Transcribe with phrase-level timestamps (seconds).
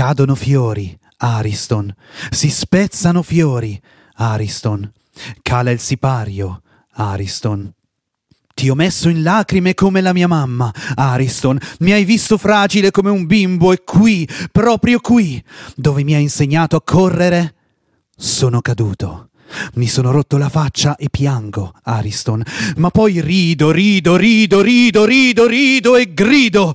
[0.00, 1.94] Cadono fiori, Ariston.
[2.30, 3.78] Si spezzano fiori,
[4.14, 4.90] Ariston.
[5.42, 7.70] Cala il sipario, Ariston.
[8.54, 11.58] Ti ho messo in lacrime come la mia mamma, Ariston.
[11.80, 15.44] Mi hai visto fragile come un bimbo e qui, proprio qui,
[15.76, 17.54] dove mi hai insegnato a correre,
[18.16, 19.28] sono caduto.
[19.74, 22.42] Mi sono rotto la faccia e piango, Ariston,
[22.76, 26.74] ma poi rido, rido, rido, rido, rido, rido e grido,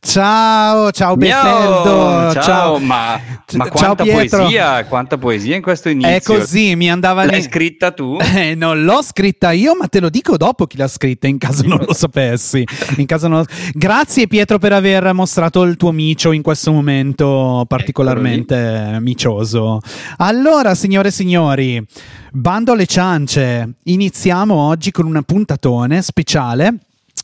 [0.00, 2.32] Ciao, ciao Befeldo.
[2.32, 3.20] Ciao, ciao, ma,
[3.54, 4.38] ma ciao quanta Pietro.
[4.40, 6.10] poesia, quanta poesia in questo inizio.
[6.10, 7.42] È così, mi andava L'hai lì.
[7.42, 8.18] scritta tu?
[8.34, 11.66] Eh, non l'ho scritta io, ma te lo dico dopo chi l'ha scritta, in caso
[11.66, 12.64] non lo sapessi.
[12.96, 18.96] In caso non- Grazie Pietro per aver mostrato il tuo micio in questo momento particolarmente
[19.00, 19.80] micioso.
[20.18, 21.84] Allora, signore e signori,
[22.32, 26.74] bando alle ciance, iniziamo oggi con un puntatone speciale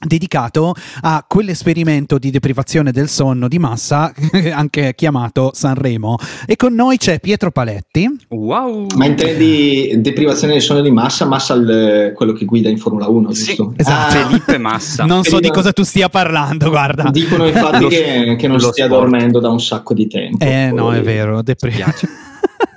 [0.00, 4.12] dedicato a quell'esperimento di deprivazione del sonno di massa,
[4.52, 6.16] anche chiamato Sanremo.
[6.46, 8.08] E con noi c'è Pietro Paletti.
[8.28, 8.86] Wow!
[8.96, 13.32] Ma intendi deprivazione del sonno di massa, massa il- quello che guida in Formula 1,
[13.32, 13.72] Sì, giusto?
[13.76, 14.16] esatto.
[14.18, 15.04] Ah, Felipe Massa.
[15.04, 17.10] Non so di cosa tu stia parlando, guarda.
[17.10, 19.00] dicono infatti che, che non lo stia sport.
[19.00, 20.44] dormendo da un sacco di tempo.
[20.44, 22.08] Eh no, Poi- è vero, depri- piace.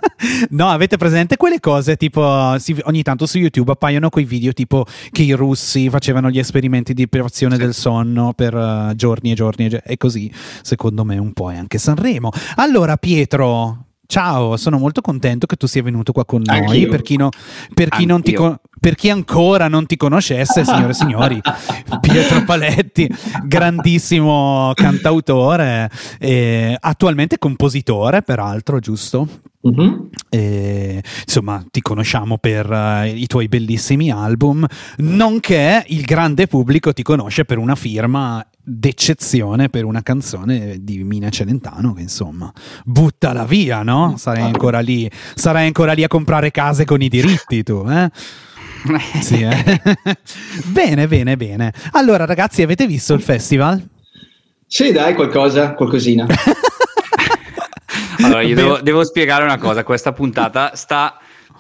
[0.52, 4.86] No, avete presente quelle cose tipo si- ogni tanto su YouTube appaiono quei video tipo
[5.12, 7.62] che i russi facevano gli esperimenti di privazione Sì.
[7.62, 11.58] del sonno per eh, giorni e giorni e, e così, secondo me un po' è
[11.58, 12.30] anche Sanremo.
[12.56, 16.90] Allora Pietro, ciao, sono molto contento che tu sia venuto qua con noi, Anch'io.
[16.90, 17.30] per chi, no-
[17.74, 18.36] per chi non ti
[18.82, 21.40] per chi ancora non ti conoscesse, signore e signori,
[22.02, 23.08] Pietro Paletti,
[23.46, 25.90] grandissimo cantautore,
[26.20, 29.28] eh, attualmente compositore, peraltro, giusto?
[29.62, 30.10] Mhm.
[30.30, 34.66] E, insomma, ti conosciamo per eh, i tuoi bellissimi album,
[34.98, 41.30] nonché il grande pubblico ti conosce per una firma d'eccezione per una canzone di Mina
[41.30, 42.52] Celentano che insomma
[42.86, 44.16] buttala via, no?
[44.18, 48.10] Sarai ancora lì, sarai ancora lì a comprare case con i diritti tu, eh?
[49.22, 49.82] Sì, eh?
[50.66, 51.74] bene, bene, bene.
[51.92, 53.88] Allora, ragazzi, avete visto il festival?
[54.66, 56.26] Sì, dai, qualcosa, qualcosina.
[58.24, 59.84] Allora, io devo, devo spiegare una cosa.
[59.84, 61.18] Questa puntata sta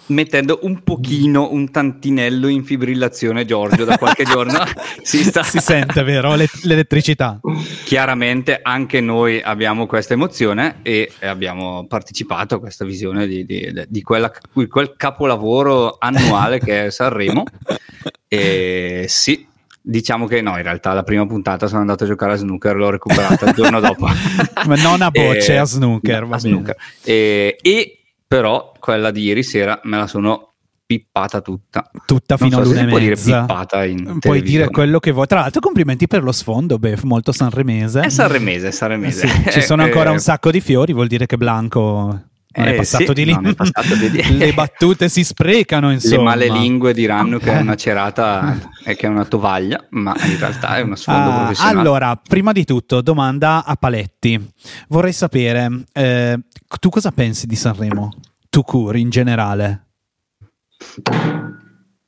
[0.08, 4.60] mettendo un pochino, un tantinello in fibrillazione Giorgio da qualche giorno.
[5.02, 6.36] si sta Si sente, vero?
[6.36, 7.40] Le- l'elettricità.
[7.86, 14.02] Chiaramente anche noi abbiamo questa emozione e abbiamo partecipato a questa visione di, di- di
[14.02, 17.44] quella- di quel capolavoro annuale che è Sanremo.
[18.28, 19.46] E sì,
[19.82, 22.90] diciamo che no, in realtà la prima puntata sono andato a giocare a snooker, l'ho
[22.90, 24.08] recuperata il giorno dopo.
[24.68, 26.76] Ma non a bocce, E- a snooker, a snooker.
[27.04, 27.96] E, e
[28.32, 30.54] però quella di ieri sera me la sono
[30.86, 31.92] pippata tutta.
[32.06, 35.28] Tutta Non fino so se all'una può dire pippata in Puoi dire quello che vuoi.
[35.28, 38.00] Tra l'altro, complimenti per lo sfondo, beh, molto sanremese.
[38.00, 39.26] È sanremese, è sanremese.
[39.26, 42.22] Eh sì, Ci sono ancora un sacco di fiori, vuol dire che Blanco
[42.54, 43.34] non è Eh, passato sì, di lì.
[43.34, 44.38] non è passato di lì.
[44.38, 46.24] Le battute si sprecano, Le insomma.
[46.32, 50.78] male lingue diranno che è una cerata e che è una tovaglia, ma in realtà
[50.78, 51.80] è uno sfondo Ah, professionale.
[51.80, 54.52] allora, prima di tutto, domanda a Paletti.
[54.90, 56.38] Vorrei sapere, eh,
[56.80, 58.12] tu cosa pensi di Sanremo?
[58.50, 59.86] Tu curi in generale?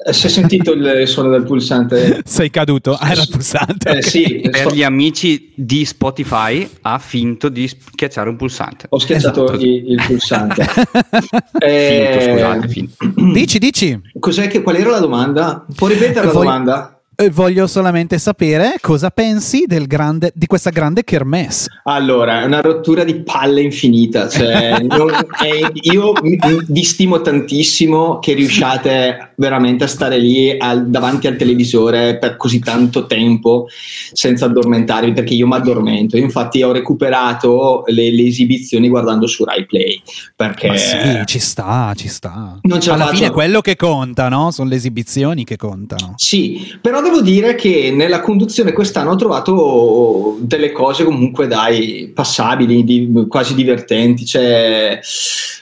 [0.05, 2.21] Eh, Si è sentito il suono del pulsante?
[2.25, 2.93] Sei caduto?
[2.93, 3.97] Ah, era il pulsante.
[3.97, 8.87] Eh, sì, per gli amici di Spotify ha finto di schiacciare un pulsante.
[8.89, 9.63] ho schiacciato Esatto.
[9.63, 10.65] il, il pulsante.
[10.73, 12.95] Finto, Eh, scusate, finto.
[13.31, 14.01] Dici, dici.
[14.19, 15.65] Cos'è che, qual era la domanda?
[15.75, 16.92] Può ripetere la Voglio- domanda?
[17.16, 21.69] Eh, Voglio solamente sapere cosa pensi del grande, di questa grande kermesse.
[21.84, 24.27] Allora, è una rottura di palle infinita.
[24.30, 30.89] Cioè, non- è- io mi- vi stimo tantissimo che riusciate veramente a stare lì al-
[30.89, 33.68] davanti al televisore per così tanto tempo
[34.12, 36.18] senza addormentarvi, perché io mi addormento.
[36.18, 40.01] Io infatti ho recuperato le, le esibizioni guardando su Rai Play,
[40.36, 42.57] perché Ma sì, ci sta, ci sta.
[42.63, 43.16] Non Alla faccio.
[43.16, 44.50] fine è quello che conta, no?
[44.51, 46.13] Sono le esibizioni che contano.
[46.18, 52.83] Sì, però devo dire che nella conduzione quest'anno ho trovato delle cose comunque dai passabili,
[52.83, 54.25] di- quasi divertenti.
[54.25, 55.00] Cioè,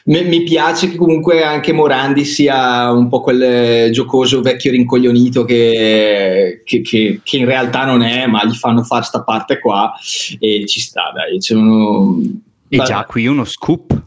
[0.06, 6.62] mi, mi piace che comunque anche Morandi sia un po' quel giocoso vecchio rincoglionito che,
[6.64, 9.92] che- che- che in realtà non è, ma gli fanno fare sta parte qua
[10.40, 11.38] e ci sta, dai.
[11.40, 12.20] C'è uno-
[12.70, 14.02] E già qui uno scoop.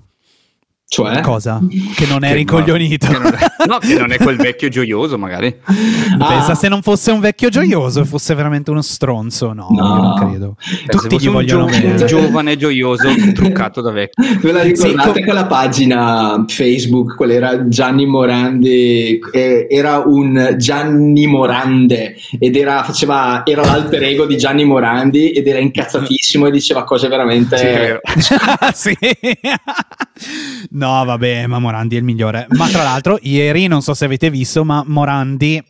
[0.86, 1.20] Cioè?
[1.22, 1.60] Cosa?
[1.96, 3.10] Che non è Che rincoglionito.
[3.10, 5.52] no, che non è- no, che non è quel vecchio gioioso, magari.
[5.64, 6.54] Pensa Ah.
[6.54, 9.52] se non fosse un vecchio gioioso e fosse veramente uno stronzo.
[9.52, 9.76] No, No.
[9.96, 10.56] io non credo.
[10.60, 12.04] Se Tutti fosse gli un, vogliono gio- un bene.
[12.04, 14.24] giovane gioioso truccato da vecchio.
[14.40, 17.16] Ve la ricordate Sì, quella pagina Facebook?
[17.16, 24.26] Quella era Gianni Morandi, eh, era un Gianni Morande ed era, faceva, era l'alter ego
[24.26, 28.00] di Gianni Morandi ed era incazzatissimo e diceva cose veramente...
[28.18, 28.34] Sì,
[28.94, 28.96] sì.
[30.74, 32.46] No, vabbè, ma Morandi è il migliore.
[32.50, 35.62] Ma tra l'altro, ieri, non so se avete visto, ma Morandi,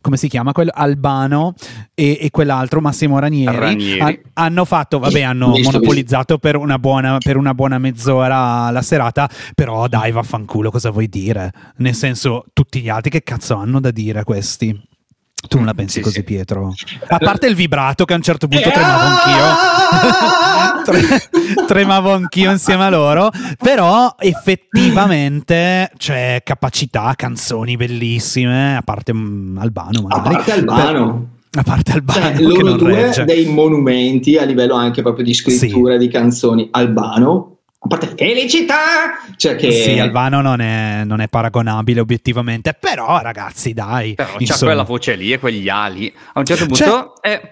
[0.00, 0.52] come si chiama?
[0.52, 1.54] Quello Albano
[1.92, 4.00] e, e quell'altro Massimo Ranieri, Ranieri.
[4.00, 8.82] ha- hanno fatto, vabbè, hanno Visto, monopolizzato per una, buona, per una buona mezz'ora la
[8.82, 9.28] serata.
[9.54, 11.52] Però dai, vaffanculo, cosa vuoi dire?
[11.78, 14.80] Nel senso, tutti gli altri che cazzo hanno da dire questi?
[15.46, 16.22] Tu non la pensi Sì, così, sì.
[16.24, 16.72] Pietro?
[17.08, 19.44] A parte il vibrato che a un certo punto Eh, tremavo anch'io.
[19.44, 20.82] ah!
[20.86, 29.58] Tre- tremavo anch'io insieme a loro, però effettivamente c'è capacità, canzoni bellissime, a parte mm,
[29.58, 30.34] Albano A magari.
[30.36, 31.28] parte Albano.
[31.58, 33.24] A parte Albano Cioè, loro due regge.
[33.24, 36.68] dei monumenti a livello anche proprio di scrittura di canzoni.
[36.70, 37.55] Albano,
[37.86, 38.74] a parte felicità,
[39.36, 44.14] cioè che Sì, Albano non è, non è paragonabile obiettivamente, però ragazzi dai.
[44.14, 44.72] Però c'ha insomma.
[44.72, 46.12] quella voce lì e quegli ali.
[46.34, 47.48] A un certo Cioè- punto, eh, n-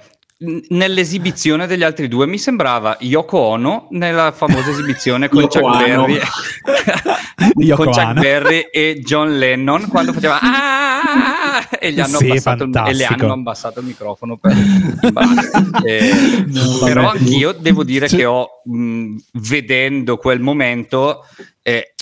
[0.68, 5.60] nell'esibizione degli altri due, mi sembrava Yoko Ono nella famosa esibizione con Chuck.
[5.84, 6.18] Berry.
[7.74, 8.12] Con Chuck.
[8.14, 13.04] Berry e John Lennon quando faceva "Ah!" e, gli hanno Sì, abbassato il, e le
[13.04, 14.52] hanno abbassato il microfono per
[15.84, 21.24] Eh, No, però anch'io devo dire Cioè- che ho mh, vedendo quel momento
[21.62, 21.93] eh,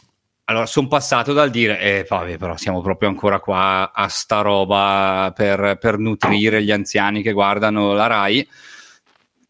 [0.44, 5.32] allora sono passato dal dire eh, vabbè però siamo proprio ancora qua a sta roba
[5.34, 8.48] per, per nutrire gli anziani che guardano la Rai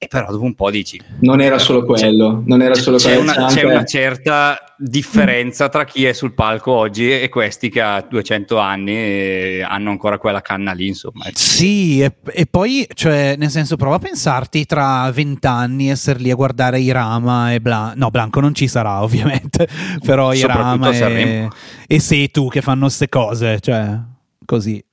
[0.03, 3.31] e però dopo un po' dici non era solo quello, non era solo c'è quello,
[3.31, 8.05] una, c'è una certa differenza tra chi è sul palco oggi e questi che a
[8.09, 11.39] 200 anni eh, hanno ancora quella canna lì insomma ecco.
[11.39, 16.35] Sì, e, e poi, cioè, nel senso, prova a pensarti tra vent'anni essere lì a
[16.35, 17.95] guardare Irama e Blanco.
[17.99, 19.69] No, Blanco non ci sarà, ovviamente,
[20.05, 21.49] però Irama e,
[21.87, 23.97] e Setu che fanno queste cose, cioè,
[24.45, 24.85] così.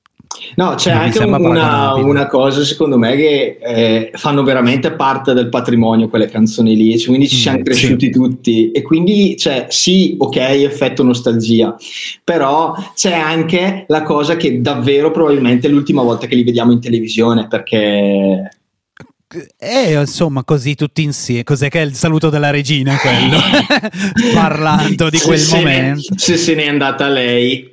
[0.56, 5.48] No, c'è Non anche una, una cosa secondo me che eh, fanno veramente parte del
[5.48, 10.14] patrimonio quelle canzoni lì, cioè, quindi ci Mm, siamo cresciuti tutti e quindi cioè, sì,
[10.18, 11.74] ok, effetto nostalgia,
[12.22, 16.80] però c'è anche la cosa che davvero probabilmente è l'ultima volta che li vediamo in
[16.80, 18.50] televisione perché
[19.58, 21.44] E insomma, così tutti insieme.
[21.44, 22.96] Cos'è che è il saluto della regina?
[22.96, 23.38] Quello
[24.34, 26.14] parlando di quel se momento.
[26.16, 27.69] se se n'è andata lei,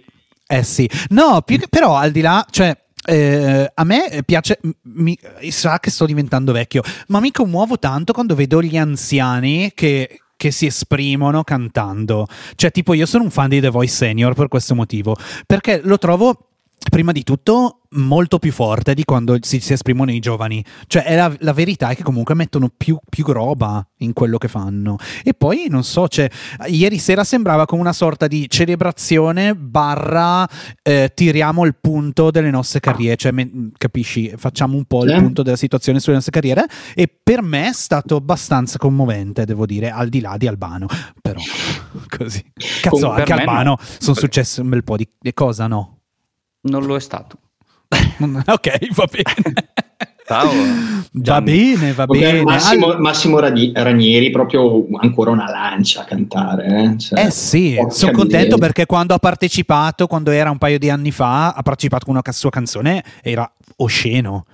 [0.47, 2.75] Eh sì, no, più che- però al di là, cioè.
[3.09, 5.17] eh, a me piace, mi,
[5.49, 10.51] sa che sto diventando vecchio, ma mi commuovo tanto quando vedo gli anziani che, che
[10.51, 12.27] si esprimono cantando.
[12.55, 15.15] Cioè, tipo, io sono un fan di The Voice Senior per questo motivo,
[15.45, 16.47] perché lo trovo
[16.89, 20.63] prima di tutto molto più forte di quando si, si esprimono i giovani.
[20.88, 24.97] Cioè, la, la verità è che comunque mettono più, più roba in quello che fanno.
[25.24, 26.29] E poi, non so, cioè,
[26.68, 30.47] ieri sera sembrava come una sorta di celebrazione barra
[30.83, 34.33] eh, tiriamo il punto delle nostre carriere, cioè, me- capisci?
[34.35, 35.18] Facciamo un po' il Sì.
[35.18, 39.89] punto della situazione sulle nostre carriere e per me è stato abbastanza commovente, devo dire,
[39.89, 40.88] al di là di Albano.
[41.21, 41.40] Però,
[42.18, 42.44] così.
[42.81, 43.78] Cazzo, per anche Albano no.
[43.97, 45.96] sono successe un bel po' di, di cosa, no?
[46.68, 47.38] Non lo è stato
[48.45, 49.56] ok, va bene.
[50.28, 50.52] Ciao,
[51.14, 52.42] Va bene, va Ok, bene.
[52.44, 56.66] Massimo, Massimo Rani- Ranieri proprio ancora una lancia a cantare.
[56.94, 60.90] Eh, Cioè, Eh sì, sono contento perché quando ha partecipato, quando era un paio di
[60.90, 64.45] anni fa, ha partecipato con una sua canzone, era osceno.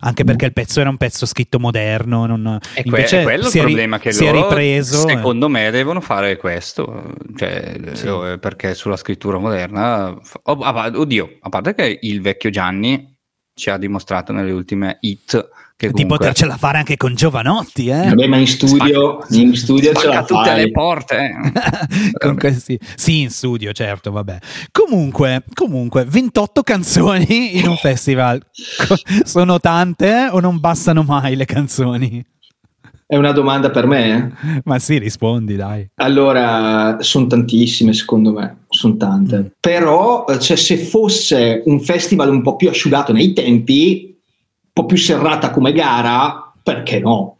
[0.00, 2.26] Anche perché il pezzo era un pezzo scritto moderno.
[2.26, 2.58] Non...
[2.74, 5.08] E que- invece è quello il è ri- problema che loro, ripreso.
[5.08, 5.14] eh.
[5.14, 8.06] secondo me, devono fare questo, cioè, Sì.
[8.06, 10.58] eh, perché sulla scrittura moderna, oh,
[11.00, 13.14] oddio, a parte che il vecchio Gianni
[13.54, 18.06] ci ha dimostrato nelle ultime hit che di comunque potercela fare anche con Giovanotti, eh?
[18.08, 20.60] Vabbè, ma in studio, Spacca- in studio ce spacca la tutte fai.
[20.64, 21.16] le porte.
[21.16, 22.12] eh.
[22.18, 24.38] Con questi- Sì, in studio, certo, vabbè.
[24.72, 28.40] Comunque, comunque, 28 canzoni in un festival.
[29.24, 32.24] Sono tante o non bastano mai le canzoni?
[33.08, 34.34] È una domanda per me?
[34.42, 34.60] eh?
[34.64, 35.86] Ma sì, rispondi, dai.
[35.96, 39.38] Allora, sono tantissime secondo me, sono tante.
[39.38, 39.46] Mm.
[39.60, 44.15] Però, eh, cioè, se fosse un festival un po' più asciugato nei tempi,
[44.76, 47.38] po' più serrata come gara, perché no?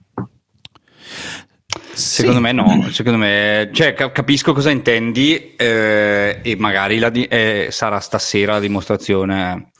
[1.93, 2.43] Secondo Sì.
[2.43, 7.69] me no, secondo me, cioè, ca- capisco cosa intendi eh, e magari la di- eh,
[7.71, 9.71] sarà stasera la dimostrazione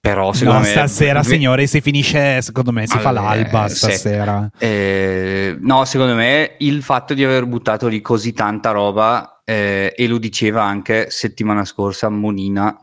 [0.00, 0.70] Però secondo no, me...
[0.70, 3.92] stasera, signore, si finisce, secondo me, si fa Alle l'alba sette.
[3.94, 4.50] stasera.
[4.56, 10.06] Eh, no, secondo me il fatto di aver buttato lì così tanta roba, eh, e
[10.06, 12.74] lo diceva anche settimana scorsa Monina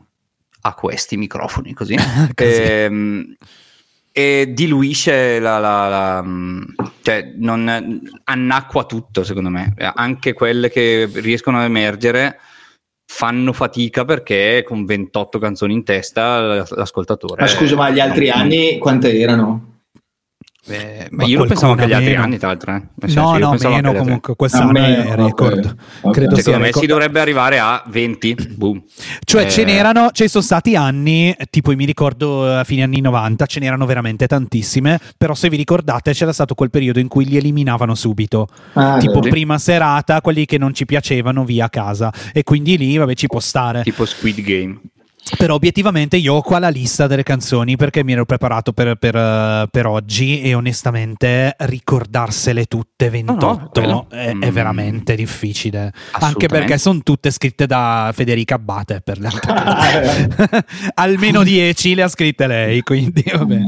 [0.66, 1.94] a questi microfoni così,
[2.34, 2.62] Così.
[2.62, 3.36] ehm,
[4.12, 6.24] e diluisce la, la- la-
[7.02, 12.38] cioè non annacqua tutto secondo me, anche quelle che riescono ad emergere
[13.08, 18.78] fanno fatica perché con 28 canzoni in testa l'ascoltatore Ma scusa, ma gli altri anni
[18.78, 19.74] quante erano?
[20.68, 22.22] Eh, Ma ma io lo pensavo anche agli altri meno.
[22.22, 22.74] anni, tra l'altro.
[22.74, 22.82] eh.
[23.14, 24.34] No, no, meno comunque.
[24.34, 25.64] Quest'anno Ah, meno, è record.
[25.64, 26.12] ok, ok.
[26.12, 26.82] Credo sia Secondo me record.
[26.84, 28.36] si dovrebbe arrivare a 20.
[28.56, 28.82] Boom.
[29.24, 33.46] Cioè, Eh, ce n'erano, ci sono stati anni, tipo mi ricordo a fine anni 90,
[33.46, 37.36] ce n'erano veramente tantissime, però se vi ricordate c'era stato quel periodo in cui li
[37.36, 39.28] eliminavano subito, Ah, tipo sì.
[39.28, 43.26] prima serata, quelli che non ci piacevano via a casa, e quindi lì, vabbè, ci
[43.28, 43.82] può stare.
[43.82, 44.78] Tipo Squid Game.
[45.36, 49.16] Però obiettivamente io ho qua la lista delle canzoni perché mi ero preparato per, per,
[49.16, 54.06] eh, per oggi e onestamente ricordarsele tutte 28 quello.
[54.08, 54.40] è, è Mm.
[54.50, 55.92] veramente difficile.
[56.12, 60.64] Anche perché sono tutte scritte da Federica Abbate per le altre cose.
[60.94, 63.58] Almeno 10 le ha scritte lei, quindi vabbè.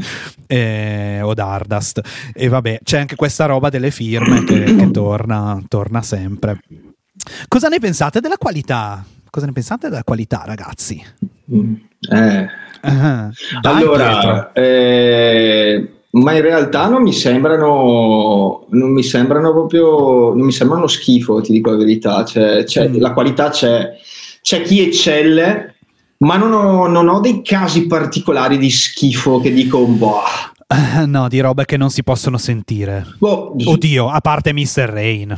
[0.47, 2.01] Eh, o Dardust.
[2.35, 6.61] E vabbè, c'è anche questa roba delle firme che, che torna, torna sempre.
[7.49, 9.05] Cosa ne pensate della qualità?
[9.31, 11.03] Cosa ne pensate della qualità, ragazzi?
[11.55, 11.75] Mm,
[12.11, 12.47] eh.
[12.81, 13.29] Ah.
[13.63, 20.87] Allora, eh, ma in realtà non mi sembrano, non mi sembrano proprio, non mi sembrano
[20.87, 22.25] schifo, ti dico la verità.
[22.25, 22.99] Cioè, c'è- Mm.
[23.01, 23.97] La qualità c'è,
[24.43, 25.75] c'è chi eccelle,
[26.19, 30.21] ma non ho, non ho dei casi particolari di schifo che dico, boh,
[31.07, 33.05] no, di robe che non si possono sentire.
[33.19, 34.89] boh, Oddio, a parte Mr.
[34.89, 35.37] Rain.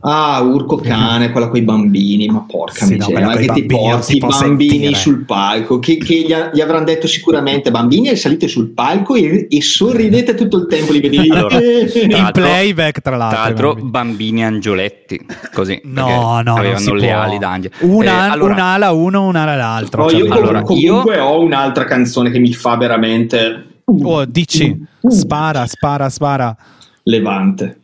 [0.00, 3.60] Ah, Urco cane, quella con i bambini, ma porca Sì, no, miseria, quella ma che
[3.60, 4.94] ti porti i bambini sentire.
[4.94, 9.60] sul palco, che, che gli, gli avranno detto sicuramente, bambini salite sul palco e, e
[9.60, 11.30] sorridete tutto il tempo, li vedi lì.
[11.30, 13.38] Allora, In l'altro- playback, tra Tra l'altro.
[13.40, 13.90] l'altro, i bambini.
[13.90, 15.26] bambini angioletti.
[15.52, 15.80] Così.
[15.84, 17.18] No, no, Avevano le può.
[17.18, 17.74] ali d'angelo.
[17.80, 20.02] Una, Eh, allora, un'ala uno, un'ala l'altro.
[20.04, 25.10] No, cioè, io allora, comunque ho un'altra canzone che mi fa veramente Oh, dici, Uh,
[25.10, 26.56] spara, spara, spara.
[27.04, 27.80] levante.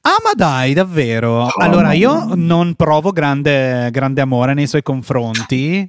[0.00, 1.44] Ah, ma dai, davvero?
[1.44, 1.92] Oh, allora, no.
[1.92, 5.88] io non provo grande, grande amore nei suoi confronti.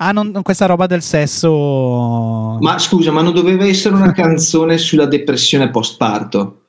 [0.00, 2.56] Ah, non, questa roba del sesso.
[2.60, 6.62] Ma scusa, ma non doveva essere una canzone sulla depressione postparto?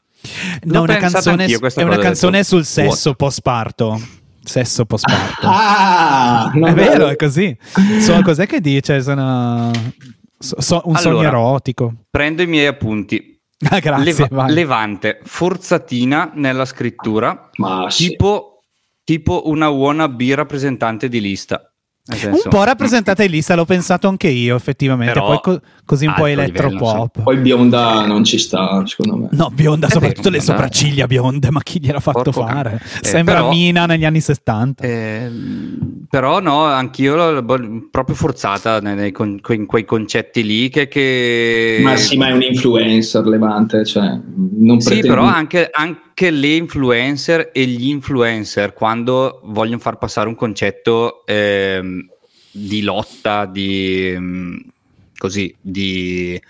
[0.64, 4.02] no, l'ho una canzone, è una canzone sul sesso postparto.
[4.44, 5.48] Sesso postparto.
[5.48, 7.10] Ah, no, è vero, no.
[7.12, 7.56] è così.
[8.00, 9.02] So, cos'è che dice?
[9.02, 9.72] Sono...
[10.40, 11.94] so- un sogno Allora, erotico.
[12.10, 13.39] Prendo i miei appunti.
[13.70, 14.28] Ah, grazie.
[14.30, 18.08] Leva- levante, forzatina nella scrittura, Ma sì.
[18.10, 18.62] tipo,
[19.04, 21.64] tipo una wannabe rappresentante di lista.
[22.02, 25.14] Senso, un po' rappresentata in lista, l'ho pensato anche io, effettivamente.
[25.14, 27.22] Però Poi co- così un po' elettropop.
[27.22, 29.28] Poi bionda non ci sta, secondo me.
[29.34, 32.82] No, bionda, È soprattutto vero, le sopracciglia bionde, ma chi gliel'ha fatto Porco fare?
[33.02, 34.84] Eh, Sembra però- Mina negli anni 70.
[34.86, 40.68] Ehm, però no, anch'io l'ho l'ho proprio forzata nei- nei con- in quei concetti lì
[40.70, 40.88] che...
[40.88, 41.80] che...
[41.84, 46.56] Ma sì, ma è un influencer levante, cioè non Sì, pretendi- però anche, anche le
[46.56, 52.08] influencer e gli influencer quando vogliono far passare un concetto ehm,
[52.52, 54.58] di lotta, di mm,
[55.16, 56.42] così, di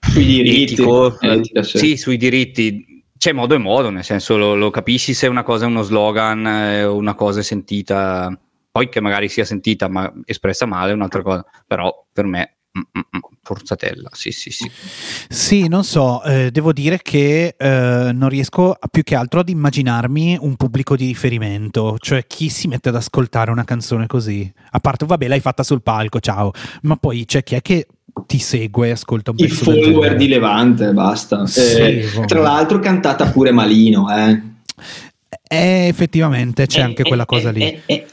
[0.00, 1.78] sui diritti, etico, etica, sì.
[1.78, 3.04] sì, sui diritti.
[3.16, 6.46] C'è modo e modo, nel senso lo, lo capisci se una cosa è uno slogan,
[6.46, 8.38] eh, una cosa è sentita,
[8.70, 12.80] poi che magari sia sentita ma espressa male è un'altra cosa, però per me mm,
[12.82, 14.70] mm, mm, forzatella, sì sì sì.
[15.28, 19.48] Sì, non so, eh, devo dire che eh, non riesco a- più che altro ad
[19.48, 24.50] immaginarmi un pubblico di riferimento, cioè chi si mette ad ascoltare una canzone così.
[24.70, 27.86] A parte, vabbè, l'hai fatta sul palco, ciao, ma poi c'è chi è che
[28.26, 31.46] ti segue e ascolta un I pezzo del follower di Levante, basta.
[31.46, 34.48] Sì, Eh, tra l'altro cantata pure malino, eh.
[35.52, 38.06] Eh, effettivamente c'è Eh, anche eh, quella cosa eh, lì.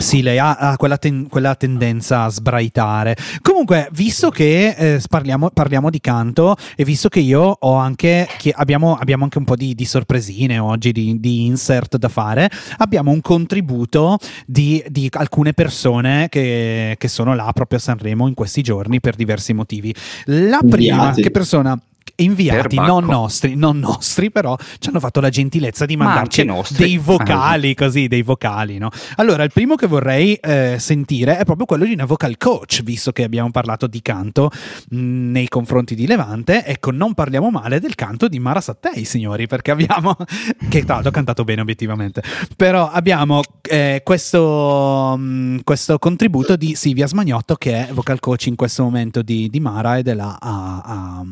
[0.00, 3.16] Sì, lei ha, ha quella, ten- quella tendenza a sbraitare.
[3.42, 8.50] Comunque, visto che eh, parliamo, parliamo di canto e visto che io ho anche, che
[8.54, 13.10] abbiamo, abbiamo anche un po' di, di sorpresine oggi, di, di insert da fare, abbiamo
[13.10, 14.16] un contributo
[14.46, 19.16] di, di alcune persone che, che sono là proprio a Sanremo in questi giorni per
[19.16, 19.94] diversi motivi.
[20.26, 21.22] La prima, Inviati.
[21.22, 21.78] che persona...
[22.22, 26.84] inviati, non nostri, non nostri, però ci hanno fatto la gentilezza di Ma mandarci nostri.
[26.84, 28.90] dei vocali, così, dei vocali, no?
[29.16, 33.12] Allora, il primo che vorrei eh, sentire è proprio quello di una vocal coach, visto
[33.12, 34.50] che abbiamo parlato di canto
[34.90, 36.64] mh, nei confronti di Levante.
[36.64, 40.16] Ecco, non parliamo male del canto di Mara Sattei, signori, perché abbiamo,
[40.68, 42.22] che tra l'altro ha cantato bene obiettivamente,
[42.56, 48.56] però abbiamo eh, questo, mh, questo contributo di Silvia Smagnotto, che è vocal coach in
[48.56, 51.24] questo momento di, di Mara ed è là a, a-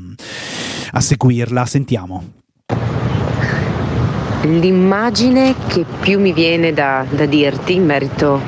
[0.92, 1.66] a seguirla.
[1.66, 2.24] Sentiamo.
[4.42, 8.40] L'immagine che più mi viene da, da dirti in merito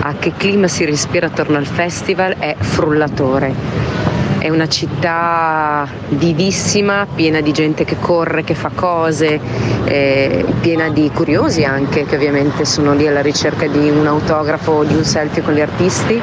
[0.00, 4.15] a che clima si respira attorno al festival è frullatore.
[4.46, 9.40] È una città vivissima, piena di gente che corre, che fa cose,
[9.86, 14.84] eh, piena di curiosi anche, che ovviamente sono lì alla ricerca di un autografo o
[14.84, 16.22] di un selfie con gli artisti,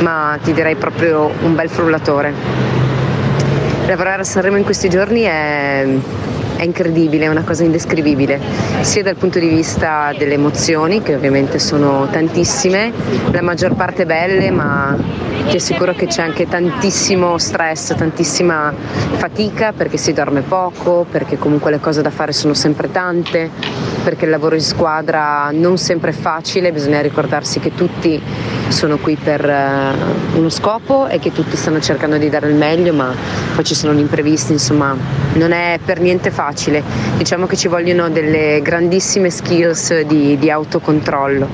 [0.00, 2.34] ma ti direi proprio un bel frullatore.
[3.86, 5.86] Lavorare a Sanremo in questi giorni è,
[6.56, 8.40] è incredibile, è una cosa indescrivibile,
[8.80, 12.92] sia dal punto di vista delle emozioni, che ovviamente sono tantissime,
[13.30, 14.96] la maggior parte belle, ma
[15.48, 18.72] ti assicuro che c'è anche tantissimo stress, tantissima
[19.16, 23.50] fatica perché si dorme poco, perché comunque le cose da fare sono sempre tante,
[24.02, 28.20] perché il lavoro in squadra non sempre è facile, bisogna ricordarsi che tutti
[28.68, 29.92] sono qui per eh,
[30.34, 33.14] uno scopo e che tutti stanno cercando di dare il meglio, ma
[33.54, 34.96] poi ci sono gli imprevisti, insomma,
[35.34, 36.82] non è per niente facile.
[37.16, 41.48] Diciamo che ci vogliono delle grandissime skills di, di autocontrollo.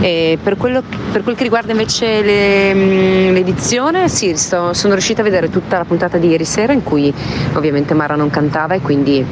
[0.00, 0.82] Per, quello,
[1.12, 5.78] per quel che riguarda invece le, mm, l'edizione, sì, sto- sono riuscita a vedere tutta
[5.78, 7.12] la puntata di ieri sera in cui
[7.54, 9.24] ovviamente Mara non cantava e quindi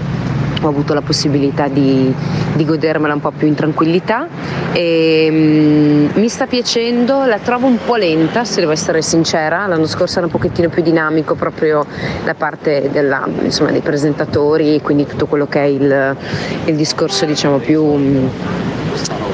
[0.63, 2.13] ho avuto la possibilità di,
[2.55, 4.27] di godermela un po' più in tranquillità.
[4.73, 9.87] E mm, mi sta piacendo, la trovo un po' lenta se devo essere sincera, l'anno
[9.87, 11.87] scorso era un pochettino più dinamico proprio
[12.25, 16.17] la parte della, insomma, dei presentatori, quindi tutto quello che è il,
[16.65, 17.83] il discorso diciamo più...
[17.85, 18.27] mm,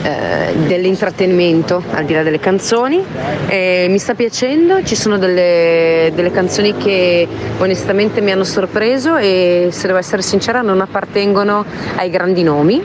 [0.03, 3.05] eh, dell'intrattenimento al di là delle canzoni
[3.47, 7.27] e mi sta piacendo, ci sono delle, delle canzoni che
[7.59, 11.65] onestamente mi hanno sorpreso e se devo essere sincera non appartengono
[11.97, 12.83] ai grandi nomi.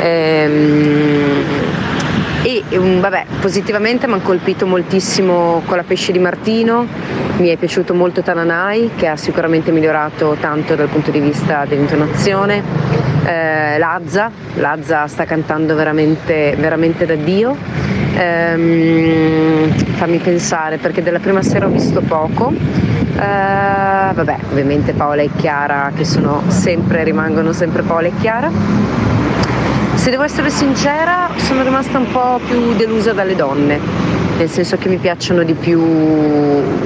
[0.00, 1.44] Ehm,
[2.42, 6.86] e um, vabbè, positivamente mi hanno colpito moltissimo con la pesce di Martino,
[7.38, 13.17] mi è piaciuto molto Tananai che ha sicuramente migliorato tanto dal punto di vista dell'intonazione.
[13.28, 17.54] Eh, Lazza, Lazza sta cantando veramente, veramente da Dio.
[18.16, 22.50] Ehm, fammi pensare perché della prima sera ho visto poco.
[22.50, 28.50] Eh, vabbè, ovviamente Paola e Chiara che sono sempre, rimangono sempre Paola e Chiara.
[29.92, 33.78] Se devo essere sincera, sono rimasta un po' più delusa dalle donne,
[34.38, 35.80] nel senso che mi piacciono di più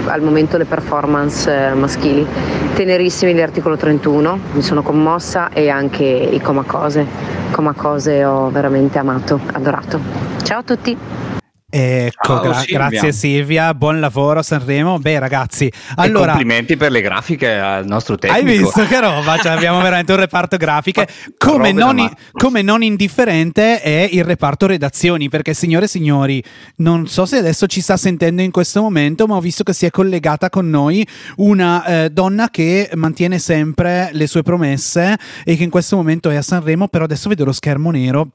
[0.06, 2.26] al momento le performance eh, maschili.
[2.74, 7.06] Tenerissimi gli articolo 31, mi sono commossa e anche i Comacose.
[7.50, 10.00] Comacose ho veramente amato, adorato.
[10.42, 11.41] Ciao a tutti!
[11.74, 12.76] Ecco, gra- Silvia.
[12.88, 14.98] grazie Silvia, buon lavoro a Sanremo.
[14.98, 16.32] Beh ragazzi, E allora...
[16.32, 18.64] complimenti per le grafiche al nostro Hai tecnico.
[18.64, 19.38] visto che roba?
[19.38, 21.08] Cioè, abbiamo veramente un reparto grafiche.
[21.38, 22.16] Come non, matto.
[22.32, 25.30] come non indifferente è il reparto redazioni.
[25.30, 26.44] Perché, signore e signori,
[26.76, 29.86] non so se adesso ci sta sentendo in questo momento, ma ho visto che si
[29.86, 31.06] è collegata con noi
[31.36, 36.36] una eh, donna che mantiene sempre le sue promesse e che in questo momento è
[36.36, 36.88] a Sanremo.
[36.88, 38.28] Però adesso vedo lo schermo nero.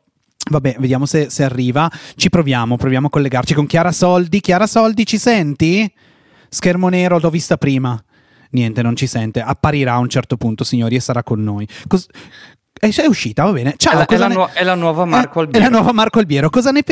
[0.50, 1.92] Vabbè, vediamo se, se arriva.
[2.16, 4.40] Ci proviamo, proviamo a collegarci con Chiara Soldi.
[4.40, 5.92] Chiara Soldi, ci senti?
[6.50, 8.02] Schermo nero, l'ho vista prima.
[8.52, 9.42] Niente, non ci sente.
[9.42, 11.68] Apparirà a un certo punto, signori, e sarà con noi.
[11.88, 12.08] Cos-
[12.80, 13.74] è, è uscita, va bene.
[13.76, 15.66] Ciao, È la- è la ne- è la nuova Marco Eh, Albiero.
[15.66, 16.50] È la nuova Marco Albiero.
[16.50, 16.84] Cosa ne,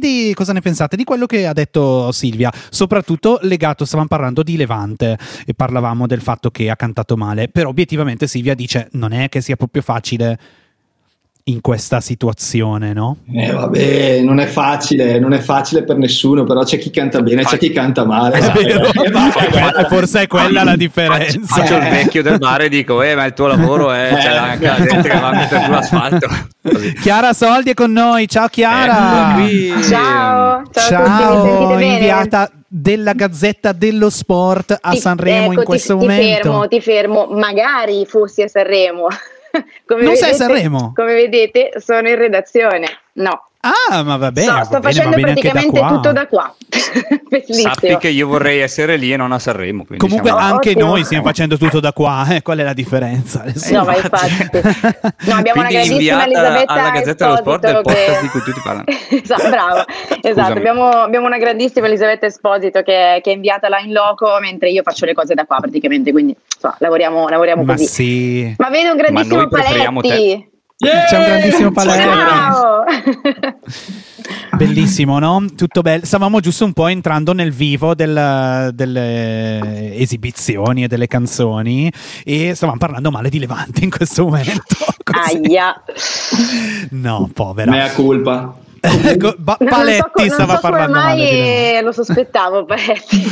[0.00, 2.52] di, cosa ne pensate di quello che ha detto Silvia?
[2.70, 7.48] Soprattutto legato, stavamo parlando di Levante e parlavamo del fatto che ha cantato male.
[7.48, 10.38] Però obiettivamente Silvia dice non è che sia proprio facile
[11.48, 13.18] in questa situazione, no?
[13.32, 17.44] Eh, vabbè, non è facile, non è facile per nessuno, però c'è chi canta bene
[17.44, 18.38] c'è chi canta male.
[18.38, 18.84] È vero.
[18.92, 19.38] Eh, basta.
[19.46, 21.38] È quella- forse è quella la differenza.
[21.44, 24.36] Faccio il vecchio del mare e dico, eh, ma il tuo lavoro è c'è Eh.
[24.36, 26.26] anche la gente che va a mettere giù l'asfalto.
[26.62, 26.92] Così.
[26.94, 28.26] Chiara Soldi è con noi.
[28.26, 29.34] Ciao Chiara.
[29.34, 29.72] Qui.
[29.88, 31.84] Ciao, ciao, tutti, Ciao, bene?
[31.92, 36.24] inviata della Gazzetta dello Sport a Ti- Sanremo ecco, in questo ti, momento.
[36.34, 39.06] Ti fermo, ti fermo, magari fossi a Sanremo.
[39.86, 40.92] Come Non sei vedete- Sanremo?
[40.94, 42.86] Come vedete sono in redazione.
[43.14, 43.48] No,
[43.90, 44.46] Ah, ma va bene.
[44.46, 45.88] So, va sto bene, va facendo bene da praticamente qua.
[45.88, 46.54] tutto da qua.
[47.48, 49.84] Sappi che io vorrei essere lì e non a Sanremo.
[49.96, 50.86] Comunque siamo- anche Ottimo.
[50.86, 53.44] noi stiamo facendo tutto da qua, eh, qual è la differenza?
[53.70, 54.34] No, ma infatti.
[55.26, 58.40] No, abbiamo una grandissima Elisabetta alla Gazzetta dello Sport del Esposito podcast che- di cui
[58.42, 58.84] tutti parlano.
[59.22, 59.84] esatto, bravo.
[60.22, 64.70] Esatto, abbiamo, abbiamo una grandissima Elisabetta Esposito che, che è inviata là in loco, mentre
[64.70, 67.86] io faccio le cose da qua praticamente, quindi insomma, lavoriamo, lavoriamo Ma così.
[67.86, 68.54] sì.
[68.58, 70.48] Ma vedo un grandissimo noi preferiamo te.
[70.78, 71.06] Paletti.
[71.08, 72.12] C'è un grandissimo Palermo.
[72.14, 72.84] Ciao!
[74.56, 75.44] Bellissimo, no?
[75.56, 76.04] Tutto bello.
[76.04, 81.90] Stavamo giusto un po' entrando nel vivo del- delle esibizioni e delle canzoni
[82.24, 84.62] e stavamo parlando male di Levante in questo momento.
[85.04, 85.36] Così.
[85.46, 85.82] Aia.
[86.90, 87.70] No, povera.
[87.70, 88.54] Mea colpa.
[88.80, 93.24] Ecco, ba- so Paletti co- non stava so parlando mai male lo sospettavo Paletti.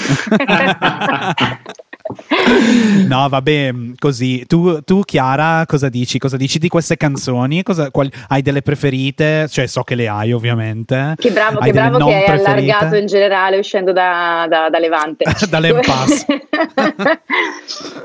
[3.09, 4.45] No, vabbè, così.
[4.47, 6.19] Tu, tu, Chiara, cosa dici?
[6.19, 7.63] Cosa dici di queste canzoni?
[7.63, 9.47] Cosa- quali- hai delle preferite?
[9.49, 11.15] Cioè, so che le hai, ovviamente.
[11.19, 12.71] Che bravo, Hai che bravo che hai preferite?
[12.73, 15.25] allargato in generale uscendo da, da, da Levante.
[15.49, 16.27] Dall'impasse.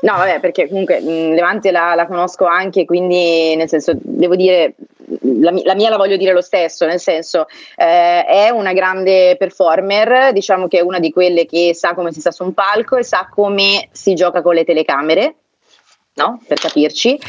[0.02, 4.76] no, vabbè, perché comunque mh, Levante la, la conosco anche, quindi nel senso, devo dire,
[5.40, 10.32] la, la mia la voglio dire lo stesso, nel senso, eh, è una grande performer,
[10.34, 13.04] diciamo che è una di quelle che sa come si sta su un palco e
[13.04, 15.36] sa come si gioca con le telecamere.
[16.12, 16.42] No?
[16.46, 17.20] Per capirci, eh,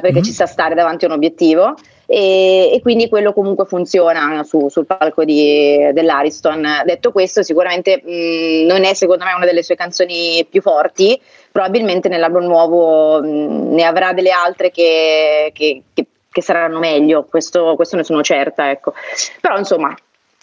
[0.00, 0.22] perché Mhm.
[0.22, 4.84] ci sa stare davanti a un obiettivo e, e quindi quello comunque funziona su- sul
[4.84, 6.82] palco di- dell'Ariston.
[6.84, 11.18] Detto questo, sicuramente mh, non è secondo me una delle sue canzoni più forti,
[11.50, 17.74] probabilmente nell'album nuovo mh, ne avrà delle altre che, che- che- che saranno meglio, questo,
[17.76, 18.70] questo ne sono certa.
[18.70, 18.94] Ecco.
[19.40, 19.94] Però insomma,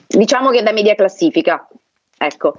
[0.07, 1.67] diciamo che è da media classifica.
[2.19, 2.55] Ecco,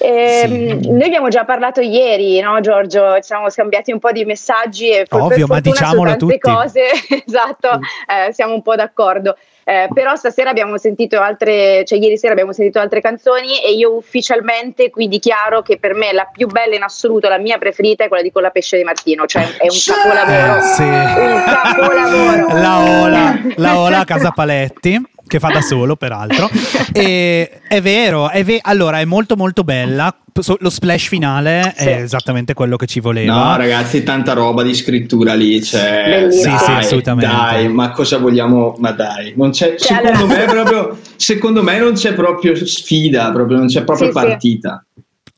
[0.00, 0.90] Ehm, Sì.
[0.90, 3.14] noi abbiamo già parlato ieri, no Giorgio?
[3.14, 6.24] Ci siamo scambiati un po' di messaggi e Ovvio, per ma fortuna su diciamolo tante
[6.24, 6.38] tutti.
[6.40, 6.80] cose,
[7.24, 7.70] esatto,
[8.08, 9.36] eh, siamo un po' d'accordo.
[9.68, 13.96] Eh, però stasera abbiamo sentito altre, cioè ieri sera abbiamo sentito altre canzoni e io
[13.96, 18.08] ufficialmente qui dichiaro che per me la più bella in assoluto, la mia preferita è
[18.08, 20.58] quella di Con la pesce di Martino, cioè è un capolavoro.
[20.58, 20.82] Eh, sì.
[20.82, 22.60] Un capolavoro.
[22.60, 26.48] La Ola, la Ola Casa Paletti, che fa da solo, peraltro.
[26.92, 30.14] E è vero, è ve- allora è molto molto bella.
[30.58, 31.84] Lo splash finale Sì.
[31.88, 33.32] è esattamente quello che ci voleva.
[33.34, 35.62] No, ragazzi, tanta roba di scrittura lì.
[35.62, 36.26] Cioè.
[36.30, 37.34] Sì, sì, dai, assolutamente.
[37.34, 38.74] Dai, ma cosa vogliamo?
[38.78, 43.30] Ma dai, non c'è, Cioè, secondo, allora- me proprio, secondo me non c'è proprio sfida,
[43.32, 44.24] proprio, non c'è proprio Sì, sì.
[44.26, 44.84] partita.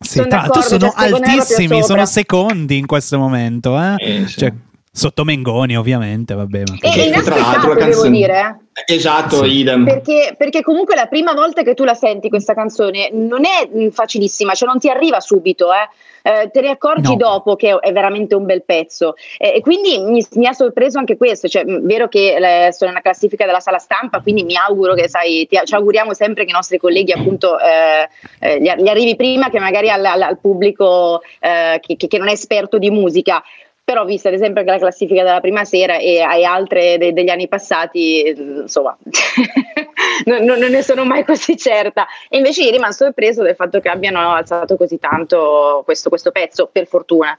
[0.01, 3.79] Sì, Sono tra l'altro d'accordo, sono cioè, altissimi, sono secondi in questo momento.
[3.81, 3.95] Eh?
[3.99, 4.39] Eh, sì.
[4.39, 4.53] Cioè,
[4.99, 6.63] sotto Mengoni, ovviamente, vabbè.
[6.67, 8.59] Ma E, e tra l'altro la devo canzone- dire.
[8.87, 9.59] Esatto, Sì.
[9.59, 9.85] idem.
[9.85, 13.89] Perché, perché comunque la prima volta che tu la senti questa canzone non è mh,
[13.91, 15.89] facilissima, cioè non ti arriva subito, eh.
[16.23, 17.17] Eh, te ne accorgi No.
[17.17, 21.17] dopo che è veramente un bel pezzo Eh, e quindi mi, mi ha sorpreso anche
[21.17, 24.95] questo, cioè, mh, vero che eh, sono nella classifica della sala stampa, quindi mi auguro
[24.95, 28.09] che sai, ti- ci auguriamo sempre che i nostri colleghi appunto eh,
[28.41, 32.33] eh, gli, arrivi prima che magari al, al- al pubblico eh, che- che non è
[32.33, 33.43] esperto di musica.
[33.89, 37.31] Però vista ad esempio anche la classifica della prima sera e hai altre de- degli
[37.31, 38.95] anni passati, eh, insomma,
[40.27, 42.07] non, non- ne sono mai così certa.
[42.29, 46.31] E invece ieri mi hanno sorpreso del fatto che abbiano alzato così tanto questo, questo
[46.33, 47.39] pezzo, per fortuna.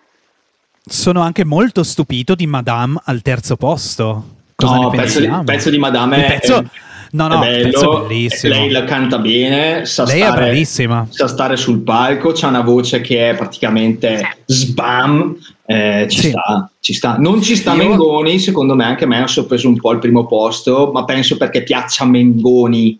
[0.83, 4.23] Sono anche molto stupito di Madame al terzo posto.
[4.55, 6.63] Cosa No, pezzo, di- pezzo di Madame Il pezzo- è,
[7.11, 8.53] no, no, è bello, pezzo è bellissimo.
[8.53, 11.07] Lei la canta bene, sa, Lei è stare, bravissima.
[11.09, 15.35] sa stare sul palco, c'ha una voce che è praticamente sbam.
[15.65, 16.29] eh, ci Sì.
[16.29, 17.17] sta, ci sta.
[17.17, 19.99] Non ci sta Io- Mengoni, secondo me anche a me ha sorpreso un po' il
[19.99, 22.97] primo posto, ma penso perché piaccia Mengoni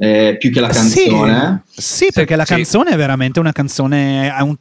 [0.00, 1.62] eh, più che la canzone.
[1.68, 2.54] Sì, sì, perché la sì.
[2.54, 4.54] canzone è veramente una canzone a un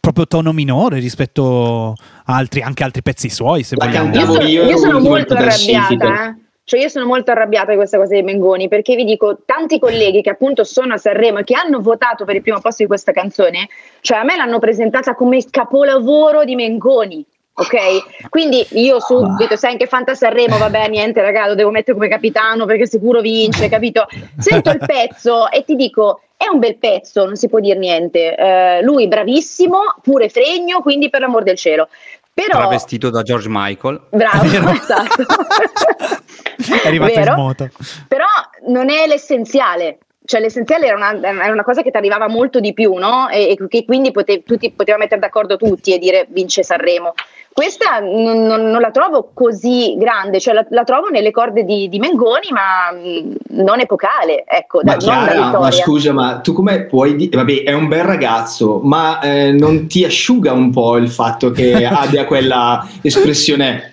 [0.00, 1.94] proprio tono minore rispetto
[2.24, 4.10] a altri, anche altri pezzi suoi, se La vogliamo.
[4.10, 6.34] cantavo Io sono, io, io sono molto arrabbiata, eh.
[6.72, 10.22] Cioè io sono molto arrabbiata di questa cosa dei Mengoni perché vi dico, tanti colleghi
[10.22, 13.12] che appunto sono a Sanremo e che hanno votato per il primo posto di questa
[13.12, 13.68] canzone,
[14.00, 17.22] cioè a me l'hanno presentata come il capolavoro di Mengoni.
[17.54, 22.08] Ok, quindi io subito, sai anche Fanta Sanremo, vabbè, niente, raga, lo devo mettere come
[22.08, 24.06] capitano perché sicuro vince, capito?
[24.38, 28.34] Sento il pezzo e ti dico, è un bel pezzo, non si può dire niente.
[28.34, 31.88] Eh, lui bravissimo, pure fregno, quindi per l'amor del cielo.
[32.34, 34.06] Però Travestito da George Michael.
[34.10, 34.70] Bravo, Vero.
[34.70, 35.22] esatto.
[36.82, 37.30] È arrivato Vero?
[37.32, 37.68] in moto.
[38.08, 38.24] Però
[38.68, 39.98] non è l'essenziale.
[40.32, 41.14] Cioè, l'essenziale era una,
[41.44, 43.28] era una cosa che ti arrivava molto di più, no?
[43.28, 47.12] E, che quindi pote, tutti, poteva mettere d'accordo tutti e dire vince Sanremo.
[47.52, 51.86] Questa non, non- non la trovo così grande, cioè la, la trovo nelle corde di,
[51.90, 56.84] di Mengoni, ma mh, non epocale, ecco, Ma da- Chiara, ma scusa, ma tu come
[56.86, 57.36] puoi dire?
[57.36, 61.74] Vabbè, è un bel ragazzo, ma eh, non ti asciuga un po' il fatto che
[61.84, 63.91] abbia quella espressione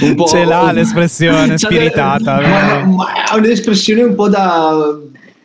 [0.00, 4.98] Un po', Ce l'ha l'espressione C'ha spiritata, ha un'espressione un po' da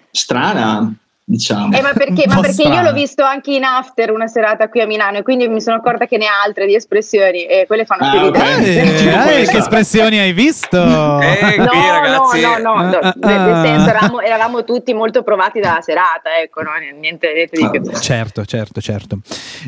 [0.09, 0.93] strana,
[1.31, 1.75] diciamo.
[1.75, 4.85] Eh, ma perché, ma perché io l'ho visto anche in after una serata qui a
[4.85, 8.05] Milano e quindi mi sono accorta che ne ha altre di espressioni e quelle fanno
[8.05, 8.57] Ah, più ok.
[8.57, 9.35] ridere.
[9.37, 10.77] Eh, eh, che espressioni hai visto?
[11.21, 13.63] Eh, No, qui ragazzi, no, no, no, no, Ah, nel- nel ah.
[13.63, 16.71] senso eravamo, eravamo tutti molto provati dalla serata, ecco, no?
[16.99, 17.99] niente, niente di più.
[17.99, 19.19] Certo, certo, certo.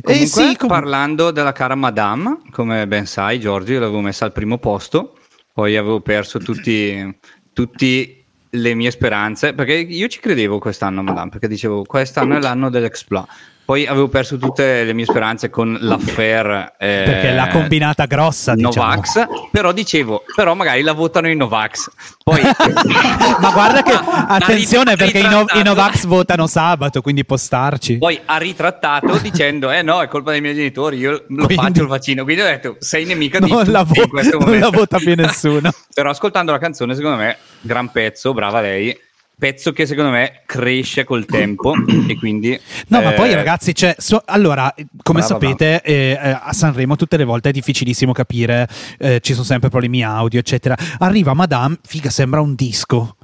[0.01, 4.25] Comunque, Eh sì, com- parlando della cara Madame, come ben sai, Giorgio, io l'avevo messa
[4.25, 5.17] al primo posto,
[5.53, 7.17] poi avevo perso tutti,
[7.53, 8.22] tutti
[8.55, 13.27] le mie speranze, perché io ci credevo quest'anno Madame, perché dicevo quest'anno è l'anno dell'Exploit.
[13.65, 18.73] Poi avevo perso tutte le mie speranze con l'affair eh, perché l'ha combinata grossa, diciamo.
[18.75, 21.89] Novax, però dicevo, però magari la votano i Novax.
[22.23, 22.41] Poi,
[23.39, 27.97] Ma guarda che attenzione perché i, no- i Novax votano sabato, quindi può starci.
[27.99, 31.81] Poi ha ritrattato dicendo: Eh no, è colpa dei miei genitori, io lo Quindi- faccio
[31.83, 32.23] il vaccino.
[32.23, 34.77] Quindi ho detto: Sei nemica di non, la vo- in questo non la momento.
[34.77, 35.71] vota più nessuno.
[35.93, 38.97] Però ascoltando la canzone, secondo me, gran pezzo, brava lei.
[39.43, 41.73] Pezzo che secondo me cresce col tempo
[42.07, 42.57] e quindi.
[42.87, 46.95] No, ma eh, poi ragazzi, cioè, so- allora, come Brava, sapete, eh, eh, a Sanremo
[46.95, 50.77] tutte le volte è difficilissimo capire, eh, ci sono sempre problemi audio, eccetera.
[50.99, 53.17] Arriva Madame, figa, sembra un disco.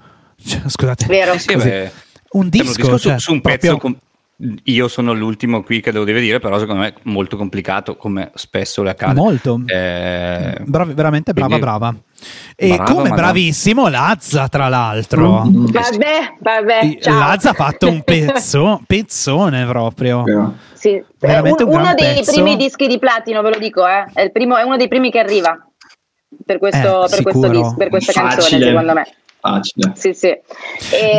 [0.46, 1.06] Cioè, scusate.
[1.06, 1.38] Vero.
[1.38, 1.54] sì,
[2.32, 3.82] Un disco, su, cioè, su un proprio- pezzo.
[3.82, 3.98] com-
[4.64, 8.32] io sono l'ultimo qui che lo deve dire, però secondo me è molto complicato, come
[8.36, 9.14] spesso le accade.
[9.20, 9.62] Molto.
[9.66, 11.96] Eh, Bravi- veramente brava, quindi- brava.
[12.56, 15.46] E Brava, come bravissimo Lazza, tra l'altro.
[15.46, 15.66] Mm.
[15.68, 17.18] Vabbè, vabbè, ciao.
[17.20, 20.24] Lazza ha fatto un pezzo, pezzone proprio.
[20.24, 20.56] Vero.
[20.74, 22.32] Sì, Veramente un uno gran dei pezzo.
[22.34, 24.06] primi dischi di platino, ve lo dico, eh.
[24.14, 25.58] è, il primo- è uno dei primi che arriva
[26.46, 28.66] per, questo, Eh, per, questo dis- per questa canzone, Facile.
[28.68, 29.08] secondo me.
[29.42, 29.92] Facile.
[29.96, 30.28] Sì, sì.
[30.28, 30.42] E-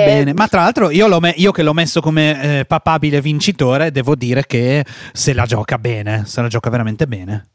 [0.05, 3.91] Bene, ma tra l'altro io, l'ho me- io che l'ho messo come eh, papabile vincitore,
[3.91, 7.47] devo dire che se la gioca bene, se la gioca veramente bene.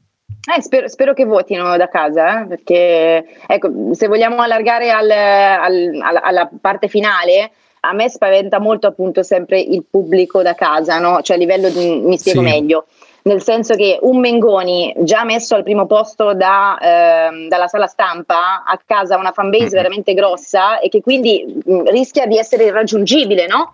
[0.55, 5.99] Eh, spero, spero che votino da casa, eh, perché ecco, se vogliamo allargare al- al-
[6.01, 7.51] alla, alla parte finale,
[7.81, 11.21] a me spaventa molto appunto sempre il pubblico da casa, no?
[11.21, 12.45] cioè a livello di, mi spiego Sì.
[12.45, 12.87] meglio,
[13.25, 18.63] nel senso che un Mengoni già messo al primo posto da, ehm, dalla sala stampa
[18.63, 23.73] a casa una fanbase veramente grossa e che quindi mh, rischia di essere irraggiungibile, no?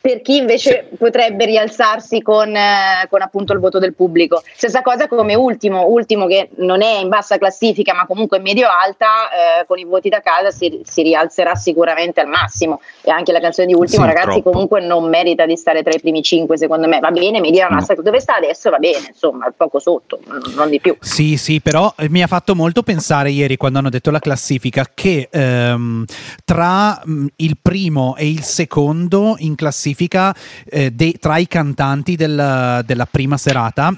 [0.00, 4.42] Per chi invece potrebbe rialzarsi con, eh, con appunto il voto del pubblico.
[4.54, 9.60] Stessa cosa come ultimo, ultimo che non è in bassa classifica ma comunque medio alta,
[9.60, 13.40] eh, con i voti da casa si, si rialzerà sicuramente al massimo e anche la
[13.40, 14.50] canzone di ultimo Sì, ragazzi troppo.
[14.52, 17.74] comunque non merita di stare tra i primi cinque secondo me, va bene, media No.
[17.76, 20.20] massa dove sta adesso va bene, insomma poco sotto,
[20.54, 20.96] non- di più.
[21.00, 24.84] Sì, sì, però eh, mi ha fatto molto pensare ieri quando hanno detto la classifica
[24.94, 26.04] che ehm,
[26.44, 30.32] tra mh, il primo e il secondo in classifica
[30.64, 33.92] eh, dei- tra i cantanti del- della prima serata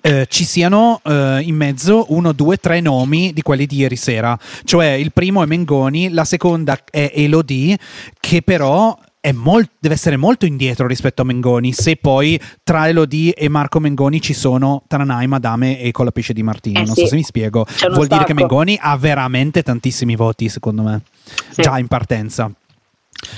[0.00, 4.36] eh, ci siano eh, in mezzo uno, due, tre nomi di quelli di ieri sera.
[4.64, 7.78] Cioè il primo è Mengoni, la seconda è Elodie,
[8.18, 11.72] che però è mol- deve essere molto indietro rispetto a Mengoni.
[11.72, 16.80] Se poi tra Elodie e Marco Mengoni ci sono Tranai, Madame e Colapisce di Martino.
[16.80, 17.02] Eh non sì.
[17.02, 17.64] so se mi spiego.
[17.92, 18.34] Vuol dire che stacco.
[18.34, 21.02] Mengoni ha veramente tantissimi voti, secondo me,
[21.50, 21.62] Sì.
[21.62, 22.50] già in partenza.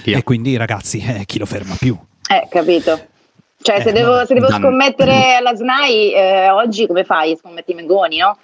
[0.04, 0.18] Via.
[0.18, 1.96] E quindi, ragazzi, eh, chi lo ferma più?
[2.28, 3.06] Eh, capito.
[3.60, 7.36] Cioè, Eh, se devo, se devo scommettere alla SNAI eh, oggi, come fai?
[7.36, 8.38] Scommetti Mengoni, no?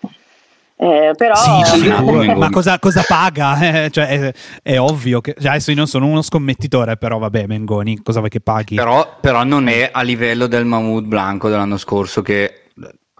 [0.76, 1.88] Eh, però Sì,
[2.34, 3.58] ma cosa, cosa paga?
[3.84, 7.46] Eh, cioè, è, è ovvio che cioè, adesso io non sono uno scommettitore, però vabbè,
[7.46, 8.74] Mengoni, cosa vuoi che paghi?
[8.74, 12.62] Però, però non è a livello del Mahmood Blanco dell'anno scorso che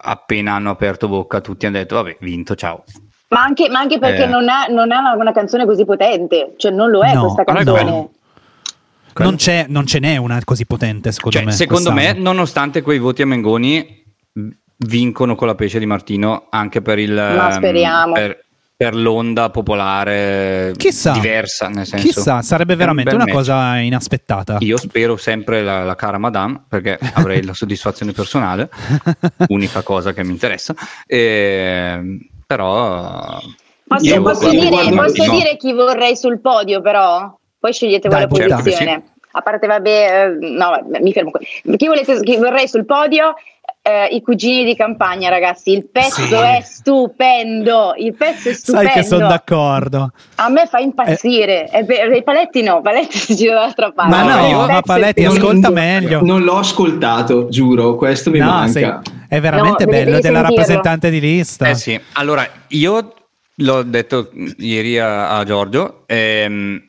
[0.05, 2.83] appena hanno aperto bocca tutti hanno detto vabbè vinto ciao
[3.33, 4.27] Ma anche, ma anche perché Eh.
[4.27, 7.43] non, è, non è una, una canzone così potente, cioè non lo è No, questa
[7.43, 8.09] canzone.
[9.19, 11.51] non, c'è, non ce n'è una così potente, secondo Cioè, me.
[11.51, 12.23] secondo me quest'anno.
[12.23, 14.01] nonostante quei voti a Mengoni
[14.85, 18.13] vincono con la pesce di Martino anche per il Ma ehm, speriamo.
[18.13, 18.43] per,
[18.75, 21.11] per l'onda popolare Chissà.
[21.13, 23.35] diversa nel senso Chissà, sarebbe un veramente bel una match.
[23.37, 24.57] cosa inaspettata.
[24.59, 28.69] Io spero sempre la, la cara Madame perché avrei la soddisfazione personale,
[29.49, 30.73] unica cosa che mi interessa.
[31.05, 33.39] Ehm, però
[33.85, 35.31] Posso, Io posso guardo- dire, guardo- posso no.
[35.37, 37.31] dire chi vorrei sul podio, però?
[37.59, 39.03] Poi scegliete voi la certo che posizione.
[39.35, 41.45] A parte, vabbè, eh, no, mi fermo qui.
[41.75, 43.33] Chi, volete, chi vorrei sul podio?
[43.85, 45.71] Eh, I cugini di campagna, ragazzi.
[45.73, 46.33] Il pezzo Sì.
[46.33, 47.93] è stupendo.
[47.97, 48.87] Il pezzo è stupendo.
[48.89, 50.11] Sai che sono d'accordo.
[50.35, 51.69] A me fa impazzire.
[51.69, 54.09] E per- I paletti no, paletti si gira dall'altra parte.
[54.15, 56.21] Ma no, Il ma Paletti, ascolta meglio.
[56.23, 58.71] Non l'ho ascoltato, giuro, questo mi No, manca.
[58.71, 60.41] sei- è veramente No, bello, della sentirlo.
[60.47, 61.67] rappresentante di lista.
[61.67, 63.13] Eh sì, allora io
[63.55, 66.81] l'ho detto ieri a, a Giorgio, ehm,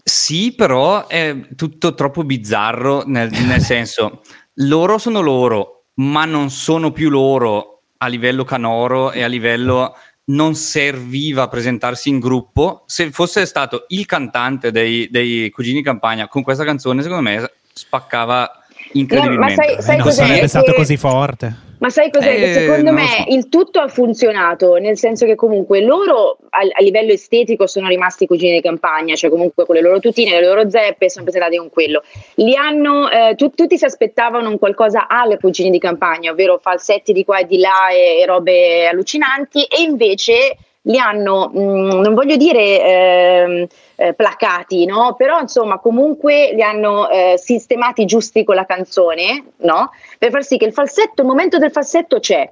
[0.00, 4.20] sì, però è tutto troppo bizzarro, nel, nel senso,
[4.60, 9.96] loro sono loro, ma non sono più loro a livello canoro e a livello
[10.28, 12.82] non serviva a presentarsi in gruppo.
[12.86, 18.50] Se fosse stato il cantante dei, dei Cugini Campagna con questa canzone, secondo me spaccava
[18.92, 19.54] incredibilmente.
[19.54, 21.56] No, ma sai, sai Eh, non sarebbe Che- stato così forte.
[21.78, 22.34] Ma sai cos'è?
[22.34, 23.34] Eh, che secondo me so.
[23.34, 28.26] il tutto ha funzionato, nel senso che comunque loro a, a livello estetico sono rimasti
[28.26, 31.68] cugini di campagna, cioè comunque con le loro tutine, le loro zeppe sono presentati con
[31.70, 32.02] quello.
[32.36, 37.12] Li hanno, eh, tu- tutti si aspettavano un qualcosa alle cugini di campagna, ovvero falsetti
[37.12, 40.56] di qua e di là e, e robe allucinanti, e invece
[40.86, 45.14] li hanno, mh, non voglio dire ehm, eh, placati, no?
[45.14, 49.90] però insomma comunque li hanno eh, sistemati giusti con la canzone, no?
[50.18, 52.50] per far sì che il falsetto, il momento del falsetto c'è.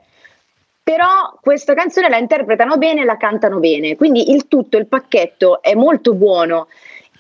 [0.83, 5.63] Però questa canzone la interpretano bene e la cantano bene, quindi il tutto, il pacchetto
[5.63, 6.67] è molto buono.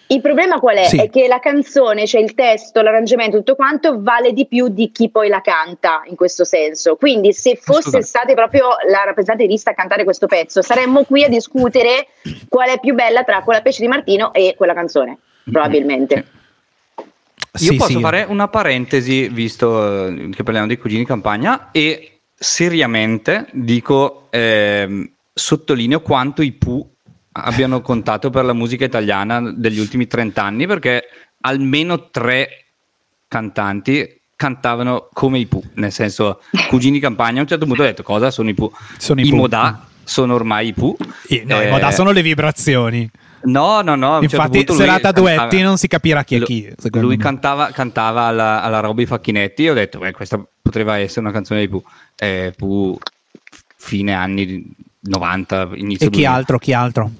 [0.06, 0.84] Il problema qual è?
[0.84, 0.98] Sì.
[0.98, 5.10] È che la canzone, cioè il testo, l'arrangiamento, tutto quanto vale di più di chi
[5.10, 6.96] poi la canta in questo senso.
[6.96, 11.28] Quindi se fosse stata proprio la rappresentante lista a cantare questo pezzo, saremmo qui a
[11.28, 12.08] discutere
[12.48, 15.16] qual è più bella tra quella pesce di Martino e quella canzone,
[15.50, 16.26] probabilmente.
[17.60, 18.00] Io Sì, posso sì.
[18.00, 26.00] fare una parentesi, visto eh, che parliamo dei cugini campagna, e seriamente dico, ehm, sottolineo
[26.00, 26.93] quanto i Pooh
[27.36, 31.02] abbiano contato per la musica italiana degli ultimi 30 anni, perché
[31.40, 32.64] almeno tre
[33.28, 38.02] cantanti cantavano come i Pooh, nel senso, cugini campagna, a un certo punto ho detto
[38.02, 38.72] cosa sono i Pooh?
[38.98, 39.38] Sono i I Pooh.
[39.38, 40.96] Modà sono ormai i Pooh.
[41.28, 43.08] I- No, Eh, i Modà sono le vibrazioni.
[43.46, 44.20] No, no, no.
[44.20, 46.72] certo Infatti, lui serata duetti cantava- non si capirà chi è chi.
[46.92, 47.22] Lui me.
[47.22, 51.30] cantava, cantava alla, alla roba i facchinetti e ho detto, beh, questa poteva essere una
[51.32, 51.82] canzone di Pooh.
[52.16, 52.98] Eh, Pooh,
[53.76, 54.64] fine anni
[55.00, 56.30] 90, inizio E chi 2000.
[56.32, 56.58] altro?
[56.58, 57.10] Chi altro?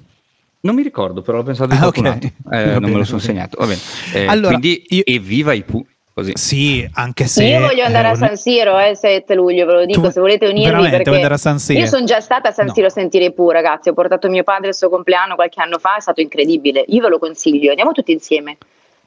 [0.65, 2.13] Non mi ricordo, però ho pensato di Ah, qualcun ok.
[2.13, 2.31] altro.
[2.53, 3.57] Eh, non bene, me lo sono segnato.
[3.59, 3.81] Va bene.
[4.15, 5.85] Eh, Allora, quindi, io- evviva i Pooh.
[6.15, 6.31] Così.
[6.37, 7.45] Sì, anche se.
[7.45, 10.21] Io voglio andare è a San Siro eh, 7 luglio, ve lo dico, Tu- se
[10.21, 11.81] volete unirvi perché vuoi andare a San Siro?
[11.81, 12.73] io sono già stata a San No.
[12.73, 15.79] Siro a sentire i Pooh, ragazzi, ho portato mio padre al suo compleanno qualche anno
[15.81, 16.85] fa, è stato incredibile.
[16.87, 18.57] Io ve lo consiglio, andiamo tutti insieme.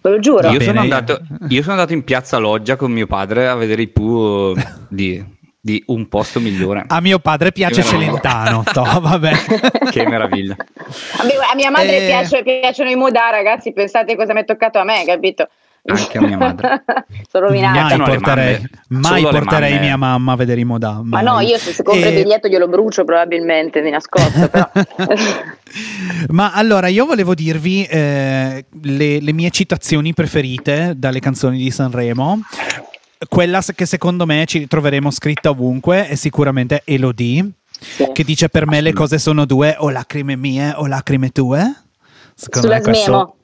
[0.01, 0.49] Ve lo giuro.
[0.49, 3.87] Io sono, andato, io sono andato in piazza Loggia con mio padre a vedere i
[3.87, 4.53] Pooh
[4.89, 5.23] di,
[5.67, 6.85] di un posto migliore.
[6.87, 7.83] A mio padre piace.
[7.83, 8.63] Celentano.
[8.63, 9.31] toh, vabbè.
[9.91, 10.55] Che meraviglia.
[11.17, 12.05] A mia, a mia madre Eh.
[12.07, 15.49] piace- piacciono i Modà, ragazzi, pensate cosa mi è toccato a me, capito?
[15.89, 16.83] Anche a mia madre.
[17.29, 17.97] sono rovinata.
[17.97, 21.01] Mai porterei, mai porterei mia mamma a vedere i Modà.
[21.03, 24.69] Ma no, io se, se compro E- il biglietto glielo brucio probabilmente di nascosto, però.
[26.29, 32.39] Ma allora io volevo dirvi eh, le, le mie citazioni preferite dalle canzoni di Sanremo.
[33.27, 37.49] Quella che secondo me ci ritroveremo scritta ovunque è sicuramente Elodie,
[37.79, 38.09] Sì.
[38.13, 41.59] che dice per me le cose sono due, o lacrime mie o lacrime tue.
[42.35, 43.35] Secondo Sulla me questo- smemo.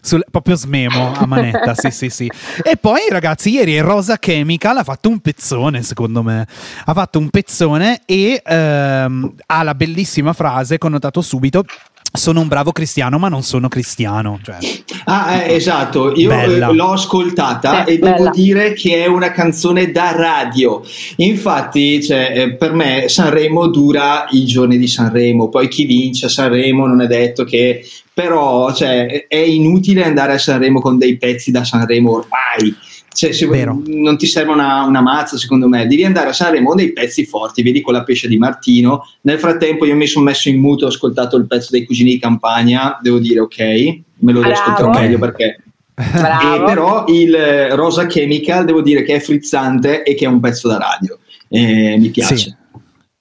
[0.00, 2.30] sul- proprio smemo a manetta, sì, sì, sì.
[2.62, 6.46] E poi, ragazzi, ieri Rosa Chemical ha fatto un pezzone, secondo me.
[6.84, 11.64] Ha fatto un pezzone e ehm, ha la bellissima frase connotato subito.
[12.12, 14.38] Sono un bravo cristiano, ma non sono cristiano.
[14.42, 14.56] Cioè,
[15.04, 16.68] Ah, eh, esatto, io Bella.
[16.68, 18.30] eh, l'ho ascoltata Eh, e devo bella.
[18.30, 20.82] dire che è una canzone da radio.
[21.16, 26.28] Infatti, cioè, eh, per me Sanremo dura i giorni di Sanremo, poi chi vince a
[26.30, 31.50] Sanremo non è detto che però cioè, è inutile andare a Sanremo con dei pezzi
[31.50, 32.74] da Sanremo ormai.
[33.16, 33.80] Cioè, se- Vero.
[33.86, 35.86] non ti serve una, una mazza, secondo me.
[35.86, 37.62] Devi andare a Sanremo dei pezzi forti.
[37.62, 39.06] Vedi con la pesce di Martino.
[39.22, 42.18] Nel frattempo, io mi sono messo in muto, ho ascoltato il pezzo dei cugini di
[42.18, 42.98] campagna.
[43.00, 44.46] Devo dire, ok, me lo Bravo.
[44.46, 45.60] riascolterò meglio perché
[45.98, 50.40] e però il eh, Rosa Chemical devo dire che è frizzante e che è un
[50.40, 51.18] pezzo da radio.
[51.48, 52.36] Eh, mi piace.
[52.36, 52.54] Sì.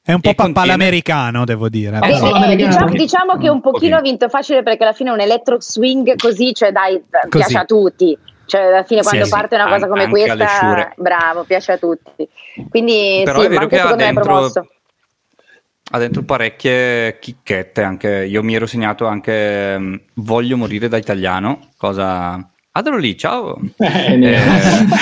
[0.03, 1.99] È un po' E papà contiene- l'americano, devo dire.
[2.03, 5.21] Eh, Eh, eh, diciamo, diciamo che un pochino ha vinto facile perché alla fine un
[5.21, 7.29] electro swing così, cioè dai, Così.
[7.29, 8.17] piace a tutti.
[8.45, 11.77] Cioè, alla fine Sì, quando sì, parte una cosa an- come questa, bravo, piace a
[11.77, 12.27] tutti.
[12.69, 14.67] Quindi Però sì, è ma vero anche che ha dentro, promosso.
[15.91, 17.81] ha dentro parecchie chicchette.
[17.81, 21.69] Anche, io mi ero segnato anche mm, Voglio morire da italiano.
[21.77, 22.49] Cosa.
[22.77, 23.57] Adoro lì, ciao.
[23.79, 24.35] Eh, ne-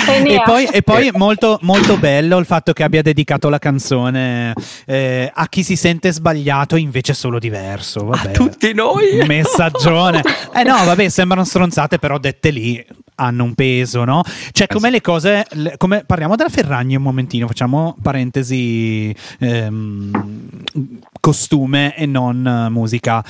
[0.08, 4.52] E E poi, e poi molto, molto bello il fatto che abbia dedicato la canzone
[4.86, 8.04] eh, a chi si sente sbagliato invece solo diverso.
[8.04, 8.28] Vabbè.
[8.28, 9.24] A tutti noi.
[9.26, 10.22] Messaggione.
[10.54, 12.84] Eh no, vabbè, sembrano stronzate, però dette lì
[13.16, 14.22] hanno un peso, no?
[14.52, 15.46] Cioè, come le cose.
[15.50, 20.62] le- come, parliamo della Ferragni un momentino, facciamo parentesi ehm,
[21.20, 23.24] costume e non eh, musica.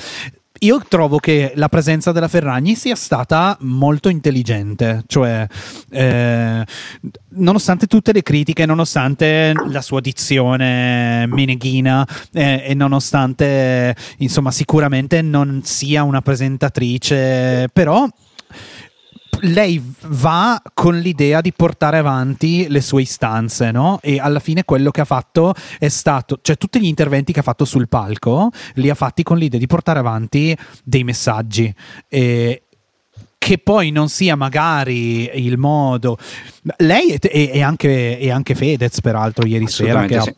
[0.59, 5.45] Io trovo che la presenza della Ferragni sia stata molto intelligente, cioè
[5.89, 6.65] eh,
[7.31, 15.59] nonostante tutte le critiche, nonostante la sua dizione meneghina eh, e nonostante insomma sicuramente non
[15.63, 18.07] sia una presentatrice, però
[19.41, 23.99] lei va con l'idea di portare avanti le sue istanze, no?
[24.01, 27.43] E alla fine quello che ha fatto è stato, cioè tutti gli interventi che ha
[27.43, 31.73] fatto sul palco li ha fatti con l'idea di portare avanti dei messaggi.
[32.07, 32.63] E,
[33.37, 36.17] che poi non sia magari il modo.
[36.77, 40.35] Lei e, e, anche, e anche Fedez, peraltro, ieri sera che ha, sì.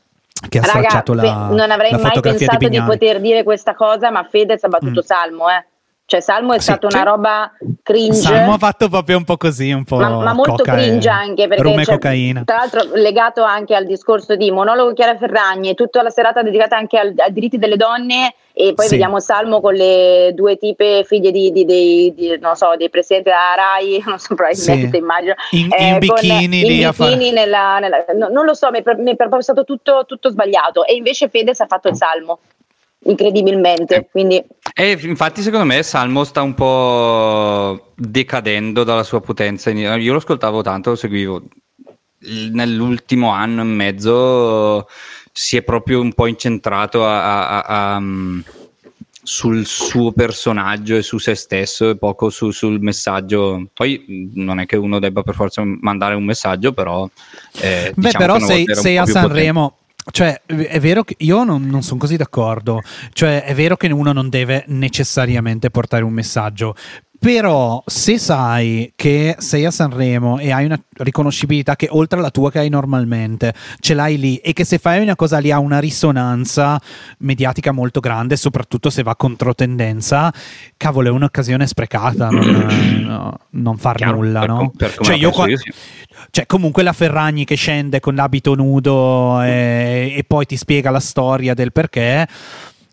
[0.49, 1.47] che ha Raga, stracciato la.
[1.47, 4.99] Non avrei la mai pensato di, di, poter dire questa cosa, ma Fedez ha battuto
[4.99, 5.05] Mm.
[5.05, 5.65] Salmo, eh.
[6.09, 7.03] Cioè, Salmo è Sì, stata una sì.
[7.03, 7.51] roba
[7.83, 8.13] cringe.
[8.21, 11.63] Salmo ha fatto proprio un po' così, un po' ma, ma molto cringe anche perché
[11.63, 12.43] rum e cioè, cocaina.
[12.45, 16.77] tra l'altro legato anche al discorso di monologo Chiara Ferragni e tutta la serata dedicata
[16.77, 18.91] anche al- ai diritti delle donne e poi Sì.
[18.91, 23.27] vediamo Salmo con le due tipe figlie di, di- dei, di- non so, dei presidenti
[23.29, 24.97] della RAI non so probabilmente Sì.
[25.03, 28.53] immagino In- in con- bikini in lì a fare- bikini nella, nella- no, non lo
[28.53, 31.89] so mi è, mi è proprio stato tutto, tutto sbagliato e invece Fedez ha fatto
[31.89, 32.39] il Salmo
[33.03, 34.43] incredibilmente quindi
[34.79, 39.71] E infatti, secondo me, Salmo sta un po' decadendo dalla sua potenza.
[39.71, 41.41] Io lo ascoltavo tanto, lo seguivo.
[42.51, 44.87] Nell'ultimo anno e mezzo
[45.31, 48.39] si è proprio un po' incentrato a- a- a- mm,
[49.23, 53.67] sul suo personaggio e su se stesso e poco su- sul messaggio.
[53.73, 57.09] Poi mm, non è che uno debba per forza mandare un messaggio, però.
[57.59, 59.39] eh, Beh, diciamo però sei, sei a più potente.
[60.09, 62.81] Cioè, è vero che io non, non sono così d'accordo.
[63.11, 66.75] Cioè, è vero che uno non deve necessariamente portare un messaggio.
[67.19, 72.51] Però, se sai che sei a Sanremo e hai una riconoscibilità che oltre alla tua
[72.51, 75.79] che hai normalmente, ce l'hai lì e che se fai una cosa lì ha una
[75.79, 76.79] risonanza
[77.19, 80.31] mediatica molto grande, soprattutto se va contro tendenza,
[80.77, 84.71] cavolo, è un'occasione sprecata non, no, non far Chiaro, nulla, per no?
[84.75, 85.71] per Cioè, io qua- io, sì.
[86.31, 90.99] cioè, comunque la Ferragni che scende con l'abito nudo e, e poi ti spiega la
[90.99, 92.27] storia del perché.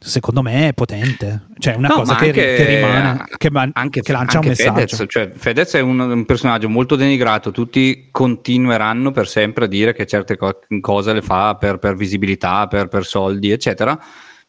[0.06, 3.70] Secondo me è potente, cioè è una No, cosa che, anche- che rimane, che, man-
[3.72, 4.74] anche, che lancia un messaggio.
[4.74, 9.94] Fedez, cioè, Fedez è un, un personaggio molto denigrato, tutti continueranno per sempre a dire
[9.94, 13.98] che certe co- cose le fa per, per visibilità, per, per soldi, eccetera,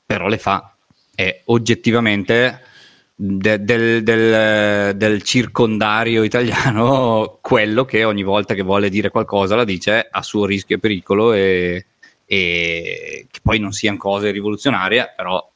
[0.06, 0.76] però le fa.
[1.16, 2.60] E oggettivamente
[3.16, 9.64] de- del, del- del circondario italiano quello che ogni volta che vuole dire qualcosa la
[9.64, 11.86] dice a suo rischio e pericolo e,
[12.26, 15.48] e che poi non siano cose rivoluzionarie, però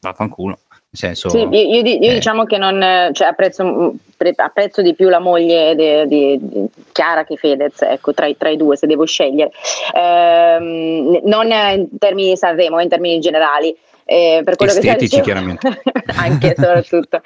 [0.00, 0.58] vaffanculo.
[0.92, 4.82] Nel senso, Sì, io, io io eh, diciamo che non, cioè, apprezzo, mm, pre- apprezzo
[4.82, 8.56] di più la moglie de- di, di Chiara che Fedez, ecco, tra, i- tra i
[8.58, 9.50] due se devo scegliere,
[9.94, 13.74] Ehm, non in termini di Sanremo, in termini generali.
[14.04, 15.80] Eh, per quello Estetici, che chiaramente.
[16.16, 17.20] anche soprattutto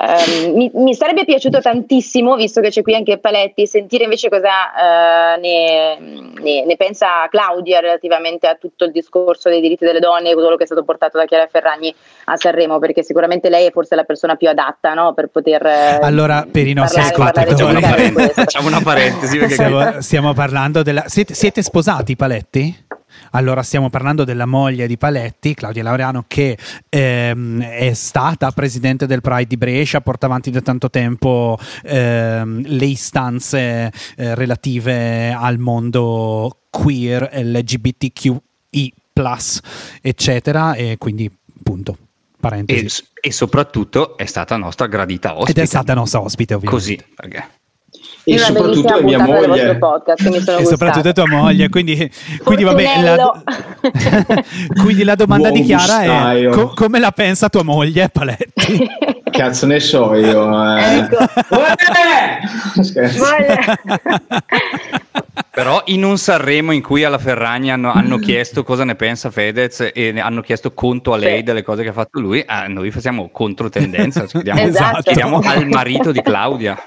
[0.00, 5.34] Ehm, mi, mi sarebbe piaciuto tantissimo visto che c'è qui anche Paletti sentire invece cosa
[5.34, 5.98] eh, ne,
[6.40, 10.56] ne- ne pensa Claudia relativamente a tutto il discorso dei diritti delle donne e quello
[10.56, 11.94] che è stato portato da Chiara Ferragni
[12.26, 15.98] a Sanremo perché sicuramente lei è forse la persona più adatta no, per poter eh,
[16.00, 20.82] Allora, per i nostri ascoltatori, facciamo una, parentesi, facciamo una parentesi perché Stiamo, stiamo parlando
[20.82, 21.04] della.
[21.06, 22.86] Siete, siete sposati, Paletti?
[23.30, 26.58] Allora, stiamo parlando della moglie di Paletti, Claudia Laureano, che
[26.88, 32.86] ehm, è stata presidente del Pride di Brescia, porta avanti da tanto tempo ehm, le
[32.86, 38.92] istanze eh, relative al mondo queer, LGBTQI,
[40.00, 40.74] eccetera.
[40.74, 41.30] E quindi,
[41.62, 41.96] punto.
[42.40, 43.02] Parentesi.
[43.20, 45.60] e, e soprattutto è stata nostra gradita ospite.
[45.60, 46.82] Ed è stata nostra ospite, ovviamente.
[46.82, 46.98] così.
[47.14, 47.59] Perché
[48.22, 49.76] E Una soprattutto è mia moglie.
[49.78, 51.68] podcast che mi sono e soprattutto tua moglie.
[51.68, 52.10] Quindi,
[52.44, 53.42] quindi vabbè, la,
[54.82, 56.50] quindi la domanda di Buon Chiara è: gustaio.
[56.50, 58.88] co- come la pensa tua moglie, Paletti?
[59.30, 60.76] Cazzo ne so io.
[60.76, 60.96] Eh.
[60.98, 61.16] Ecco.
[61.18, 62.38] Eh!
[65.50, 69.90] Però in un Sanremo in cui alla Ferragni hanno, hanno chiesto cosa ne pensa Fedez
[69.94, 71.42] e ne hanno chiesto conto a lei Sì.
[71.44, 75.02] delle cose che ha fatto lui, ah, noi facciamo controtendenza, chiediamo, Esatto.
[75.02, 76.78] chiediamo al marito di Claudia.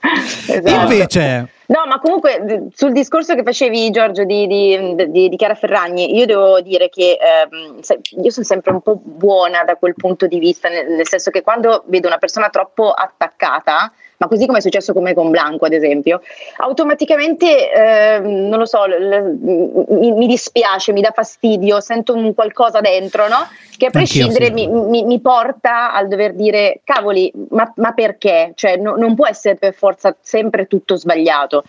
[0.48, 0.92] Esatto.
[0.92, 6.16] Invece, No, ma comunque sul discorso che facevi Giorgio di, di, di- di Chiara Ferragni,
[6.16, 7.78] io devo dire che ehm,
[8.22, 11.42] io sono sempre un po' buona da quel punto di vista, nel, nel senso che
[11.42, 15.72] quando vedo una persona troppo attaccata, ma così come è successo come con Blanco ad
[15.72, 16.20] esempio,
[16.58, 22.34] automaticamente, ehm, non lo so, l- l- mi, mi dispiace, mi dà fastidio, sento un
[22.34, 23.48] qualcosa dentro, no?
[23.78, 24.52] Che a prescindere sì.
[24.52, 28.52] mi, mi- mi porta al dover dire, cavoli, ma, ma perché?
[28.54, 31.64] Cioè, no- non può essere per forza sempre tutto sbagliato.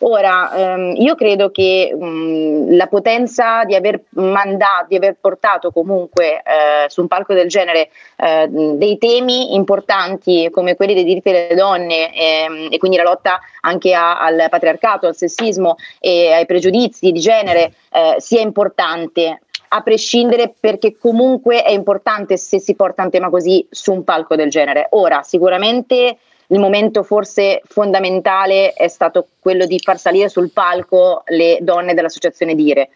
[0.00, 6.42] Ora, ehm, io credo che mh, la potenza di aver mandato, di aver portato comunque
[6.42, 11.54] eh, su un palco del genere eh, dei temi importanti come quelli dei diritti delle
[11.54, 17.10] donne ehm, e quindi la lotta anche a- al patriarcato, al sessismo e ai pregiudizi
[17.10, 23.10] di genere eh, sia importante a prescindere perché comunque è importante se si porta un
[23.10, 24.88] tema così su un palco del genere.
[24.90, 26.18] Ora, sicuramente
[26.48, 32.54] il momento forse fondamentale è stato quello di far salire sul palco le donne dell'associazione
[32.54, 32.88] Dire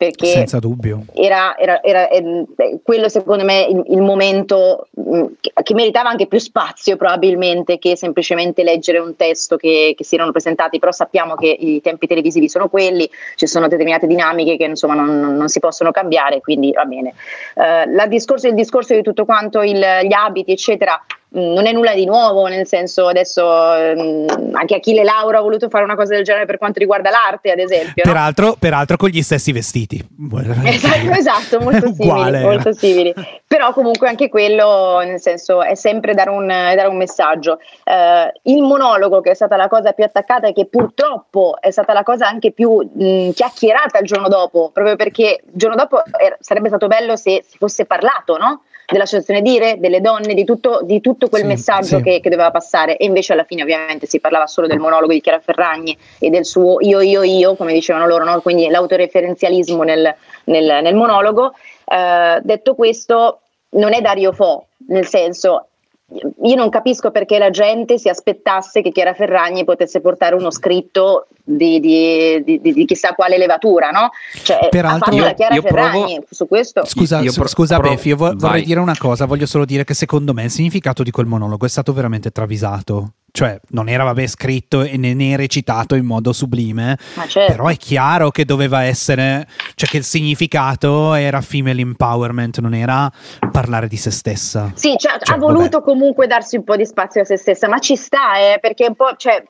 [0.00, 1.04] perché senza dubbio.
[1.12, 2.46] era, era, era, era
[2.82, 7.78] quello secondo me il, il momento mh, mm, che, che, meritava anche più spazio probabilmente
[7.78, 12.06] che semplicemente leggere un testo che, che, si erano presentati però sappiamo che i tempi
[12.06, 16.72] televisivi sono quelli ci sono determinate dinamiche che insomma non, non si possono cambiare quindi
[16.72, 17.12] va bene.
[17.54, 20.98] Uh, discorso, il discorso di tutto quanto il, gli abiti eccetera
[21.32, 25.84] non è nulla di nuovo, nel senso adesso um, anche Achille Lauro ha voluto fare
[25.84, 28.02] una cosa del genere per quanto riguarda l'arte, ad esempio.
[28.02, 28.56] Peraltro, no?
[28.58, 29.98] peraltro con gli stessi vestiti.
[30.70, 33.14] Esatto, esatto molto, simili, molto simili.
[33.46, 37.58] Però comunque anche quello, nel senso, è sempre dare un, dare un messaggio.
[37.84, 41.92] Uh, il monologo, che è stata la cosa più attaccata e che purtroppo è stata
[41.92, 46.36] la cosa anche più mh, chiacchierata il giorno dopo, proprio perché il giorno dopo er-
[46.40, 48.62] sarebbe stato bello se si fosse parlato, no?
[48.90, 52.02] Dell'associazione Dire, delle donne, di tutto, di tutto quel sì, messaggio sì.
[52.02, 55.20] Che, che, doveva passare e invece alla fine ovviamente si parlava solo del monologo di
[55.20, 58.40] Chiara Ferragni e del suo io, io, io, come dicevano loro, no?
[58.40, 60.14] quindi l'autoreferenzialismo nel,
[60.44, 61.54] nel, nel monologo.
[61.84, 65.66] Eh, detto questo, non è Dario Fo, nel senso
[66.12, 71.28] io non capisco perché la gente si aspettasse che Chiara Ferragni potesse portare uno scritto
[71.56, 74.10] di, di, di, di chissà quale levatura, no?
[74.42, 76.26] Cioè, Peraltro, io, Chiara io Ferragni provo...
[76.30, 76.84] su questo.
[76.84, 77.94] Scusa, io, scusa provo...
[77.94, 81.02] Beffi, io vo- vorrei dire una cosa, voglio solo dire che secondo me il significato
[81.02, 85.94] di quel monologo è stato veramente travisato cioè non era vabbè scritto e né recitato
[85.94, 86.98] in modo sublime,
[87.28, 87.52] certo.
[87.52, 93.10] però è chiaro che doveva essere, cioè che il significato era female empowerment, non era
[93.50, 94.72] parlare di se stessa.
[94.74, 95.84] Sì, cioè, cioè, ha voluto vabbè.
[95.84, 98.94] comunque darsi un po' di spazio a se stessa, ma ci sta, eh, perché un
[98.94, 99.42] po', cioè,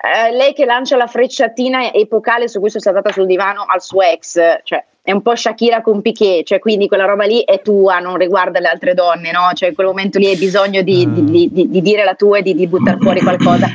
[0.00, 4.02] eh, lei che lancia la frecciatina epocale su cui sono stata sul divano al suo
[4.02, 7.98] ex, cioè è un po' Shakira con Piquet, cioè quindi quella roba lì è tua,
[7.98, 9.50] non riguarda le altre donne, no?
[9.54, 11.14] Cioè in quel momento lì hai bisogno di, mm.
[11.26, 13.68] di, di, di dire la tua e di, buttare fuori qualcosa.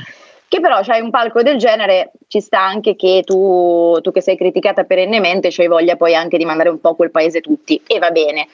[0.47, 4.37] Che però c'hai un palco del genere, ci sta anche che tu, tu che sei
[4.37, 8.11] criticata perennemente, c'hai voglia poi anche di mandare un po' quel paese tutti, e va
[8.11, 8.47] bene.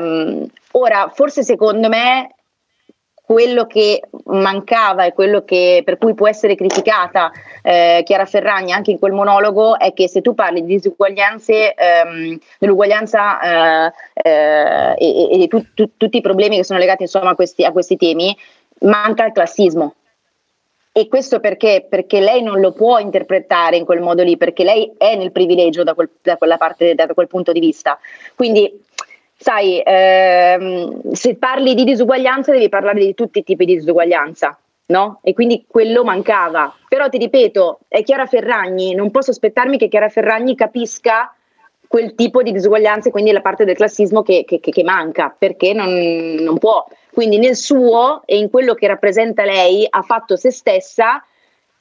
[0.00, 2.30] Um, ora, forse secondo me
[3.26, 8.92] quello che mancava e quello che, per cui può essere criticata eh, Chiara Ferragni anche
[8.92, 15.42] in quel monologo è che se tu parli di disuguaglianze, ehm, dell'uguaglianza eh, eh, e,
[15.42, 18.36] e, tu, tu, tutti i problemi che sono legati insomma, a, questi, a questi temi,
[18.82, 19.94] manca il classismo.
[20.92, 21.84] E questo perché?
[21.86, 25.82] Perché lei non lo può interpretare in quel modo lì, perché lei è nel privilegio
[25.82, 27.98] da, quel, da quella parte, da quel punto di vista.
[28.36, 28.84] Quindi
[29.36, 35.20] sai, ehm, se parli di disuguaglianza devi parlare di tutti i tipi di disuguaglianza, no?
[35.22, 36.74] E quindi quello mancava.
[36.88, 41.32] Però ti ripeto, è Chiara Ferragni, non posso aspettarmi che Chiara Ferragni capisca
[41.86, 45.92] quel tipo di disuguaglianze, quindi la parte del classismo che, che, che manca, perché non,
[46.40, 46.84] non può.
[47.12, 51.24] Quindi nel suo e in quello che rappresenta lei ha fatto se stessa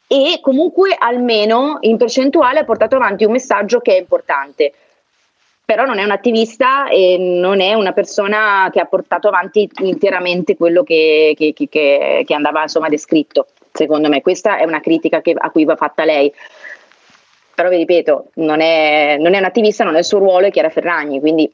[0.07, 4.71] e comunque almeno in percentuale ha portato avanti un messaggio che è importante
[5.65, 10.55] però non è un attivista e non è una persona che ha portato avanti interamente
[10.55, 11.67] quello che, che, che,
[12.25, 14.21] che andava insomma, descritto, secondo me.
[14.21, 16.31] Questa è una critica a cui va fatta lei.
[17.55, 20.51] Però vi ripeto, non è, non è un attivista, non è il suo ruolo, è
[20.51, 21.51] Chiara Ferragni, quindi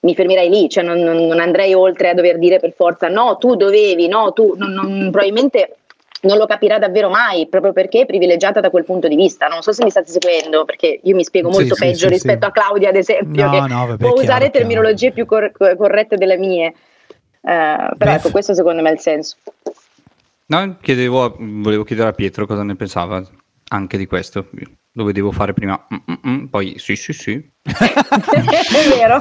[0.00, 3.54] mi fermerei lì, cioè non, non, andrei oltre a dover dire per forza no, tu
[3.54, 5.76] dovevi, no, tu non, probabilmente
[6.24, 9.46] non lo capirà davvero mai, proprio perché è privilegiata da quel punto di vista.
[9.46, 12.44] Non so se mi state seguendo, perché io mi spiego molto sì, peggio sì, rispetto
[12.44, 12.46] sì.
[12.46, 14.50] a Claudia, ad esempio, no, che no, vabbè, può chiaro, usare chiaro.
[14.50, 16.74] terminologie più cor- corrette delle mie.
[17.40, 19.36] Uh, però Beh, ecco, questo secondo me è il senso.
[20.46, 23.22] No, chiedevo, volevo chiedere a Pietro cosa ne pensava
[23.68, 24.48] anche di questo.
[24.96, 27.32] Lo vedevo fare prima, Mm-mm, poi sì, sì, sì.
[27.32, 29.18] è vero.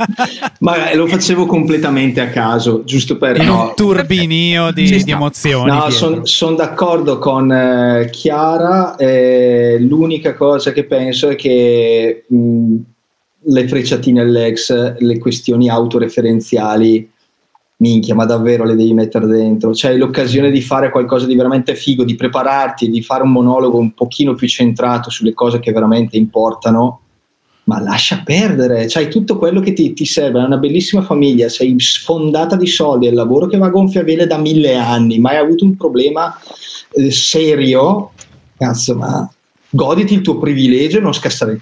[0.60, 3.36] Ma lo facevo completamente a caso, giusto per...
[3.36, 3.60] In no.
[3.60, 5.70] un turbinio di, di emozioni.
[5.70, 8.96] No, sono son d'accordo con eh, Chiara.
[8.96, 12.76] Eh, l'unica cosa che penso è che mh,
[13.48, 17.10] le frecciatine all'ex, le questioni autoreferenziali
[17.78, 19.72] minchia, ma davvero le devi mettere dentro.
[19.74, 23.92] C'hai l'occasione di fare qualcosa di veramente figo, di prepararti, di fare un monologo un
[23.92, 27.00] pochino più centrato sulle cose che veramente importano.
[27.64, 31.74] Ma lascia perdere, c'hai tutto quello che ti, ti serve, è una bellissima famiglia, sei
[31.78, 35.36] sfondata di soldi, è il lavoro che va a gonfia vele da mille anni, mai
[35.36, 36.32] avuto un problema
[36.92, 38.12] eh, serio,
[38.56, 39.28] cazzo, ma
[39.68, 41.60] goditi il tuo privilegio e non scassare il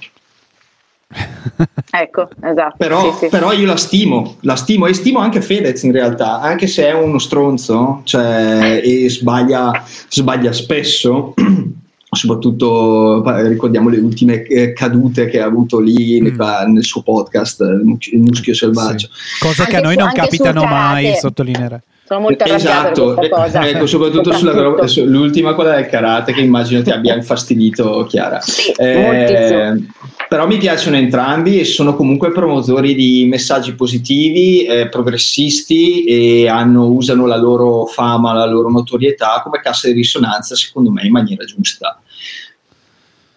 [1.91, 2.77] ecco, esatto.
[2.77, 3.29] Però, sì, sì.
[3.29, 6.93] però, io la stimo, la stimo e stimo anche Fedez in realtà, anche se è
[6.93, 11.35] uno stronzo cioè, e sbaglia, sbaglia spesso.
[12.15, 16.39] soprattutto ricordiamo le ultime eh, cadute che ha avuto lì mm.
[16.73, 19.45] nel suo podcast Il muschio selvaggio sì.
[19.45, 23.15] cosa che a noi non capitano mai sottolineare Sono molto esatto.
[23.15, 23.67] per questa cosa.
[23.67, 24.87] Ecco, soprattutto, Soprattutto.
[24.87, 28.41] sulla, l'ultima quella del karate che immagino ti abbia infastidito Chiara.
[28.41, 29.93] Sì, Eh, moltissimo.
[30.29, 36.87] Però mi piacciono entrambi e sono comunque promotori di messaggi positivi, eh, progressisti e hanno-
[36.87, 41.45] usano la loro fama, la loro notorietà come cassa di risonanza, secondo me, in maniera
[41.45, 42.01] giusta.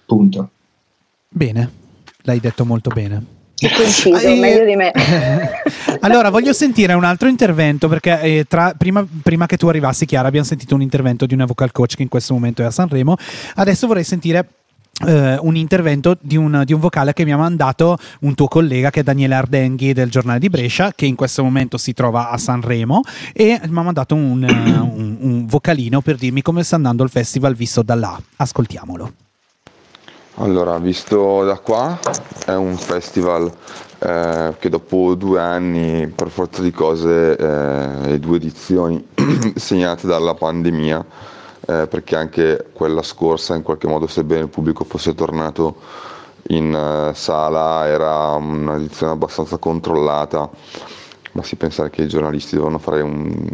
[0.05, 0.49] Punto.
[1.29, 1.71] Bene,
[2.23, 3.35] l'hai detto molto bene.
[3.59, 4.91] Coincido, Ah, eh, meglio di me.
[6.01, 10.27] allora, voglio sentire un altro intervento perché eh, tra- prima, prima che tu arrivassi, Chiara,
[10.27, 13.15] abbiamo sentito un intervento di una vocal coach che in questo momento è a Sanremo.
[13.55, 14.47] Adesso vorrei sentire.
[15.05, 18.89] Eh, un intervento di un, di un vocale che mi ha mandato un tuo collega
[18.89, 22.37] che è Daniele Ardenghi del giornale di Brescia che in questo momento si trova a
[22.37, 23.01] Sanremo
[23.33, 27.09] e mi ha mandato un, eh, un- un vocalino per dirmi come sta andando il
[27.09, 28.19] festival visto da là.
[28.37, 29.11] Ascoltiamolo.
[30.39, 31.97] Allora, visto da qua,
[32.45, 33.51] è un festival
[33.97, 39.03] eh, che dopo due anni, per forza di cose, eh, e due edizioni
[39.55, 41.03] segnate dalla pandemia,
[41.67, 45.75] eh, perché anche quella scorsa, in qualche modo, sebbene il pubblico fosse tornato
[46.49, 50.49] in eh, sala, era un'edizione abbastanza controllata.
[51.33, 53.49] Basti pensare che i giornalisti dovevano fare un,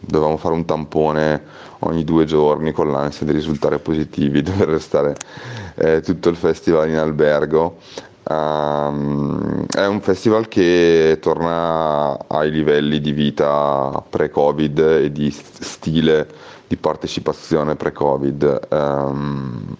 [0.00, 1.42] dovevamo fare un tampone
[1.80, 5.16] ogni due giorni con l'ansia di risultare positivi, dover restare
[5.76, 7.78] eh, tutto il festival in albergo.
[8.28, 16.39] Ehm, è un festival che torna ai livelli di vita pre-Covid e di st- stile
[16.70, 18.60] di partecipazione pre-Covid.
[18.68, 19.76] Ehm,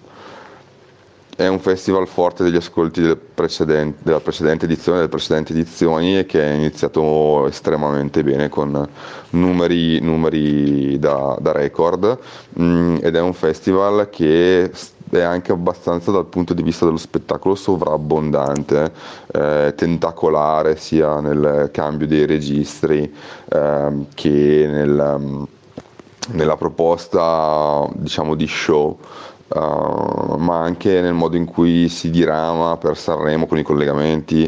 [1.36, 6.26] è un festival forte degli ascolti del precedente- della precedente edizione, delle precedenti edizioni e
[6.26, 8.88] che è iniziato estremamente bene con
[9.30, 12.18] numeri, numeri da, da record
[12.60, 14.70] Mm, ed è un festival che
[15.10, 18.92] è anche abbastanza dal punto di vista dello spettacolo sovrabbondante,
[19.32, 23.12] eh, tentacolare sia nel cambio dei registri
[23.48, 25.46] ehm, che nel,
[26.28, 28.98] nella proposta diciamo di show.
[29.52, 34.44] Uh, ma anche nel modo in cui si dirama per Sanremo con i collegamenti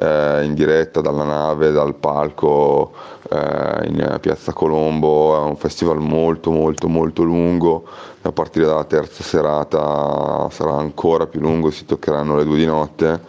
[0.00, 2.90] eh, in diretta dalla nave, dal palco
[3.30, 5.36] eh, in Piazza Colombo.
[5.36, 7.84] È un festival molto molto molto lungo,
[8.22, 13.20] a partire dalla terza serata sarà ancora più lungo, si toccheranno le due di notte.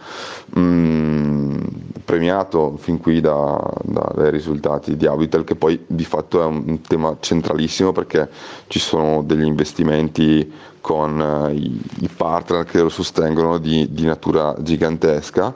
[0.58, 1.58] Mm,
[2.04, 6.62] premiato fin qui da- da- dai risultati di Auditel che poi di fatto è un,
[6.66, 8.30] un tema centralissimo perché
[8.68, 14.54] ci sono degli investimenti con eh, i, i partner che lo sostengono di, di natura
[14.58, 15.54] gigantesca.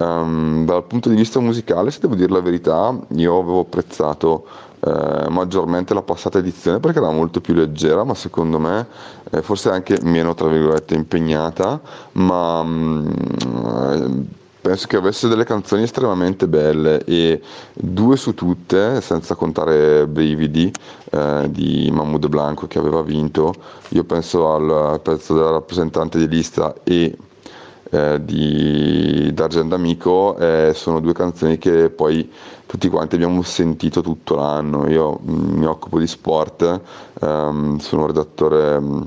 [0.00, 4.46] Ehm, dal punto di vista musicale, se devo dire la verità, io avevo apprezzato
[4.80, 8.86] eh, maggiormente la passata edizione perché era molto più leggera, ma secondo me
[9.30, 11.78] eh, forse anche meno, tra virgolette, impegnata,
[12.12, 14.24] ma mm, eh,
[14.62, 17.42] penso che avesse delle canzoni estremamente belle e
[17.74, 20.72] due su tutte, senza contare Brividi
[21.10, 23.52] eh, di Mahmoud Blanco che aveva vinto,
[23.88, 27.14] io penso al pezzo della rappresentante di lista e
[27.90, 32.30] eh, di D'Argent Amico eh, sono due canzoni che poi
[32.66, 34.88] tutti quanti abbiamo sentito tutto l'anno.
[34.88, 36.80] Io mm, mi occupo di sport,
[37.20, 39.02] ehm, sono redattore mm,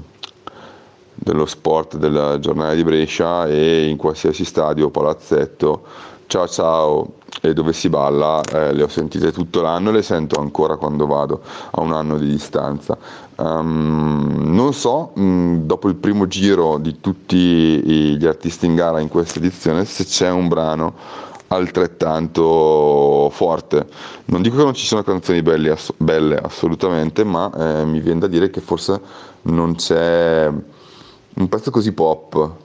[1.15, 7.53] dello sport del giornale di Brescia e in qualsiasi stadio o palazzetto ciao ciao e
[7.53, 11.43] dove si balla eh, le ho sentite tutto l'anno e le sento ancora quando vado
[11.69, 12.97] a un anno di distanza.
[13.37, 19.09] Ehm, non so, mh, dopo il primo giro di tutti gli artisti in gara in
[19.09, 20.95] questa edizione, se c'è un brano
[21.49, 23.85] altrettanto forte.
[24.25, 28.21] Non dico che non ci siano canzoni belli ass- belle assolutamente, ma eh, mi viene
[28.21, 28.99] da dire che forse
[29.43, 32.61] non c'è un pezzo così pop.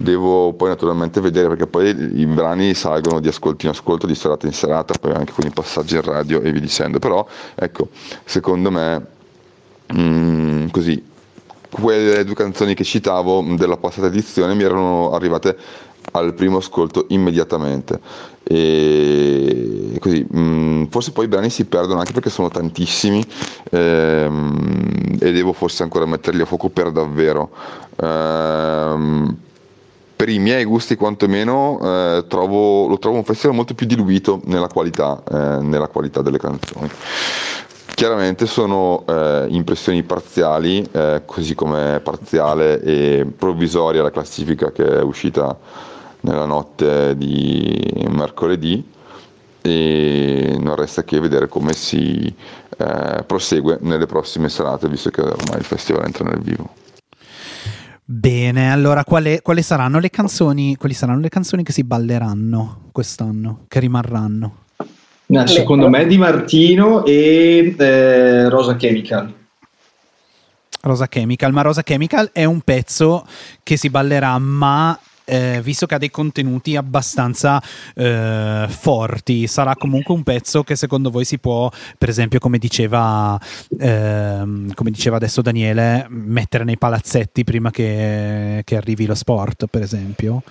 [0.00, 1.88] Devo poi naturalmente vedere perché poi
[2.20, 5.50] i brani salgono di ascolto in ascolto, di serata in serata, poi anche con i
[5.50, 7.00] passaggi in radio e via dicendo.
[7.00, 7.26] Però
[7.56, 7.88] ecco,
[8.24, 9.06] secondo me
[9.92, 11.04] mm, così
[11.68, 15.56] quelle due canzoni che citavo della passata edizione mi erano arrivate
[16.12, 18.00] al primo ascolto immediatamente
[18.44, 23.22] e così mm, forse poi i brani si perdono anche perché sono tantissimi
[23.70, 27.50] ehm, e devo forse ancora metterli a fuoco per davvero
[28.00, 29.36] Ehm,
[30.18, 34.66] per i miei gusti quantomeno eh, trovo, lo trovo un festival molto più diluito nella
[34.66, 36.90] qualità, eh, nella qualità delle canzoni.
[37.94, 45.02] Chiaramente sono eh, impressioni parziali, eh, così come parziale e provvisoria la classifica che è
[45.02, 45.56] uscita
[46.22, 48.84] nella notte di mercoledì
[49.60, 52.34] e non resta che vedere come si
[52.76, 56.86] eh, prosegue nelle prossime serate, visto che ormai il festival entra nel vivo.
[58.10, 60.76] Bene, allora quale- quali saranno le canzoni?
[60.76, 63.66] Quali saranno le canzoni che si balleranno quest'anno?
[63.68, 64.56] Che rimarranno?
[65.26, 69.30] No, secondo me Di Martino e eh, Rosa Chemical.
[70.80, 73.26] Rosa Chemical, ma Rosa Chemical è un pezzo
[73.62, 74.98] che si ballerà, ma
[75.28, 77.62] eh, visto che ha dei contenuti abbastanza
[77.94, 83.38] eh, forti, sarà comunque un pezzo che secondo voi si può, per esempio, come diceva,
[83.78, 89.82] ehm, come diceva adesso Daniele, mettere nei palazzetti prima che, che arrivi lo sport, per
[89.82, 90.42] esempio?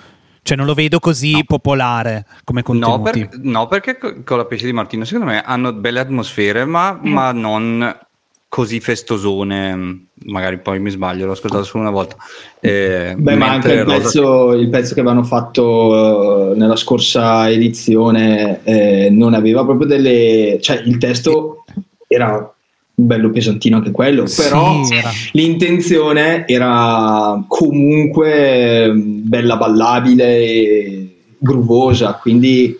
[0.43, 1.43] Cioè non lo vedo così no.
[1.45, 3.19] popolare come contenuti.
[3.19, 6.93] No, per, no, perché con la pesce di Martino secondo me hanno belle atmosfere, ma,
[6.93, 7.11] mm.
[7.11, 8.06] ma non
[8.47, 10.05] così festosone.
[10.25, 12.15] Magari poi mi sbaglio, l'ho ascoltato solo una volta.
[12.59, 18.61] Eh, Beh, ma anche il pezzo, il pezzo, che avevano fatto uh, nella scorsa edizione
[18.63, 20.57] eh, non aveva proprio delle...
[20.61, 21.63] cioè il testo
[22.07, 22.51] era
[22.99, 25.11] bello pesantino anche quello, sì, però era.
[25.33, 32.75] l'intenzione era comunque bella ballabile e gruvosa, quindi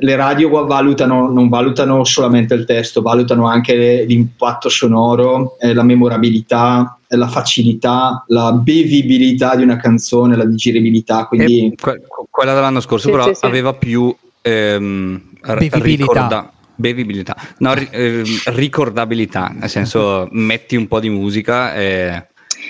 [0.00, 6.98] le radio valutano, non valutano solamente il testo, valutano anche l'impatto sonoro, eh, la memorabilità,
[7.06, 11.26] eh, la facilità, la bevibilità di una canzone, la digeribilità.
[11.26, 11.74] Quindi...
[11.80, 18.24] Que- quella dell'anno scorso sì, però sì, aveva più ehm, ricorda- Bevibilità, no, ri- eh,
[18.46, 22.26] ricordabilità, nel senso metti un po' di musica e...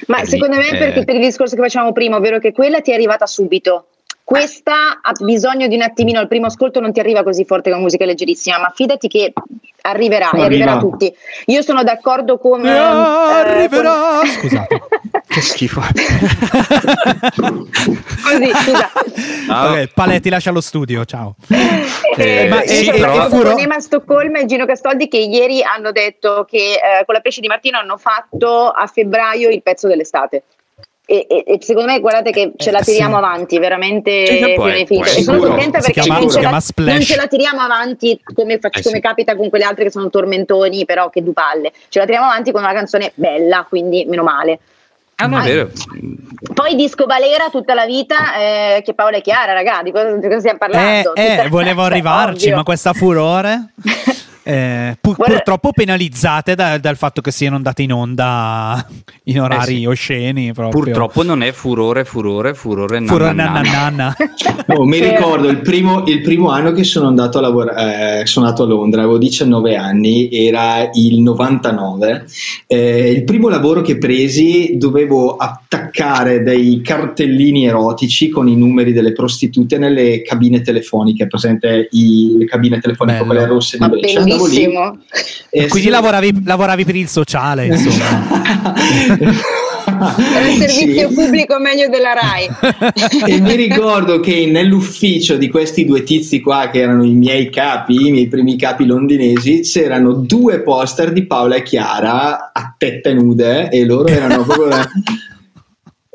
[0.08, 1.04] Ma secondo me perché eh...
[1.04, 3.86] per il discorso che facevamo prima, ovvero che quella ti è arrivata subito,
[4.24, 7.82] questa ha bisogno di un attimino, il primo ascolto non ti arriva così forte con
[7.82, 9.34] musica leggerissima, ma fidati che
[9.82, 11.14] arriverà e arriverà a tutti.
[11.46, 12.64] Io sono d'accordo con...
[12.66, 14.20] Eh, arriverà!
[14.20, 14.26] Con...
[14.40, 14.80] Scusate.
[15.28, 15.82] che schifo.
[18.24, 18.90] Così, scusa.
[19.46, 19.68] No.
[19.68, 21.36] Okay, Paletti lascia lo studio, ciao.
[22.16, 23.26] Eh, ma sì, però...
[23.26, 27.40] Con Ema Stoccolma e Gino Castoldi che ieri hanno detto che eh, con la pesce
[27.40, 30.44] di Martino hanno fatto a febbraio il pezzo dell'estate.
[31.06, 33.22] E, e, e, secondo me guardate che ce la eh, tiriamo sì.
[33.22, 37.16] avanti veramente sì, poi, poi, e sono contenta perché chiama, non, ce la, non, ce
[37.16, 39.00] la, tiriamo avanti come, faccio, eh, come sì.
[39.02, 42.62] capita con quelle altre che sono tormentoni però che dupalle ce la tiriamo avanti con
[42.62, 44.60] una canzone bella quindi meno male
[45.16, 45.70] Ah, no, vero.
[46.54, 50.26] Poi disco balera tutta la vita, eh, che Paola e Chiara, ragazzi, di cosa, di
[50.26, 51.14] cosa stiamo parlando?
[51.14, 53.72] Eh, eh volevo arrivarci, ma questa furore.
[54.46, 58.86] Eh, pu- purtroppo penalizzate da, dal fatto che siano andate in onda
[59.24, 59.86] in orari eh sì.
[59.86, 60.52] osceni.
[60.52, 60.82] Proprio.
[60.82, 64.16] Purtroppo non è furore, furore, furore, furore nanna, nanna.
[64.68, 68.44] oh, mi ricordo il primo, il primo, anno che sono andato a lavorare, eh, sono
[68.44, 72.26] andato a Londra, avevo 19 anni, era il 99.
[72.66, 79.12] Eh, il primo lavoro che presi dovevo attaccare dei cartellini erotici con i numeri delle
[79.12, 84.98] prostitute nelle cabine telefoniche, presente i, le cabine telefoniche, quelle rosse di Brescia Bellissimo.
[85.50, 85.90] E quindi se...
[85.90, 88.74] lavoravi, lavoravi, per il sociale, insomma.
[89.86, 91.14] Era il servizio sì.
[91.14, 92.48] pubblico meglio della RAI.
[93.32, 98.06] e mi ricordo che nell'ufficio di questi due tizi qua, che erano i miei capi,
[98.06, 103.70] i miei primi capi londinesi, c'erano due poster di Paola e Chiara a tette nude
[103.70, 104.68] e loro erano proprio...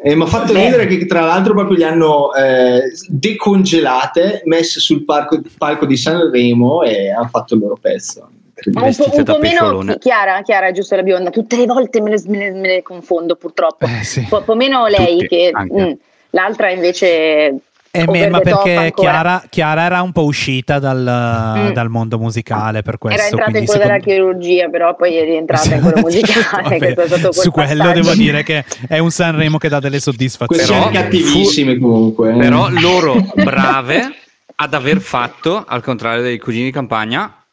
[0.02, 5.04] E mi ha fatto ridere che tra l'altro proprio li hanno eh, decongelate, messe sul
[5.04, 8.30] parco, palco di Sanremo e hanno fatto il loro pezzo.
[8.66, 12.22] Un po', un po meno Chiara, Chiara giusto la bionda, tutte le volte me ne,
[12.28, 13.86] me ne, me ne confondo purtroppo.
[13.86, 14.26] Eh, sì.
[14.30, 15.92] un, po', meno lei Tutti, che mh, mm,
[16.32, 17.56] l'altra invece
[17.92, 21.72] eh, ma perché Chiara, Chiara, era un po' uscita dal, mm.
[21.72, 23.20] dal mondo musicale per questo.
[23.20, 24.04] Era entrata in quello secondo...
[24.04, 26.94] della chirurgia, però poi è rientrata in quello musicale.
[26.94, 30.64] Vabbè, su quello devo dire che è un Sanremo che dà delle soddisfazioni.
[30.64, 32.34] Queste cattivissime comunque.
[32.34, 32.38] Eh.
[32.38, 34.14] Però loro brave
[34.56, 37.44] ad aver fatto, al contrario dei cugini di campagna,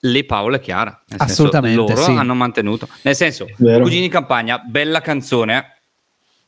[0.00, 1.02] le Paola e Chiara.
[1.06, 1.86] Nel Assolutamente.
[1.86, 2.18] Senso, loro sì.
[2.18, 2.88] hanno mantenuto.
[3.02, 3.82] Nel senso, Vero.
[3.82, 5.78] cugini di campagna, bella canzone,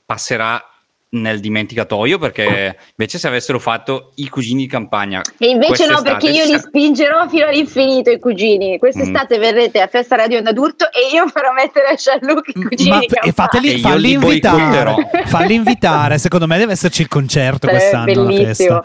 [0.04, 0.62] passerà
[1.10, 6.28] nel dimenticatoio perché invece se avessero fatto i cugini di campagna e invece no perché
[6.28, 8.78] io li spingerò fino all'infinito i cugini.
[8.78, 9.40] Quest'estate mm.
[9.40, 13.06] verrete a festa radio d'adurto e io farò mettere a Jean-Luc i cugini Ma, di
[13.06, 15.10] campagna e fateli, e falli invitare.
[15.26, 16.18] Falli invitare.
[16.18, 18.82] Secondo me deve esserci il concerto quest'anno bellissimo.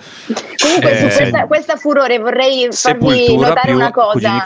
[0.58, 4.44] comunque eh, su questa, questa, furore vorrei farvi notare una cosa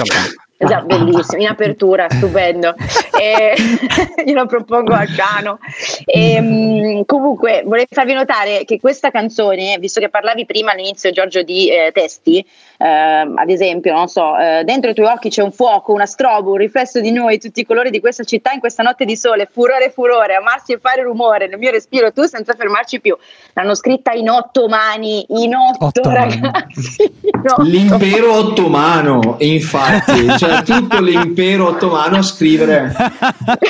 [0.57, 2.75] Già, bellissimo, in apertura, stupendo.
[3.17, 3.55] E,
[4.23, 5.57] glielo propongo a Cano.
[6.05, 11.41] E, ehm, comunque, vorrei farvi notare che questa canzone, visto che parlavi prima all'inizio, Giorgio,
[11.41, 12.45] di eh, testi,
[12.77, 16.57] ad esempio, non so, eh, dentro i tuoi occhi c'è un fuoco, una strobo, un
[16.57, 19.91] riflesso di noi, tutti i colori di questa città in questa notte di sole, furore,
[19.91, 23.17] furore, amarsi e fare rumore, nel mio respiro tu senza fermarci più.
[23.53, 27.11] L'hanno scritta in otto mani, in otto, otto ragazzi.
[27.47, 27.61] Otto.
[27.63, 30.37] L'impero ottomano, infatti.
[30.37, 32.93] Cioè, tutto l'impero ottomano a scrivere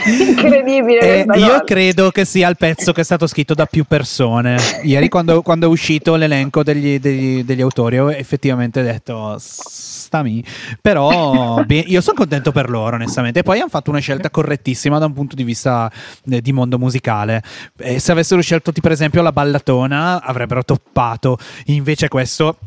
[0.06, 1.26] Incredibile.
[1.26, 4.58] Eh, io credo che sia il pezzo che è stato scritto da più persone.
[4.84, 8.97] Ieri, quando, quando è uscito l'elenco degli, degli- degli autori, ho effettivamente detto
[9.40, 10.44] stami.
[10.82, 13.40] Però beh, io sono contento per loro, onestamente.
[13.40, 15.92] E poi hanno fatto una scelta correttissima da un punto di vista
[16.30, 17.42] eh, di mondo musicale.
[17.78, 21.38] Eh, se avessero scelto, per esempio, la ballatona, avrebbero toppato.
[21.66, 22.58] Invece, questo.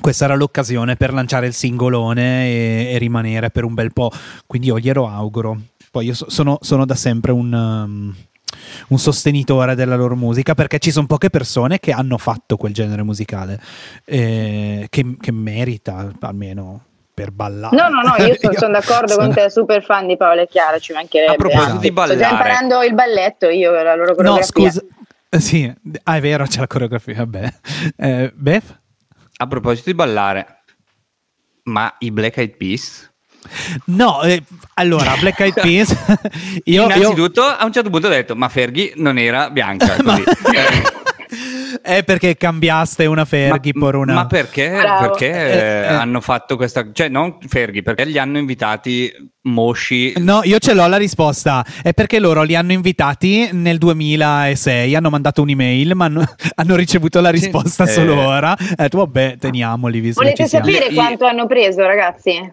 [0.00, 4.10] Questa era l'occasione per lanciare il singolone e, e rimanere per un bel po'.
[4.46, 5.58] Quindi io glielo auguro.
[5.90, 8.14] Poi io so- sono, sono da sempre un, um,
[8.88, 13.02] un sostenitore della loro musica perché ci sono poche persone che hanno fatto quel genere
[13.02, 13.60] musicale
[14.04, 16.84] eh, che, che merita almeno
[17.14, 17.76] per ballare.
[17.76, 20.78] No, no, no, io sono, sono d'accordo con te, super fan di Paolo e Chiara,
[20.78, 21.32] ci mancherebbe.
[21.32, 22.30] A proposito di Sto già ballare.
[22.32, 24.44] imparando il balletto io, la loro No, coreografia.
[24.70, 24.82] scusa.
[25.28, 27.14] eh, Sì, ah, è vero, c'è la coreografia.
[27.16, 27.52] Vabbè.
[27.96, 28.80] Eh, Beth?
[29.36, 30.62] A proposito di ballare,
[31.64, 33.12] ma i Black Eyed Peas?
[33.86, 34.42] No, eh,
[34.74, 35.90] allora, Black Eyed Peas.
[36.64, 39.96] io, io, Innanzitutto, a un certo punto ho detto, ma Fergie non era bianca.
[40.02, 40.22] Così.
[41.82, 44.14] è perché cambiaste una Fergie ma, per una.
[44.14, 45.86] ma perché, perché Eh, eh.
[45.86, 46.86] hanno fatto questa...
[46.92, 50.14] Cioè, non Fergie, perché li hanno invitati mosci...
[50.18, 51.64] No, io ce l'ho la risposta.
[51.82, 56.24] È perché loro li hanno invitati nel 2006, hanno mandato un'email, ma hanno,
[56.54, 57.88] hanno ricevuto la risposta Eh.
[57.88, 58.56] solo ora.
[58.56, 60.00] E detto, vabbè, teniamoli.
[60.00, 62.52] Visto che Volete sapere I- quanto hanno preso, ragazzi?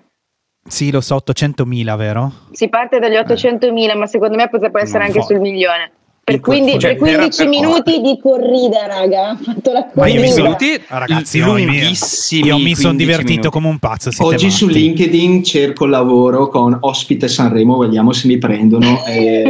[0.68, 2.32] Sì, lo so, 800.000, vero?
[2.52, 5.92] Si parte dagli 800.000, ma secondo me potrebbe essere Non anche sul milione.
[6.24, 9.30] Per, 15, cioè, per 15 per- minuti di corrida, raga.
[9.30, 10.34] Ha fatto la Ma io mi corrida.
[10.34, 13.50] sono, minuti ragazzi, io mi- lunghissimi, io mi sono 15 divertito minuti.
[13.50, 14.10] come un pazzo.
[14.24, 14.78] Oggi su matti.
[14.80, 19.04] LinkedIn cerco lavoro con ospite Sanremo, vediamo se mi prendono.
[19.08, 19.46] E,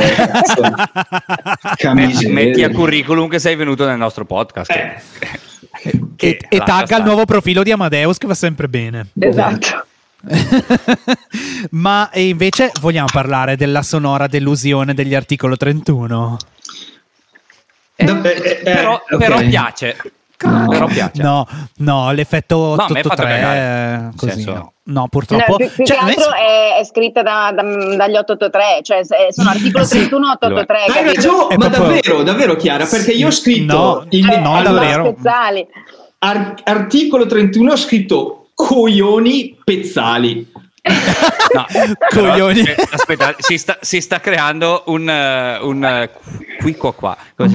[1.76, 2.34] che Metti, miseria.
[2.34, 4.72] metti a curriculum che sei venuto nel nostro podcast.
[4.72, 4.94] Eh.
[6.16, 9.08] Che- E, che e lascia tagga il nuovo profilo di Amadeus che va sempre bene.
[9.20, 9.86] Esatto.
[11.72, 16.38] Ma e invece vogliamo parlare della sonora delusione degli articolo 31?
[17.96, 18.10] Eh, eh,
[18.44, 19.18] eh, però, ok.
[19.18, 19.98] però piace.
[20.44, 20.68] No.
[20.70, 21.22] Però piace.
[21.22, 21.48] No,
[21.78, 24.12] no, l'effetto No, a me ha fatto 883 cagare.
[24.16, 24.74] così senso- no.
[24.84, 25.56] No, No, purtroppo.
[25.58, 29.02] più, più cioè, che altro è, è scritta da- da- dagli 883, cioè
[29.32, 30.78] sono articolo 31 883.
[31.00, 34.74] Hai ragione, ma proprio- davvero, davvero Chiara, perché io ho scritto No, il- no, allora,
[34.80, 35.04] davvero.
[35.16, 35.68] Spezzali.
[36.20, 40.52] ar- articolo 31 ho scritto coglioni pezzali.
[41.54, 41.66] No,
[42.10, 42.62] però, Coglioni.
[42.62, 46.10] eh, aspetta, si sta, si sta creando un, eh, un eh,
[46.62, 47.18] qui qua qua.
[47.38, 47.52] Un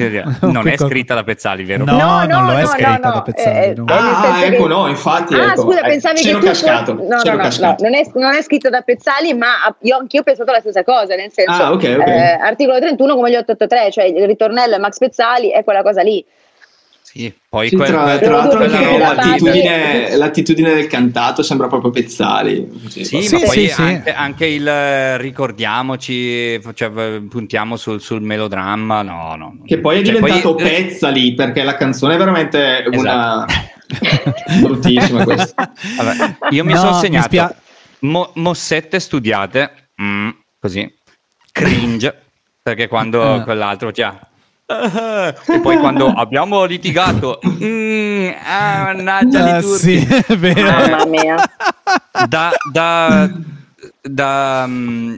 [0.53, 1.85] Non è qua scritta da Pezzali, vero?
[1.87, 3.87] No, non lo è no, scritta no, da Pezzali, eh, no.
[3.89, 7.03] eh, Ah, ecco, che- no, infatti, Ah, ecco, scusa, eh, pensavi che tu cascato, No,
[7.09, 7.83] no, c'ero no, cascato.
[7.85, 10.85] no, non, è, non è scritto da Pezzali, ma io anch'io ho pensato la stessa
[10.85, 12.07] cosa, nel senso, Ah, ok, ok.
[12.07, 16.03] eh, articolo 31 come gli 883, cioè il ritornello è Max Pezzali, è quella cosa
[16.03, 16.23] lì.
[17.17, 21.91] Sì, poi Sì, quel- tra, quel- tra l'altro anche l'attitudine, l'attitudine del cantato sembra proprio
[21.91, 22.69] pezzali.
[22.89, 23.81] Sì, Sì, ma poi sì, sì.
[23.81, 26.91] Anche, anche il eh, ricordiamoci, cioè,
[27.29, 29.59] puntiamo sul, sul melodramma, no, no.
[29.64, 33.47] Che poi è Cioè, diventato poi- pezzali perché la canzone è veramente una
[34.61, 35.73] bruttissima questa.
[35.97, 37.55] Vabbè, io mi No, sono mi segnato spia-
[38.01, 40.29] mo- mossette studiate, mm,
[40.61, 40.93] così,
[41.53, 42.14] cringe,
[42.62, 43.43] perché quando Eh.
[43.43, 44.19] quell'altro già...
[44.69, 49.79] e poi quando abbiamo litigato, mm, ah, mannaggia Ah, di turchi.
[49.79, 49.97] sì,
[50.27, 50.62] è vero.
[50.71, 51.37] Mamma mia.
[52.29, 53.31] da, da,
[54.03, 55.14] da, mm,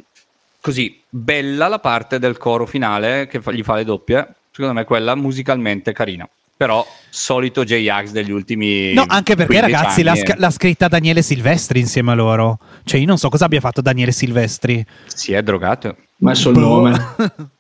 [0.61, 4.85] così bella la parte del coro finale che fa- gli fa le doppie secondo me
[4.85, 10.29] quella musicalmente carina però solito J-Ax degli ultimi No, anche perché 15 ragazzi l'ha, sc-
[10.31, 10.35] eh.
[10.37, 12.59] l'ha scritta Daniele Silvestri insieme a loro.
[12.83, 14.85] Cioè io non so cosa abbia fatto Daniele Silvestri.
[15.07, 16.61] si è drogato Ma è sul Boh.
[16.61, 17.07] nome.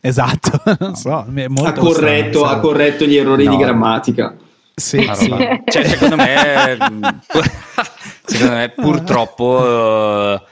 [0.00, 3.50] esatto, non so, è Ha corretto, ha corretto gli errori No.
[3.50, 4.36] di grammatica.
[4.74, 5.28] Sì, sì.
[5.66, 7.02] cioè, secondo me mm,
[8.24, 10.42] secondo me purtroppo eh,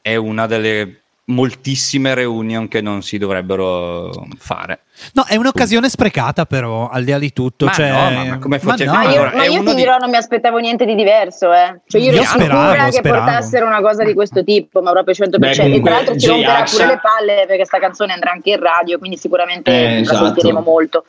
[0.00, 1.00] è una delle
[1.30, 4.80] moltissime reunion che non si dovrebbero fare
[5.14, 7.64] No, è un'occasione sprecata però, al di là di tutto.
[7.64, 7.88] Ma cioè...
[7.90, 8.98] no, ma- ma come ma faceva- no.
[8.98, 11.50] Ma io, Allora, ma io uno ti di- dirò, non mi aspettavo niente di diverso,
[11.54, 11.80] eh.
[11.86, 13.24] Cioè, io Io ero sicura speravo, che speravo.
[13.24, 15.38] portassero una cosa di questo tipo, ma proprio 100%.
[15.38, 18.50] Beh, e comunque, tra l'altro ci romperà pure le palle perché sta canzone andrà anche
[18.50, 20.24] in radio, quindi sicuramente Eh, la esatto.
[20.26, 21.04] sentiremo molto.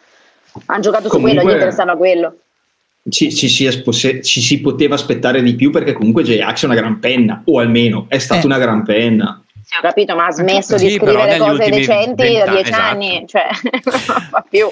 [0.68, 2.36] Hanno giocato su Comunque- quello, gli interessava quello.
[3.10, 3.68] Ci, ci si
[4.24, 8.06] ci si poteva aspettare di più perché comunque J-Ax è una gran penna, o almeno
[8.08, 8.46] è stata Eh.
[8.46, 9.42] una gran penna.
[9.80, 12.82] Capito, ma ha smesso Sì, di scrivere cose decenti da dieci esatto.
[12.84, 13.48] anni, cioè
[13.84, 14.70] non fa più.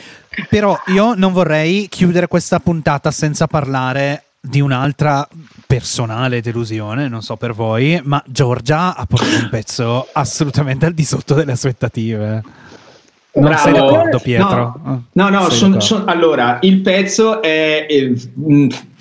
[0.49, 5.27] Però io non vorrei chiudere questa puntata senza parlare di un'altra
[5.65, 11.03] personale delusione, non so per voi, ma Giorgia ha portato un pezzo assolutamente al di
[11.05, 12.43] sotto delle aspettative.
[13.31, 13.57] Non Bravo.
[13.61, 14.79] sei d'accordo, Pietro?
[14.83, 18.13] No, no, no, son- son- allora il pezzo è eh,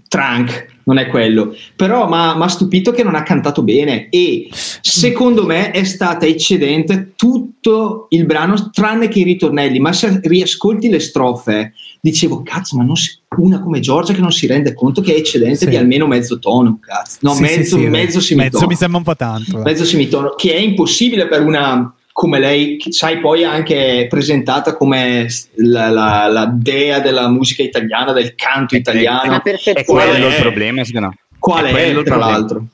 [0.08, 1.54] trunk, non è quello.
[1.76, 4.48] Però mi ha stupito che non ha cantato bene e
[4.80, 9.78] secondo me è stata eccedente tutto il brano, tranne che i ritornelli.
[9.80, 14.32] Ma se riascolti le strofe, dicevo, cazzo, ma non si, una come Giorgia che non
[14.32, 15.68] si rende conto che è eccedente Sì.
[15.68, 17.18] di almeno mezzo tono, cazzo.
[17.20, 18.50] No, Sì, mezzo, sì, mezzo semitono.
[18.52, 19.58] mezzo mi sembra un po' tanto.
[19.58, 19.62] eh.
[19.62, 25.88] mezzo semitono, che è impossibile per una come lei, sai, poi anche presentata come la,
[25.88, 29.28] la- la dea della musica italiana, del canto È- italiano.
[29.28, 29.84] Una È perfezione.
[29.84, 30.34] quello è?
[30.34, 31.18] il problema, secondo me.
[31.38, 32.26] Qual è è, tra problema.
[32.30, 32.64] l'altro?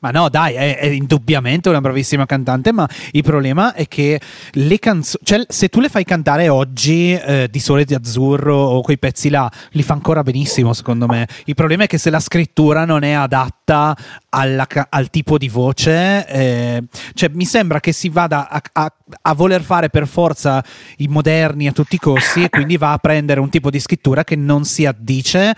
[0.00, 4.20] Ma no, dai, è, è indubbiamente una bravissima cantante, ma il problema è che
[4.52, 8.80] le canzoni, cioè se tu le fai cantare oggi eh, di Sole di Azzurro o
[8.80, 11.26] quei pezzi là, li fa ancora benissimo secondo me.
[11.46, 13.96] Il problema è che se la scrittura non è adatta
[14.28, 16.84] alla al tipo di voce, eh,
[17.14, 18.92] cioè mi sembra che si vada a, a-
[19.22, 20.62] a voler fare per forza
[20.98, 24.22] i moderni a tutti i costi e quindi va a prendere un tipo di scrittura
[24.22, 25.56] che non si addice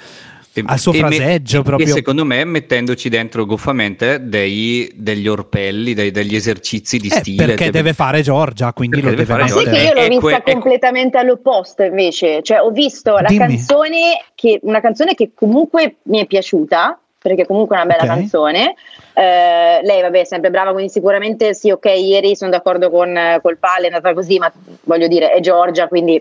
[0.53, 1.95] E- al suo e me- fraseggio e proprio.
[1.95, 7.45] secondo me mettendoci dentro goffamente dei- degli orpelli, dei- degli esercizi di Eh, stile.
[7.47, 10.09] perché che- deve fare Giorgia, quindi lo deve deve, fare Ma che io l'ho È
[10.09, 13.39] vista que- è- completamente all'opposto invece, cioè ho visto la Dimmi.
[13.39, 18.19] canzone che una canzone che comunque mi è piaciuta, perché comunque è una bella Ok.
[18.19, 18.75] canzone.
[19.13, 23.59] Eh, lei vabbè è sempre brava, quindi sicuramente sì, ok, ieri sono d'accordo con col
[23.59, 24.51] Palle, è andata così, ma
[24.85, 26.21] voglio dire, è Giorgia, quindi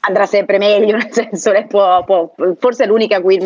[0.00, 3.38] andrà sempre meglio, nel senso lei può, può- forse è l'unica a cui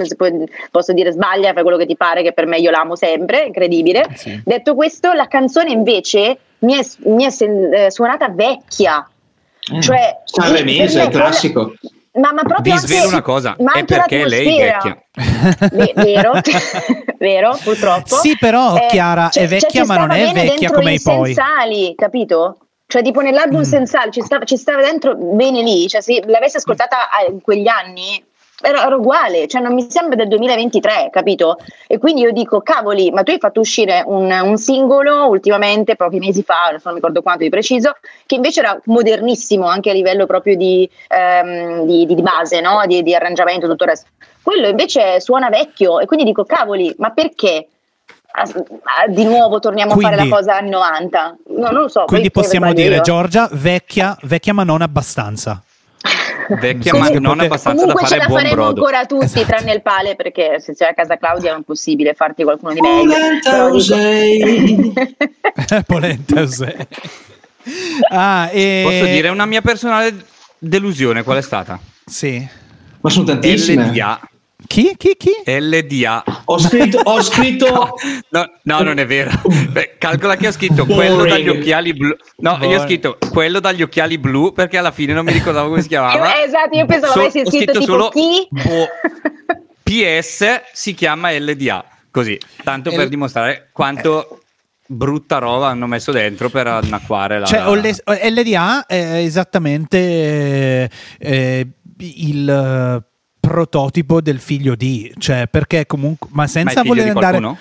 [0.71, 4.07] posso dire sbaglia, fai quello che ti pare, che per me io l'amo sempre, incredibile.
[4.15, 4.41] Sì.
[4.45, 9.07] Detto questo, la canzone invece mi è, mi è sen- eh, suonata vecchia.
[9.81, 11.75] Cioè, Sanremese, il classico.
[12.15, 15.03] Ma, ma proprio Vi anche- svelo una cosa, ma è perché lei è vecchia.
[15.71, 16.33] Ve- vero,
[17.19, 18.17] vero, purtroppo.
[18.21, 21.33] Sì, però, Eh, Chiara, è vecchia, ci ma non è vecchia come i i poi.
[21.33, 22.59] Sensali, capito?
[22.93, 23.63] Cioè, tipo nell'album Mm.
[23.63, 25.89] Sensali ci stava, ci stava dentro bene lì.
[25.89, 28.23] Cioè, se l'avessi ascoltata a- in quegli anni.
[28.65, 31.57] Era, era uguale, cioè non mi sembra del 2023, capito?
[31.89, 36.19] E quindi io dico, cavoli, ma tu hai fatto uscire un, un singolo ultimamente, pochi
[36.19, 39.91] mesi fa, non so, non mi ricordo quanto di preciso, che invece era modernissimo anche
[39.91, 42.83] a livello proprio di, ehm, di- di- di base, no?
[42.87, 44.11] di, di arrangiamento e tutto il resto.
[44.43, 47.67] Quello invece suona vecchio e quindi dico, cavoli, ma perché?
[48.35, 51.89] Ah, ah, di nuovo torniamo a fare Quindi- la cosa anni 90 no, non lo
[51.89, 53.01] so Quindi possiamo dire io.
[53.03, 55.63] Giorgia, vecchia, vecchia ma non abbastanza.
[56.49, 58.81] Vecchia, Comunque- ma non abbastanza da comunque ce fare la buon faremo brodo.
[58.81, 59.47] ancora tutti Esatto.
[59.47, 63.13] tranne il pale perché se c'è a casa Claudia è impossibile farti qualcuno di meglio
[65.87, 66.87] Polenta José.
[68.11, 68.83] Ah, e...
[68.85, 70.13] Posso dire una mia personale
[70.59, 71.79] delusione, qual è stata?
[72.05, 72.45] Sì.
[73.01, 73.87] Ma sono tantissime.
[73.87, 74.21] LDA.
[74.67, 74.95] Chi?
[74.97, 75.17] Chi?
[75.19, 75.31] Chi?
[75.45, 76.25] LDA.
[76.47, 77.95] Ho scritto, ho scritto
[78.31, 79.31] No, no, non è vero.
[79.71, 81.37] Beh, calcola che ho scritto quello Boring.
[81.37, 82.15] dagli occhiali blu.
[82.39, 82.79] No, io Boring.
[82.81, 86.39] ho scritto quello dagli occhiali blu perché alla fine non mi ricordavo come si chiamava.
[86.39, 88.47] Io- esatto, io pensavo So- avessi ho scritto tipo solo chi?
[88.51, 88.89] boh.
[89.83, 91.85] PS si chiama LDA.
[92.11, 94.41] Così, tanto per L- dimostrare quanto
[94.87, 97.47] brutta roba hanno messo dentro per annacquare la.
[97.47, 97.63] Cioè,
[98.31, 101.67] LDA è esattamente eh, eh,
[101.99, 103.05] il
[103.47, 107.39] prototipo del figlio di, cioè perché comunque, ma Ma senza figlio voler andare...
[107.41, 107.59] qualcuno?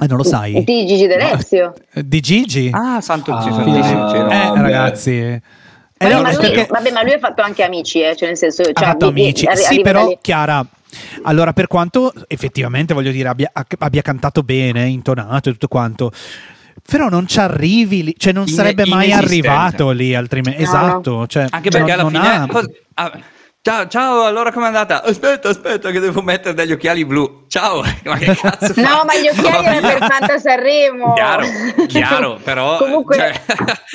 [0.00, 0.64] Eh, non lo sai.
[0.64, 2.70] di Gigi D'Alessio Di Gigi?
[2.72, 4.30] Ah, santo Ah, cielo.
[4.30, 4.60] eh, vabbè.
[4.60, 5.10] ragazzi.
[5.18, 5.40] Eh,
[5.98, 8.36] Vabbè, no, ma, lui, perché- vabbè, ma lui ha fatto anche amici, eh, cioè nel
[8.36, 9.46] senso, ha cioè, fatto di- amici.
[9.46, 10.18] arri- Sì, però, lì.
[10.20, 10.64] Chiara,
[11.22, 16.10] allora, per quanto effettivamente voglio dire abbia, abbia cantato bene, intonato e tutto quanto.
[16.86, 20.58] Però non ci arrivi lì, cioè non Ine- sarebbe mai arrivato lì altrimenti.
[20.62, 22.28] No, esatto, cioè, Anche perché alla non fine.
[22.28, 23.18] ha- cos- ah,
[23.66, 25.02] ciao, ciao, allora com'è andata?
[25.02, 27.46] Aspetta, aspetta, che devo mettere degli occhiali blu.
[27.48, 28.84] Ciao, ma che cazzo fai?
[28.84, 30.08] No, ma gli occhiali erano per.
[30.08, 31.14] Fanta Sanremo.
[31.14, 31.44] Chiaro,
[31.88, 32.76] chiaro, però.
[32.78, 33.32] comunque, cioè,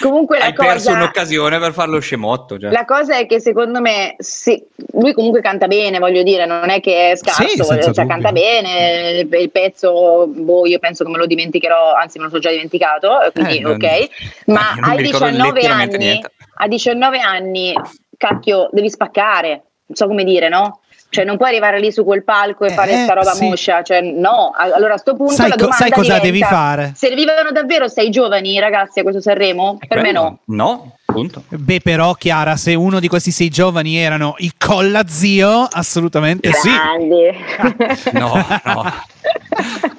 [0.02, 2.60] comunque la hai perso cosa- un'occasione per farlo scemotto.
[2.60, 2.70] Cioè.
[2.70, 6.82] La cosa è che secondo me se- lui comunque canta bene, voglio dire, non è
[6.82, 8.08] che è scarso, Sì, voglio- cioè, dubbio.
[8.08, 12.30] canta bene, il, il pezzo, boh, io penso che me lo dimenticherò, anzi me lo
[12.32, 14.10] so già dimenticato, quindi Eh, non- ok,
[14.48, 16.32] ma non ai ricordo 19 letteralmente anni, niente.
[16.56, 17.74] a 19 anni,
[18.22, 19.50] cacchio, devi spaccare,
[19.88, 20.80] non so come dire, no?
[21.10, 23.44] Cioè non puoi arrivare lì su quel palco e Eh, fare sta roba sì.
[23.44, 26.42] moscia, cioè no, allora a sto punto Sai la co- domanda sai cosa diventa, devi
[26.44, 26.92] fare?
[26.96, 29.76] Servivano davvero sei giovani ragazzi a questo Sanremo?
[29.80, 30.40] È Per me quello?
[30.46, 30.56] no.
[30.56, 31.44] No, punto.
[31.50, 36.70] Beh, però, Chiara, se uno di questi sei giovani erano i colla zio, assolutamente sì.
[36.70, 38.10] Grandi.
[38.14, 38.94] No, no.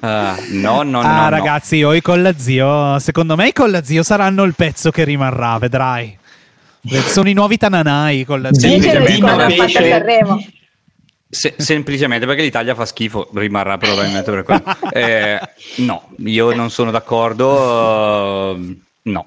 [0.00, 1.06] Ah, no, no, no.
[1.06, 1.28] ah, no.
[1.28, 5.58] ragazzi, io i colla zio, secondo me i colla zio saranno il pezzo che rimarrà,
[5.58, 6.18] vedrai.
[7.06, 8.68] Sono i nuovi tananai i colla zio.
[8.68, 10.44] Dicelo Semplicemente di cosa ha perché- fatto a Sanremo.
[11.34, 14.62] Se- semplicemente perché l'Italia fa schifo, rimarrà probabilmente per quello.
[14.92, 15.40] Eh,
[15.76, 18.58] no, io non sono d'accordo.
[19.02, 19.26] no,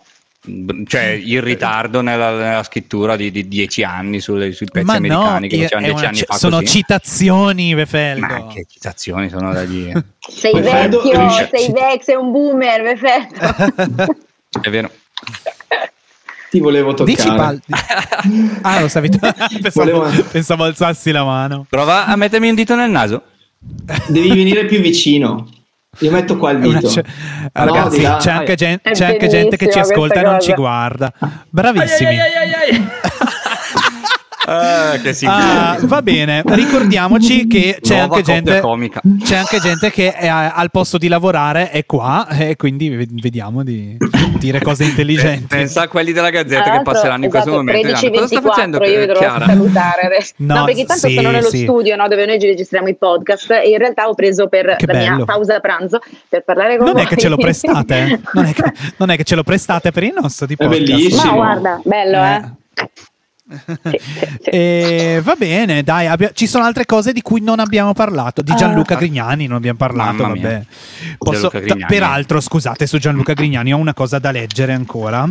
[0.85, 5.21] cioè il ritardo nella, nella scrittura di, di dieci anni sulle- sui pezzi Ma no,
[5.21, 6.67] americani che è- facevano dieci una anni fa sono così.
[6.67, 8.25] citazioni, Vefeldo.
[8.27, 10.03] Ma che citazioni sono da dire?
[10.19, 14.15] Sei Perfetto, vecchio, sei vecchio, sei un boomer, perfetto.
[14.61, 14.91] È vero.
[16.49, 17.15] Ti volevo toccare.
[17.15, 17.59] Dici pal-
[18.61, 21.65] Ah, lo stavi pensavo, Volevo- pensavo alzassi la mano.
[21.69, 23.21] Prova a mettermi un dito nel naso.
[24.07, 25.47] Devi venire più vicino.
[25.99, 26.87] Io metto qua il dito.
[26.89, 28.17] ce- No, Ragazzi, là.
[28.17, 31.11] c'è anche, gen- c'è anche gente che ci ascolta e non ci guarda.
[31.49, 32.17] Bravissimi.
[34.47, 35.25] Ah, che sì.
[35.27, 39.01] Ah, va bene, ricordiamoci che c'è Nuova anche, gente, comica.
[39.23, 43.63] c'è anche gente che è al posto di lavorare è qua e quindi ve- vediamo
[43.63, 43.97] di
[44.45, 45.45] dire cose intelligenti.
[45.47, 47.87] Pensa a quelli della Gazzetta che passeranno in questo esatto, momento.
[47.87, 50.33] e 13 diranno, Cosa sta facendo 24 io vi dovrò salutare adesso.
[50.37, 51.61] No, No, perché tanto sì, sono nello sì.
[51.63, 54.85] studio no, dove noi ci registriamo i podcast e in realtà ho preso per Che
[54.85, 55.15] la bello.
[55.15, 57.03] mia pausa pranzo per parlare con Non voi.
[57.03, 58.19] è che ce lo prestate, eh?
[58.33, 60.81] non, è che, non è che ce lo prestate per il nostro di È podcast.
[60.85, 61.23] bellissimo.
[61.31, 62.35] Ma guarda, bello eh.
[62.83, 62.89] Eh.
[63.47, 64.49] Sì, sì, sì.
[64.49, 68.41] E va bene, dai, abbia- ci sono altre cose di cui non abbiamo parlato.
[68.41, 68.97] Di Gianluca Ah.
[68.97, 70.23] Grignani non abbiamo parlato.
[71.17, 71.81] Posso- Gianluca Grignani.
[71.81, 75.29] t- peraltro, scusate, su Gianluca Grignani ho una cosa da leggere ancora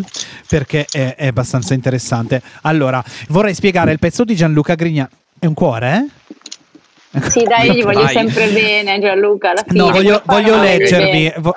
[0.49, 2.41] perché è, è abbastanza interessante.
[2.63, 5.09] Allora, vorrei spiegare il pezzo di Gianluca Grignani.
[5.41, 6.07] È un cuore?
[7.13, 7.31] eh?
[7.31, 9.51] Sì, dai, io gli voglio sempre bene, Gianluca.
[9.51, 11.33] Alla fine No, voglio, voglio leggervi.
[11.39, 11.55] vo-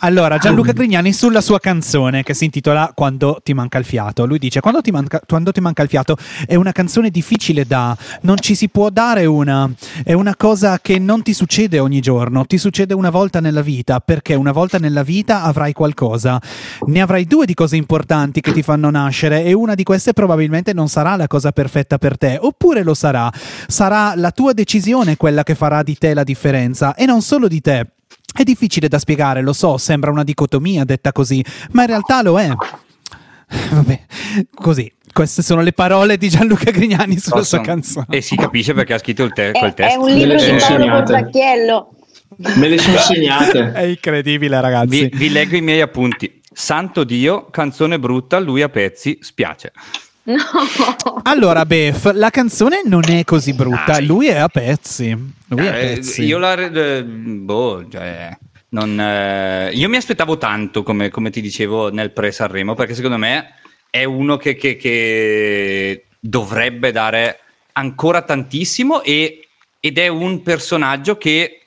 [0.00, 4.26] allora, Gianluca Grignani sulla sua canzone che si intitola Quando ti manca il fiato.
[4.26, 7.96] Lui dice: Quando ti manca, quando ti manca il fiato è una canzone difficile da.
[8.20, 9.68] Non ci si può dare una.
[10.04, 13.98] È una cosa che non ti succede ogni giorno, ti succede una volta nella vita,
[13.98, 16.40] perché una volta nella vita avrai qualcosa.
[16.86, 20.72] Ne avrai due di cose importanti che ti fanno nascere, e una di queste probabilmente
[20.72, 23.32] non sarà la cosa perfetta per te, oppure lo sarà.
[23.66, 27.60] Sarà la tua decisione quella che farà di te la differenza, e non solo di
[27.60, 27.86] te.
[28.38, 32.38] È difficile da spiegare, lo so, sembra una dicotomia detta così, ma in realtà lo
[32.38, 32.48] è.
[33.70, 34.00] Vabbè,
[34.54, 34.92] così.
[35.12, 38.06] Queste sono le parole di Gianluca Grignani sulla Posso- sua canzone.
[38.10, 40.00] E si capisce perché ha scritto il te- È, quel è testo.
[40.00, 40.90] un libro di Paolo segnate.
[41.12, 41.90] Portacchiello.
[42.36, 43.72] Me le sono segnate.
[43.74, 45.08] È incredibile, ragazzi.
[45.08, 46.40] Vi, vi leggo i miei appunti.
[46.52, 49.72] Santo Dio, canzone brutta, lui a pezzi, spiace.
[51.04, 51.20] No.
[51.22, 54.06] Allora, Bef, la canzone non è così brutta, Dai.
[54.06, 55.16] lui è a pezzi.
[55.48, 56.24] Lui è a Eh, pezzi.
[56.24, 58.36] io la eh, boh, cioè,
[58.70, 63.54] non, eh, io mi aspettavo tanto, come, come ti dicevo nel pre-Sanremo, perché secondo me
[63.88, 67.40] è uno che, che- che dovrebbe dare
[67.72, 69.46] ancora tantissimo e-
[69.80, 71.60] ed è un personaggio che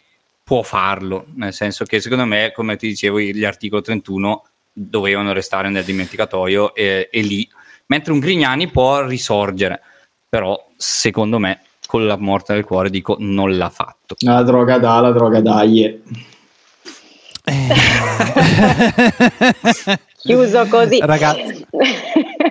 [0.43, 5.69] può farlo, nel senso che secondo me, come ti dicevo, gli articoli 31 dovevano restare
[5.69, 7.49] nel dimenticatoio e, e lì,
[7.87, 9.81] mentre un Grignani può risorgere,
[10.27, 14.15] però secondo me con la morte del cuore dico non l'ha fatto.
[14.19, 15.83] La droga da, la droga dai.
[15.83, 16.01] Eh.
[20.17, 20.99] Chiuso così.
[21.01, 21.65] Ragazzi,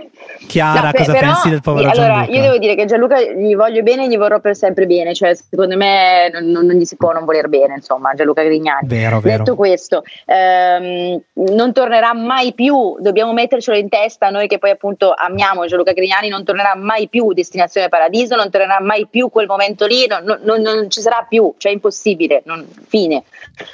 [0.50, 2.32] Chiara, No, cosa però, pensi del povero allora, Gianluca?
[2.32, 5.34] io devo dire che Gianluca gli voglio bene e gli vorrò per sempre bene, cioè
[5.34, 8.86] secondo me non, non- gli si può non voler bene, insomma, Gianluca Grignani.
[8.88, 9.38] Vero, vero.
[9.38, 15.12] Detto questo, ehm, non tornerà mai più, dobbiamo mettercelo in testa noi che poi appunto
[15.16, 19.86] amiamo Gianluca Grignani, non tornerà mai più Destinazione Paradiso, non tornerà mai più quel momento
[19.86, 23.22] lì, non, non- non- ci sarà più, cioè è impossibile, non- fine.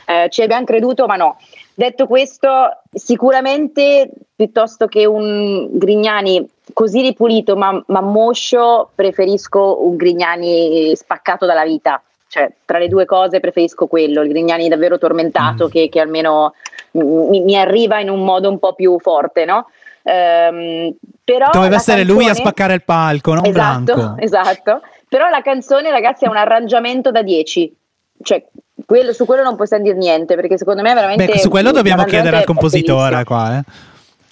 [0.07, 1.39] Eh, ci abbiamo creduto, ma no.
[1.79, 2.49] Detto questo,
[2.91, 11.64] sicuramente piuttosto che un Grignani così ripulito ma, ma moscio, preferisco un Grignani spaccato dalla
[11.64, 12.03] vita.
[12.29, 15.68] Cioè, tra le due cose preferisco quello, il Grignani davvero tormentato Mm.
[15.70, 16.55] che, che almeno
[16.93, 19.66] mi, mi arriva in un modo un po' più forte, no?
[20.03, 24.14] Ehm, però Doveva essere lui a canzone- spaccare il palco, non esatto, Blanco.
[24.22, 24.81] esatto.
[25.09, 27.74] Però la canzone, ragazzi, è un arrangiamento da 10.
[28.22, 28.45] Cioè,
[28.87, 31.26] quello- su quello non possiamo dire niente, perché secondo me è veramente.
[31.26, 33.62] Beh, su quello dobbiamo chiedere al è compositore qua, eh.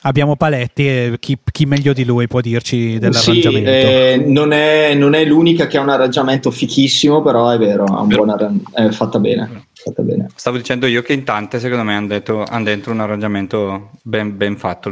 [0.07, 3.71] Abbiamo Paletti e chi, chi meglio di lui può dirci Sì, dell'arrangiamento.
[3.71, 8.03] eh, non, è, non è l'unica che ha un arrangiamento fichissimo, però è vero, ha
[8.03, 8.25] un Vero.
[8.25, 9.65] buon arran- è fatta bene.
[9.73, 10.27] Fatta bene.
[10.35, 14.37] Stavo dicendo io che in tante secondo me hanno, detto, hanno dentro un arrangiamento ben,
[14.37, 14.91] ben fatto,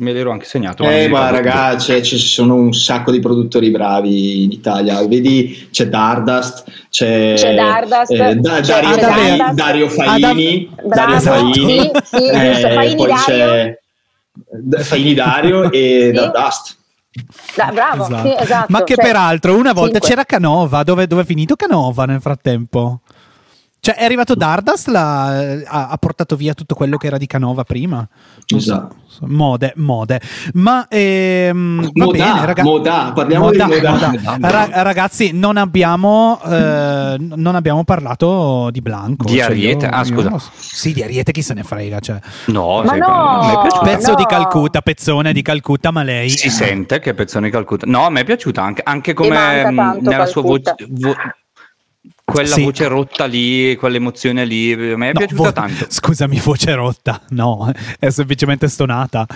[0.00, 0.82] me, l'ero anche segnato.
[0.84, 5.06] Eh, ma ragazzi, cioè, ci sono un sacco di produttori bravi in Italia.
[5.06, 10.88] Vedi, c'è Dardust, c'è, C'è Dardust, eh, Da- c'è Dario, Fai- Dario Faini, Adam- Dario
[10.88, 13.24] Bravo, Faini, sì, sì, giusto, Faini poi Dario.
[13.24, 13.78] c'è
[14.82, 16.12] Faini Dario e Sì.
[16.12, 16.76] Dardust.
[17.56, 18.28] Da- bravo, Esatto.
[18.28, 18.66] sì, esatto.
[18.68, 20.08] Ma che Cioè, peraltro una volta cinque.
[20.08, 23.00] c'era Canova, dove, dove è finito Canova nel frattempo?
[23.82, 27.64] Cioè, è arrivato Dardas, la- ha, ha portato via tutto quello che era di Canova
[27.64, 28.06] prima.
[28.46, 28.96] Esatto.
[29.22, 30.20] Mode, mode.
[30.54, 34.12] Ma ehm, va Moda, bene, raga- moda, parliamo di moda.
[34.40, 39.24] Ra- ragazzi, non abbiamo, eh, non abbiamo parlato di Blanco.
[39.24, 39.86] Di Cioè, Ariete?
[39.86, 40.28] io- Ah, scusa.
[40.30, 42.00] io- sì, di Ariete chi se ne frega.
[42.00, 42.18] Cioè.
[42.46, 43.78] No, Ma no, piaciuta.
[43.82, 44.16] Pezzo no.
[44.16, 46.28] di Calcutta, pezzone di Calcutta, ma lei...
[46.28, 47.86] Si sente che Pezzone di Calcutta.
[47.88, 51.08] No, a me è piaciuta anche, anche come mh, tanto nella sua voce, Calcutta.
[51.08, 51.16] vo-
[52.30, 52.62] quella Sì.
[52.62, 54.72] voce rotta lì, quell'emozione lì.
[54.72, 55.86] A me è No, piaciuta vo- tanto.
[55.88, 57.20] Scusami, voce rotta.
[57.30, 59.26] No, è semplicemente stonata.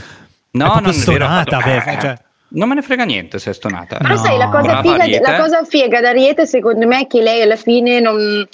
[0.53, 0.93] No, non è vero.
[0.93, 2.19] stonata, Eh, beh, cioè-
[2.57, 3.97] Non me ne frega niente se è stonata.
[3.97, 4.21] Però No.
[4.23, 7.43] sai, la cosa, Brava figa, la cosa figa da Ariete secondo me è che lei
[7.43, 8.47] alla fine non...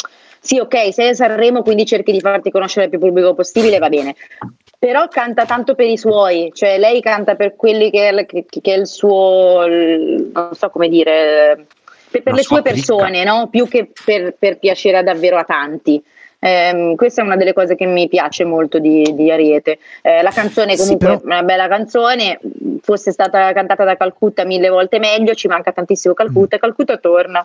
[0.43, 3.91] Sì, ok, sei a Sanremo, quindi cerchi di farti conoscere il più pubblico possibile, va
[3.91, 4.15] bene.
[4.79, 8.47] Però canta tanto per i suoi, cioè lei canta per quelli che è, il- che-
[8.49, 11.67] che è il suo, non so come dire,
[12.11, 13.49] per, per le sue persone, no?
[13.51, 16.03] più che per, per piacere davvero a tanti.
[16.43, 19.79] Ehm, questa è una delle cose che mi piace molto di, di Ariete.
[20.01, 22.41] Eh, la canzone Sì, comunque però- è una bella canzone,
[22.83, 27.45] fosse stata cantata da Calcutta mille volte meglio, ci manca tantissimo Calcutta, Calcutta torna.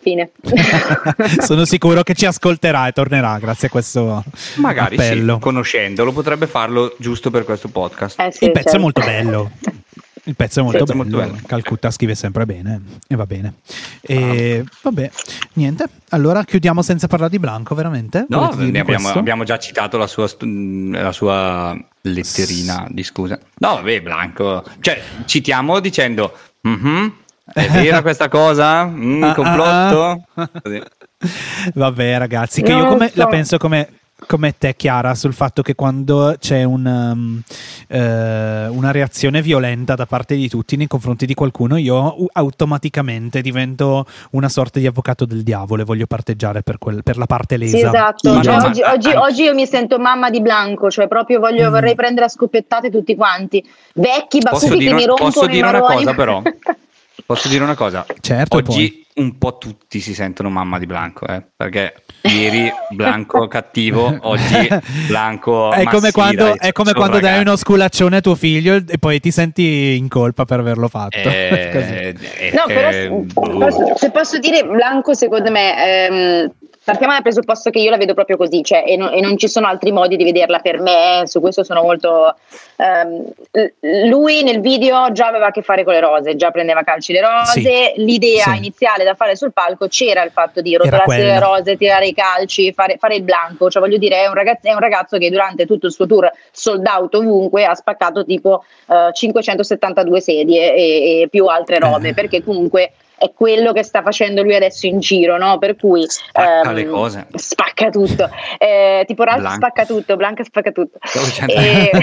[0.00, 0.32] Fine.
[1.40, 4.22] Sono sicuro che ci ascolterà e tornerà grazie a questo
[4.56, 5.34] Magari appello.
[5.34, 8.20] sì, conoscendolo potrebbe farlo giusto per questo podcast.
[8.20, 8.76] Eh sì, Il pezzo certo.
[8.76, 9.50] è molto bello.
[10.26, 11.16] Il pezzo è molto, pezzo bello.
[11.16, 11.42] molto bello.
[11.46, 13.54] Calcutta scrive sempre bene e va bene.
[14.00, 15.10] E vabbè,
[15.54, 15.84] niente.
[16.10, 18.24] Allora chiudiamo senza parlare di Blanco, veramente?
[18.28, 23.38] No, abbiamo, abbiamo già citato la sua, la sua letterina di scusa.
[23.58, 24.64] No, vabbè, Blanco.
[24.80, 27.12] Cioè, citiamo dicendo, "Mhm,
[27.52, 28.86] è vera questa cosa?
[28.86, 30.02] Mm, Ah, complotto?
[30.04, 30.50] ah, ah.
[30.62, 30.82] Così.
[31.74, 33.12] Vabbè, ragazzi, che io come, so.
[33.16, 33.88] la penso come,
[34.26, 37.42] come te, Chiara, sul fatto che quando c'è un, um,
[37.88, 44.06] eh, una reazione violenta da parte di tutti nei confronti di qualcuno, io automaticamente divento
[44.30, 47.76] una sorta di avvocato del diavolo e voglio parteggiare per, quel- per la parte lesa.
[47.76, 48.42] Sì, esatto.
[48.42, 51.68] Cioè, no, ma- oggi, oggi- oggi io mi sento mamma di Blanco, cioè proprio voglio,
[51.68, 51.72] Mm.
[51.72, 53.62] vorrei prendere a scoppettate tutti quanti.
[53.94, 56.40] Vecchi baffuti che mi rompono posso dire una cosa però?
[57.26, 58.04] Posso dire una cosa?
[58.20, 61.42] Certo, Oggi un po' tutti si sentono mamma di Blanco, eh?
[61.56, 64.68] perché ieri Blanco cattivo, oggi
[65.06, 68.98] Blanco È come quando, dai, è come quando dai uno sculaccione a tuo figlio e
[68.98, 71.18] poi ti senti in colpa per averlo fatto.
[71.22, 71.30] Così.
[71.30, 76.50] Eh, eh, No, però eh, posso- se posso dire, Blanco secondo me, ehm,
[76.84, 79.48] partiamo dal presupposto che io la vedo proprio così, cioè, e, non, e non ci
[79.48, 82.34] sono altri modi di vederla per me, eh, su questo sono molto...
[82.76, 87.12] l- lui nel video già aveva a che fare con le rose, già prendeva calci
[87.12, 88.56] le rose, Sì, l'idea sì.
[88.56, 92.72] iniziale da fare sul palco c'era il fatto di rotolarsi le rose, tirare i calci,
[92.72, 95.66] fare, fare il blanco, cioè voglio dire è un, ragazzo, è un ragazzo che durante
[95.66, 101.28] tutto il suo tour sold out ovunque ha spaccato tipo eh, 572 sedie e, e
[101.28, 102.14] più altre robe, Eh.
[102.14, 105.58] perché comunque è quello che sta facendo lui adesso in giro, no?
[105.58, 107.26] Per cui Spacca ehm, le cose.
[107.34, 108.28] spacca tutto,
[108.58, 109.56] Eh, tipo Ralph Blanca.
[109.56, 110.98] spacca tutto, Blanca spacca tutto.
[111.46, 111.90] E-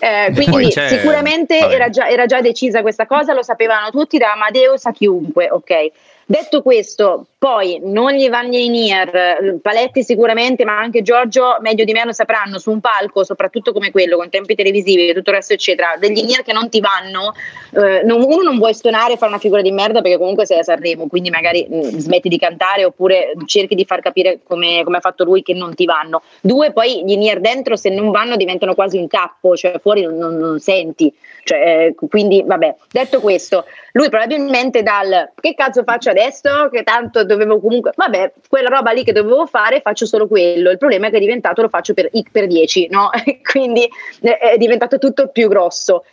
[0.00, 4.84] Eh, quindi sicuramente era già, era già decisa questa cosa, lo sapevano tutti da Amadeus
[4.86, 5.90] a chiunque, ok?
[6.30, 11.92] Detto questo, poi non gli vanno in ear, Paletti sicuramente, ma anche Giorgio meglio di
[11.92, 15.36] me lo sapranno su un palco, soprattutto come quello, con tempi televisivi e tutto il
[15.36, 15.96] resto, eccetera.
[15.98, 17.32] Degli in che non ti vanno,
[17.74, 20.58] eh, non- uno non vuoi stonare e fare una figura di merda perché comunque sei
[20.58, 24.98] a Sanremo, quindi magari mh, smetti di cantare oppure cerchi di far capire come, come
[24.98, 26.20] ha fatto lui che non ti vanno.
[26.42, 30.18] Due, poi gli in dentro se non vanno diventano quasi un tappo, cioè fuori non,
[30.18, 31.10] non- non senti.
[31.48, 36.68] Cioè, eh, quindi, vabbè, detto questo, lui probabilmente dal che cazzo faccio adesso?
[36.70, 40.70] Che tanto dovevo comunque, vabbè, quella roba lì che dovevo fare, faccio solo quello.
[40.70, 43.08] Il problema è che è diventato lo faccio per, per 10, no?
[43.50, 43.88] quindi
[44.20, 46.04] eh, è diventato tutto più grosso.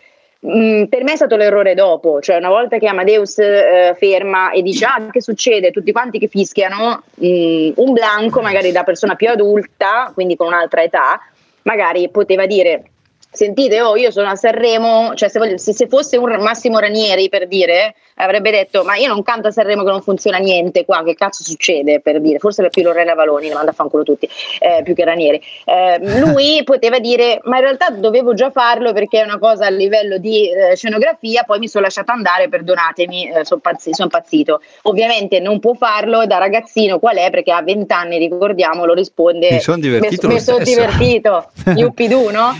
[0.47, 4.61] Mm, per me è stato l'errore dopo, cioè una volta che Amadeus eh, ferma e
[4.61, 9.27] dice ah che succede, tutti quanti che fischiano, mm, un blanco magari da persona più
[9.27, 11.19] adulta, quindi con un'altra età,
[11.63, 12.91] magari poteva dire
[13.35, 17.29] sentite oh io sono a Sanremo, cioè se, voglio- se- se fosse un Massimo Ranieri
[17.29, 21.03] per dire, avrebbe detto ma io non canto a Sanremo che non funziona niente qua,
[21.03, 24.27] che cazzo succede per dire, forse era più Lorena Valoni, le manda a fanculo tutti,
[24.59, 25.41] eh, più che Ranieri.
[25.65, 29.69] Eh, lui poteva dire ma in realtà dovevo già farlo perché è una cosa a
[29.69, 34.61] livello di eh, scenografia, poi mi sono lasciato andare, perdonatemi, eh, sono son pazzito.
[34.83, 39.59] Ovviamente non può farlo da ragazzino qual è perché a 20 anni, ricordiamolo, risponde Mi
[39.59, 42.53] son divertito mi sono stesso." divertito, Yuppidù, no?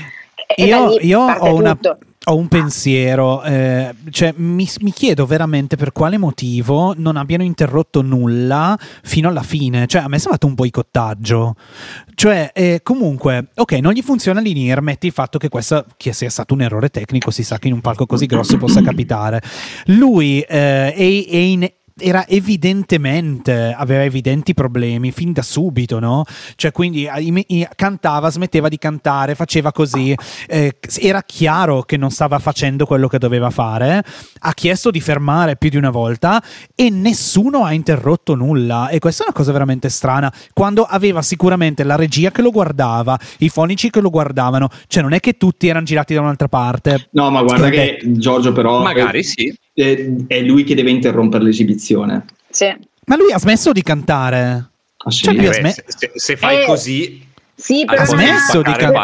[0.58, 1.78] Io, io ho, una-
[2.28, 8.02] ho un pensiero, eh, cioè mi, mi chiedo veramente per quale motivo non abbiano interrotto
[8.02, 9.86] nulla fino alla fine.
[9.86, 11.56] Cioè, a me è sembrato un boicottaggio.
[12.16, 16.30] Cioè, eh, comunque, ok, non gli funziona l'INIR, metti il fatto che questo che sia
[16.30, 19.42] stato un errore tecnico, si sa che in un palco così grosso possa capitare.
[19.88, 26.26] Lui eh, è, è in era evidentemente, aveva evidenti problemi fin da subito, no?
[26.56, 30.14] Cioè, quindi eh, i- cantava, smetteva di cantare, faceva così.
[30.48, 34.04] eh, era chiaro che non stava facendo quello che doveva fare.
[34.40, 36.44] Ha chiesto di fermare più di una volta
[36.76, 38.90] e nessuno ha interrotto nulla.
[38.90, 40.32] E questa è una cosa veramente strana.
[40.54, 45.14] Quando aveva sicuramente la regia che lo guardava, i fonici che lo guardavano, cioè non
[45.14, 47.08] è che tutti erano girati da un'altra parte.
[47.12, 49.58] No, ma guarda che Giorgio però Magari è, sì.
[49.76, 52.26] È- è lui che deve interrompere l'esibizione.
[52.50, 52.74] Sì.
[53.06, 54.70] Ma lui ha smesso di cantare.
[54.98, 55.24] Ah, sì?
[55.24, 57.25] Cioè, Eh, sme- se, se- se fai Eh, così,
[57.58, 58.34] Sì, Ha però, non è,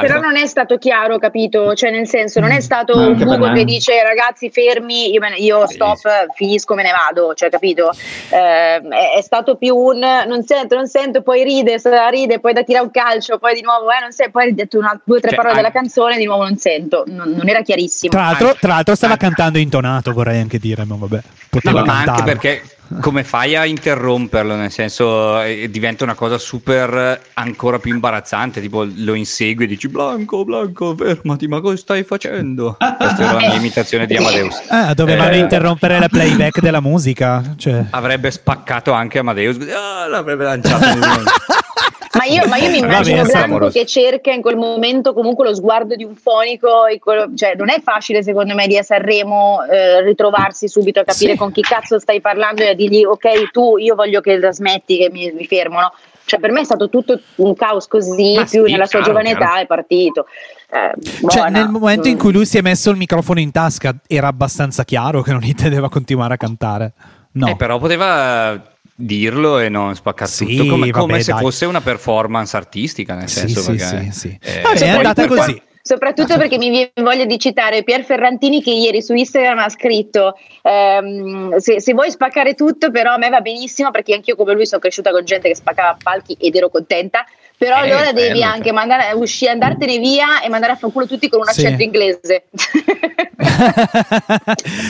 [0.01, 1.73] però non è stato chiaro, capito?
[1.73, 5.29] Cioè, nel senso, non è stato Ma un buco che dice ragazzi fermi, io, me
[5.29, 5.99] ne- io Sì, stop,
[6.35, 7.91] finisco, me ne vado, cioè, capito?
[8.29, 11.79] Eh, è, è stato più un non sento, non sento, poi ride,
[12.09, 14.77] ride, poi da tira un calcio, poi di nuovo, eh, non sento, poi hai detto
[14.77, 17.47] una, due o tre Cioè, parole anche- della canzone, di nuovo non sento, non, non
[17.47, 18.11] era chiarissimo.
[18.11, 21.83] Tra l'altro, tra l'altro stava anche- cantando intonato, vorrei anche dire, ma vabbè, No, poteva
[21.85, 22.09] ma cantare.
[22.19, 22.61] anche perché
[22.99, 24.55] come fai a interromperlo?
[24.55, 28.59] Nel senso, eh, diventa una cosa super eh, ancora più imbarazzante.
[28.61, 32.77] Tipo, lo insegui e dici: Blanco, Blanco, fermati, ma cosa stai facendo?
[32.77, 34.59] Questa era la mia imitazione di Amadeus.
[34.69, 37.53] Ah, dovevano Eh, interrompere la playback della musica.
[37.57, 37.85] Cioè.
[37.91, 40.85] Avrebbe spaccato anche Amadeus, ah, l'avrebbe lanciato.
[42.17, 43.79] Ma io, ma io mi immagino bene, Blanco amoroso.
[43.79, 47.69] che cerca in quel momento comunque lo sguardo di un fonico, e quello- cioè non
[47.69, 51.37] è facile secondo me di a Sanremo eh, ritrovarsi subito a capire Sì.
[51.37, 54.97] con chi cazzo stai parlando e a dirgli ok tu io voglio che la smetti
[54.97, 55.93] che mi, mi fermo, no?
[56.25, 59.31] Cioè per me è stato tutto un caos così, Ma più sì, nella sua giovane
[59.31, 60.27] età è partito.
[60.69, 61.47] Eh, Cioè, buona.
[61.49, 65.21] nel momento in cui lui si è messo il microfono in tasca, era abbastanza chiaro
[65.23, 66.93] che non intendeva continuare a cantare.
[67.33, 67.47] No.
[67.47, 68.61] Eh, però poteva
[69.05, 71.41] dirlo e non spaccare Sì, tutto come, come vabbè, se dai.
[71.41, 74.37] fosse una performance artistica nel Sì, senso sì, perché, sì, sì.
[74.41, 75.61] eh, Vabbè, è andata così.
[75.83, 80.35] Soprattutto perché mi viene voglia di citare Pier Ferrantini che ieri su Instagram ha scritto
[80.61, 84.67] ehm, se, se vuoi spaccare tutto però a me va benissimo perché anch'io come lui
[84.67, 87.25] sono cresciuta con gente che spaccava palchi ed ero contenta
[87.57, 88.73] però Eh, allora devi bello, anche cioè.
[88.73, 91.61] mandare, uscire, andartene via e mandare a fanculo tutti con un Sì.
[91.61, 92.43] accento inglese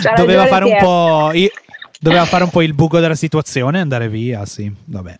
[0.02, 1.52] C'ha doveva, fare un po', i-
[2.02, 5.20] doveva fare un po' il buco della situazione e andare via, sì, vabbè.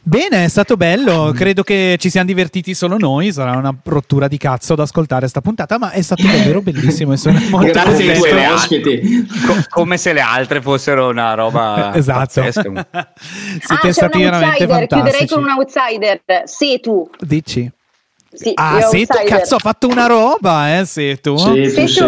[0.00, 4.38] Bene, è stato bello, credo che ci siamo divertiti solo noi, sarà una rottura di
[4.38, 8.18] cazzo ad ascoltare sta puntata, ma è stato davvero bellissimo e sono molto Grazie ai
[8.18, 9.26] tuoi ospiti.
[9.46, 12.40] co- come se le altre fossero una roba Esatto.
[12.40, 15.34] ah, Siete c'è stati un veramente outsider, chiuderei fantastici.
[15.34, 17.70] con un outsider se tu Dici?
[18.32, 19.24] Sì, Ah, io sì, tu, outsider.
[19.24, 21.52] cazzo, ha fatto una roba, eh, Sì, tu, tu,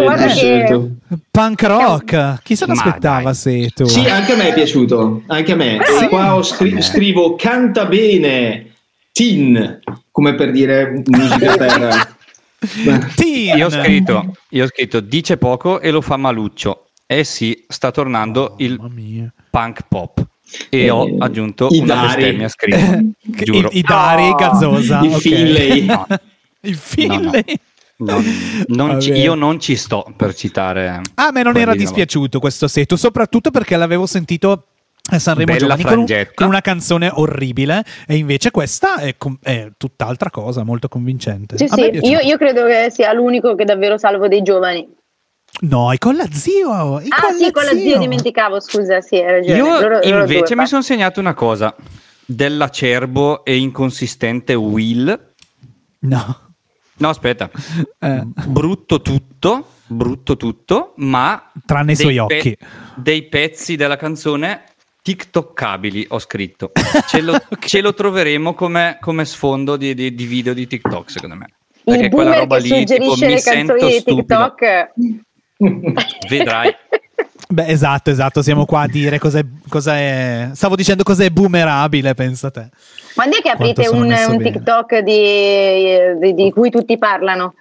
[0.03, 0.89] guarda sì, che-.
[1.31, 2.43] Punk rock.
[2.43, 3.33] Chi se l'aspettava.
[3.33, 3.87] Setu?
[3.87, 5.79] Sì, anche a me è piaciuto, anche a me.
[5.85, 6.05] Sì.
[6.05, 8.67] E qua ho scri- scrivo canta bene,
[9.13, 9.81] Tin,
[10.11, 12.19] come per dire musica per...
[13.17, 13.57] Teen.
[13.57, 16.89] Io ho scritto, io ho scritto dice poco e lo fa maluccio.
[17.07, 19.33] Eh sì, sta tornando il Mamma mia.
[19.51, 20.25] punk pop.
[20.69, 22.07] E Eh, ho aggiunto i una Dari.
[22.17, 23.01] bestemmia scritta.
[23.45, 23.69] Giuro.
[23.73, 25.01] I, i Dari, Oh, Gazzosa.
[25.03, 25.19] il ok.
[25.21, 25.87] Finlay.
[25.87, 26.07] No,
[26.63, 27.45] Il Finlay.
[27.99, 28.25] non-
[28.69, 31.01] non ci- io non ci sto per citare.
[31.15, 34.65] Ah, A me non era dispiaciuto questo Setu, soprattutto perché l'avevo sentito
[35.13, 36.05] a Sanremo Giovani con,
[36.35, 41.57] con una canzone orribile e invece questa è, è tutt'altra cosa, molto convincente.
[41.57, 44.87] Sì, sì, io, io credo che sia l'unico che davvero salvo dei giovani.
[45.63, 47.01] No, è con la zio.
[47.01, 49.59] è Ah, sì, con la zia dimenticavo, scusa, sì, hai ragione.
[49.59, 51.75] Io Loro- loro invece due, mi sono segnato una cosa
[52.25, 55.33] dell'acerbo e inconsistente Will.
[56.01, 56.39] No.
[56.97, 57.51] No, aspetta,
[57.99, 62.57] Eh, brutto tutto, brutto tutto, ma Tranne i suoi occhi.
[62.95, 64.65] dei pezzi della canzone
[65.03, 66.73] TikTokabili ho scritto.
[67.09, 67.67] Ce lo, Ok.
[67.67, 71.47] ce lo troveremo come, come sfondo di, di- di video di TikTok, secondo me.
[71.83, 74.21] Il Perché quella boomer roba che lì, tipo, suggerisce mi le sento canzoni di stupido.
[74.57, 74.91] TikTok.
[76.29, 76.75] Vedrai.
[77.49, 78.43] Beh, esatto, esatto.
[78.43, 80.51] Siamo qua a dire cos'è, cosa è.
[80.53, 82.69] Stavo dicendo cos'è boomerabile, pensa te.
[83.15, 84.39] Quando è che aprite un, un.
[84.43, 87.55] TikTok di, di- di cui tutti parlano?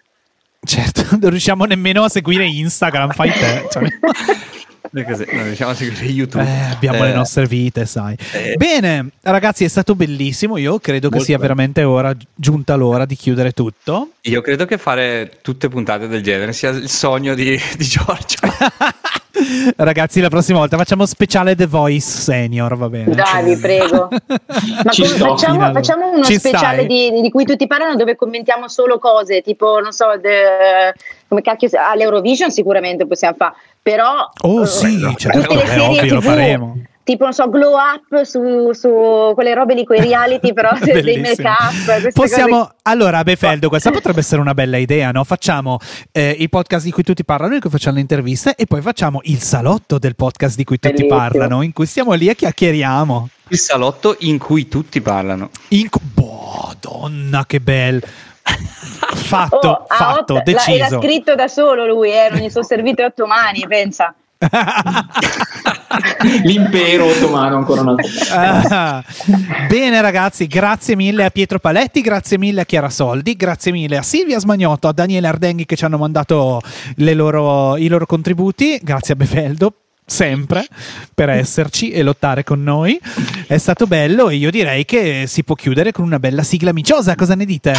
[0.63, 3.67] Certo, non riusciamo nemmeno a seguire Instagram, fai te.
[3.71, 3.83] Cioè,
[4.91, 6.43] Riusciamo a seguire YouTube.
[6.43, 8.15] eh, abbiamo le Eh, nostre vite, sai.
[8.33, 8.55] eh.
[8.57, 10.57] Bene, ragazzi, è stato bellissimo.
[10.57, 11.47] Io credo che Molto sia bello.
[11.49, 14.11] veramente ora, giunta l'ora di chiudere tutto.
[14.21, 18.37] Io credo che fare tutte puntate del genere sia il sogno di, di Giorgio.
[19.75, 23.15] Ragazzi, la prossima volta facciamo speciale The Voice Senior, va bene?
[23.15, 24.09] Dai, vi prego.
[24.83, 25.35] Ma Ci sto.
[25.35, 29.79] facciamo, facciamo uno Ci speciale di, di cui tutti parlano dove commentiamo solo cose, tipo,
[29.79, 30.93] non so, de-
[31.27, 34.29] come cacchio, si- all'Eurovision sicuramente possiamo fare, però...
[34.41, 36.77] Oh eh, sì, certo, tutte le serie ovvio, lo TV, faremo.
[37.09, 41.49] Tipo non so glow up su, su quelle robe lì quei reality però dei Bellissimo.
[41.49, 45.23] make up Possiamo, allora, Befeldo, questa potrebbe essere una bella idea, no?
[45.23, 45.79] Facciamo
[46.11, 49.21] eh, il podcast di cui tutti parlano, in cui facciamo le interviste, e poi facciamo
[49.23, 51.19] il salotto del podcast di cui tutti Bellissimo.
[51.19, 53.29] parlano, in cui stiamo lì e chiacchieriamo.
[53.47, 55.49] Il salotto in cui tutti parlano.
[55.69, 58.03] In co- boh, donna, che bel.
[58.43, 60.95] Fatto, Oh, a fatto, otto- l'ha- deciso.
[60.95, 64.13] L'ha scritto da solo lui, eh, non gli sono servite otto mani, pensa.
[66.43, 68.63] L'impero ottomano ancora una volta.
[68.69, 69.03] Ah,
[69.67, 74.03] bene ragazzi, grazie mille a Pietro Paletti, grazie mille a Chiara Soldi, grazie mille a
[74.03, 76.61] Silvia Smagnotto, a Daniele Ardenghi che ci hanno mandato
[76.95, 79.73] le loro- i loro contributi, grazie a Befeldo
[80.09, 80.65] sempre
[81.13, 82.99] per esserci e lottare con noi.
[83.47, 87.15] È stato bello e io direi che si può chiudere con una bella sigla miciosa,
[87.15, 87.73] cosa ne dite?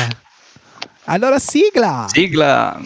[1.04, 2.06] Allora sigla!
[2.08, 2.80] Sigla.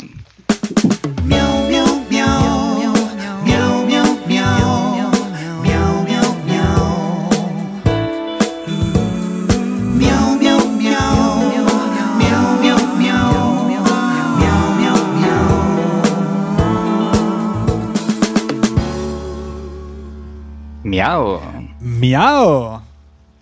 [20.94, 21.42] Miau.
[21.82, 22.78] Miau!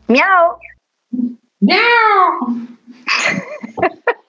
[0.08, 0.56] Miau!
[1.60, 2.24] Miau!